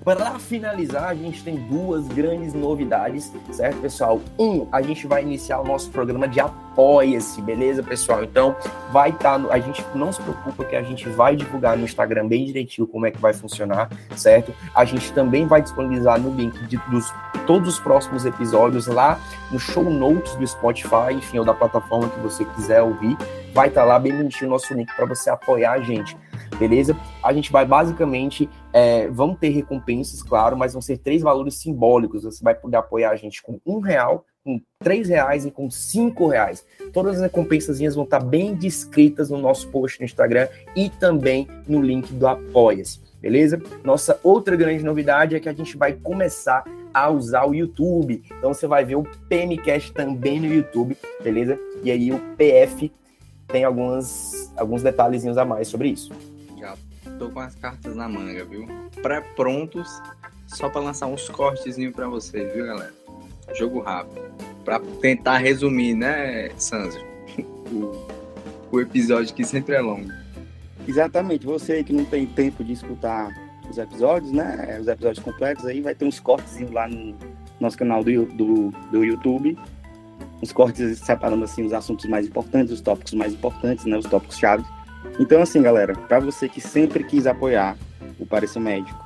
Para 0.04 0.38
finalizar, 0.38 1.04
a 1.04 1.14
gente 1.14 1.42
tem 1.42 1.56
duas 1.56 2.06
grandes 2.08 2.52
novidades, 2.52 3.32
certo, 3.50 3.80
pessoal? 3.80 4.20
Um, 4.38 4.66
a 4.70 4.82
gente 4.82 5.06
vai 5.06 5.22
iniciar 5.22 5.60
o 5.60 5.64
nosso 5.64 5.90
programa 5.90 6.28
de 6.28 6.40
Apoia-se, 6.40 7.40
beleza, 7.40 7.82
pessoal? 7.82 8.22
Então, 8.22 8.54
vai 8.92 9.08
estar. 9.08 9.40
Tá 9.40 9.54
a 9.54 9.58
gente 9.58 9.82
não 9.94 10.12
se 10.12 10.20
preocupa 10.20 10.62
que 10.62 10.76
a 10.76 10.82
gente 10.82 11.08
vai 11.08 11.34
divulgar 11.34 11.78
no 11.78 11.84
Instagram 11.84 12.28
bem 12.28 12.44
direitinho 12.44 12.86
como 12.86 13.06
é 13.06 13.10
que 13.10 13.18
vai 13.18 13.32
funcionar, 13.32 13.88
certo? 14.14 14.52
A 14.74 14.84
gente 14.84 15.10
também 15.12 15.46
vai 15.46 15.62
disponibilizar 15.62 16.20
no 16.20 16.34
link 16.34 16.54
de, 16.66 16.76
dos 16.90 17.10
todos 17.46 17.70
os 17.70 17.80
próximos 17.80 18.26
episódios 18.26 18.86
lá 18.86 19.18
no 19.50 19.58
show 19.58 19.84
notes 19.84 20.36
do 20.36 20.46
Spotify, 20.46 21.14
enfim, 21.14 21.38
ou 21.38 21.46
da 21.46 21.54
plataforma 21.54 22.10
que 22.10 22.20
você 22.20 22.44
quiser 22.44 22.82
ouvir. 22.82 23.16
Vai 23.54 23.68
estar 23.68 23.82
tá 23.82 23.86
lá 23.86 23.98
bem 23.98 24.14
bonitinho 24.14 24.50
o 24.50 24.52
nosso 24.52 24.74
link 24.74 24.94
para 24.94 25.06
você 25.06 25.30
apoiar 25.30 25.72
a 25.72 25.80
gente 25.80 26.14
beleza? 26.58 26.96
A 27.22 27.32
gente 27.32 27.50
vai 27.50 27.64
basicamente, 27.64 28.48
é, 28.72 29.08
vão 29.08 29.34
ter 29.34 29.50
recompensas, 29.50 30.22
claro, 30.22 30.56
mas 30.56 30.72
vão 30.72 30.82
ser 30.82 30.98
três 30.98 31.22
valores 31.22 31.54
simbólicos. 31.54 32.24
Você 32.24 32.42
vai 32.42 32.54
poder 32.54 32.76
apoiar 32.76 33.10
a 33.10 33.16
gente 33.16 33.42
com 33.42 33.60
um 33.66 33.80
real, 33.80 34.24
com 34.44 34.60
três 34.78 35.08
reais 35.08 35.46
e 35.46 35.50
com 35.50 35.70
cinco 35.70 36.28
reais. 36.28 36.64
Todas 36.92 37.16
as 37.16 37.22
recompensas 37.22 37.80
vão 37.94 38.04
estar 38.04 38.20
bem 38.20 38.54
descritas 38.54 39.30
no 39.30 39.38
nosso 39.38 39.68
post 39.68 39.98
no 39.98 40.04
Instagram 40.04 40.48
e 40.76 40.90
também 40.90 41.48
no 41.66 41.80
link 41.80 42.12
do 42.12 42.26
Apoia-se, 42.26 43.00
beleza? 43.20 43.60
Nossa 43.82 44.20
outra 44.22 44.54
grande 44.54 44.84
novidade 44.84 45.34
é 45.34 45.40
que 45.40 45.48
a 45.48 45.54
gente 45.54 45.76
vai 45.76 45.94
começar 45.94 46.64
a 46.92 47.10
usar 47.10 47.46
o 47.46 47.54
YouTube. 47.54 48.22
Então 48.38 48.52
você 48.52 48.66
vai 48.66 48.84
ver 48.84 48.96
o 48.96 49.02
PMCast 49.28 49.92
também 49.92 50.38
no 50.38 50.46
YouTube, 50.46 50.96
beleza? 51.22 51.58
E 51.82 51.90
aí 51.90 52.12
o 52.12 52.20
PF 52.36 52.92
tem 53.48 53.64
algumas, 53.64 54.52
alguns 54.56 54.82
detalhezinhos 54.82 55.38
a 55.38 55.44
mais 55.44 55.68
sobre 55.68 55.88
isso 55.88 56.12
tô 57.24 57.30
com 57.30 57.40
as 57.40 57.54
cartas 57.54 57.96
na 57.96 58.08
manga, 58.08 58.44
viu? 58.44 58.66
Pré-prontos, 59.02 59.88
só 60.46 60.68
para 60.68 60.82
lançar 60.82 61.06
uns 61.06 61.28
cortezinhos 61.28 61.94
para 61.94 62.06
vocês, 62.06 62.52
viu, 62.52 62.66
galera? 62.66 62.92
Jogo 63.54 63.80
rápido. 63.80 64.20
Para 64.64 64.80
tentar 65.00 65.38
resumir, 65.38 65.94
né, 65.94 66.50
Sanzio? 66.56 67.02
O, 67.72 68.76
o 68.76 68.80
episódio 68.80 69.34
que 69.34 69.42
sempre 69.42 69.74
é 69.74 69.80
longo. 69.80 70.08
Exatamente. 70.86 71.46
Você 71.46 71.82
que 71.82 71.94
não 71.94 72.04
tem 72.04 72.26
tempo 72.26 72.62
de 72.62 72.74
escutar 72.74 73.34
os 73.68 73.78
episódios, 73.78 74.30
né? 74.30 74.78
Os 74.80 74.86
episódios 74.86 75.24
completos 75.24 75.64
aí, 75.64 75.80
vai 75.80 75.94
ter 75.94 76.04
uns 76.04 76.20
cortezinhos 76.20 76.70
lá 76.70 76.86
no 76.86 77.16
nosso 77.58 77.78
canal 77.78 78.04
do, 78.04 78.26
do, 78.26 78.70
do 78.92 79.02
YouTube. 79.02 79.58
Uns 80.42 80.52
cortes 80.52 80.98
separando 80.98 81.42
assim 81.42 81.64
os 81.64 81.72
assuntos 81.72 82.04
mais 82.04 82.26
importantes, 82.26 82.74
os 82.74 82.82
tópicos 82.82 83.14
mais 83.14 83.32
importantes, 83.32 83.86
né? 83.86 83.96
Os 83.96 84.04
tópicos 84.04 84.36
chaves 84.36 84.66
então, 85.18 85.42
assim, 85.42 85.62
galera, 85.62 85.94
para 85.94 86.20
você 86.20 86.48
que 86.48 86.60
sempre 86.60 87.04
quis 87.04 87.26
apoiar 87.26 87.76
o 88.18 88.26
Parecer 88.26 88.60
Médico 88.60 89.04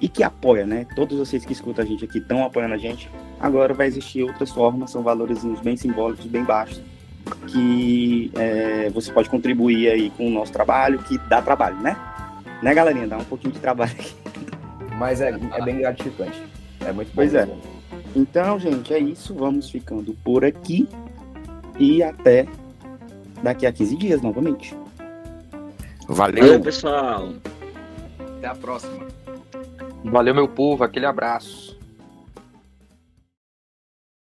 e 0.00 0.08
que 0.08 0.22
apoia, 0.22 0.66
né? 0.66 0.86
Todos 0.96 1.18
vocês 1.18 1.44
que 1.44 1.52
escutam 1.52 1.84
a 1.84 1.86
gente 1.86 2.04
aqui 2.04 2.18
estão 2.18 2.44
apoiando 2.44 2.74
a 2.74 2.78
gente. 2.78 3.10
Agora 3.38 3.74
vai 3.74 3.86
existir 3.86 4.22
outras 4.22 4.50
formas, 4.50 4.90
são 4.90 5.02
valores 5.02 5.44
bem 5.62 5.76
simbólicos, 5.76 6.26
bem 6.26 6.42
baixos, 6.42 6.82
que 7.46 8.30
é, 8.34 8.90
você 8.90 9.12
pode 9.12 9.28
contribuir 9.28 9.90
aí 9.90 10.10
com 10.10 10.26
o 10.26 10.30
nosso 10.30 10.52
trabalho, 10.52 10.98
que 11.00 11.18
dá 11.18 11.40
trabalho, 11.42 11.76
né? 11.80 11.96
Né, 12.62 12.74
galerinha? 12.74 13.06
Dá 13.06 13.18
um 13.18 13.24
pouquinho 13.24 13.52
de 13.52 13.58
trabalho 13.58 13.92
aqui. 13.92 14.14
Mas 14.98 15.20
é, 15.20 15.30
é 15.30 15.62
bem 15.62 15.78
gratificante. 15.78 16.42
É 16.84 16.92
muito 16.92 17.08
bom. 17.08 17.14
Pois 17.14 17.34
é. 17.34 17.48
Então, 18.14 18.58
gente, 18.58 18.92
é 18.92 18.98
isso. 18.98 19.34
Vamos 19.34 19.70
ficando 19.70 20.14
por 20.22 20.44
aqui. 20.44 20.88
E 21.78 22.02
até 22.02 22.46
daqui 23.42 23.66
a 23.66 23.72
15 23.72 23.96
dias 23.96 24.20
novamente. 24.20 24.76
Valeu. 26.10 26.42
Valeu, 26.42 26.60
pessoal. 26.60 27.28
Até 28.38 28.48
a 28.48 28.54
próxima. 28.54 29.06
Valeu, 30.04 30.34
meu 30.34 30.48
povo. 30.48 30.82
Aquele 30.82 31.06
abraço. 31.06 31.78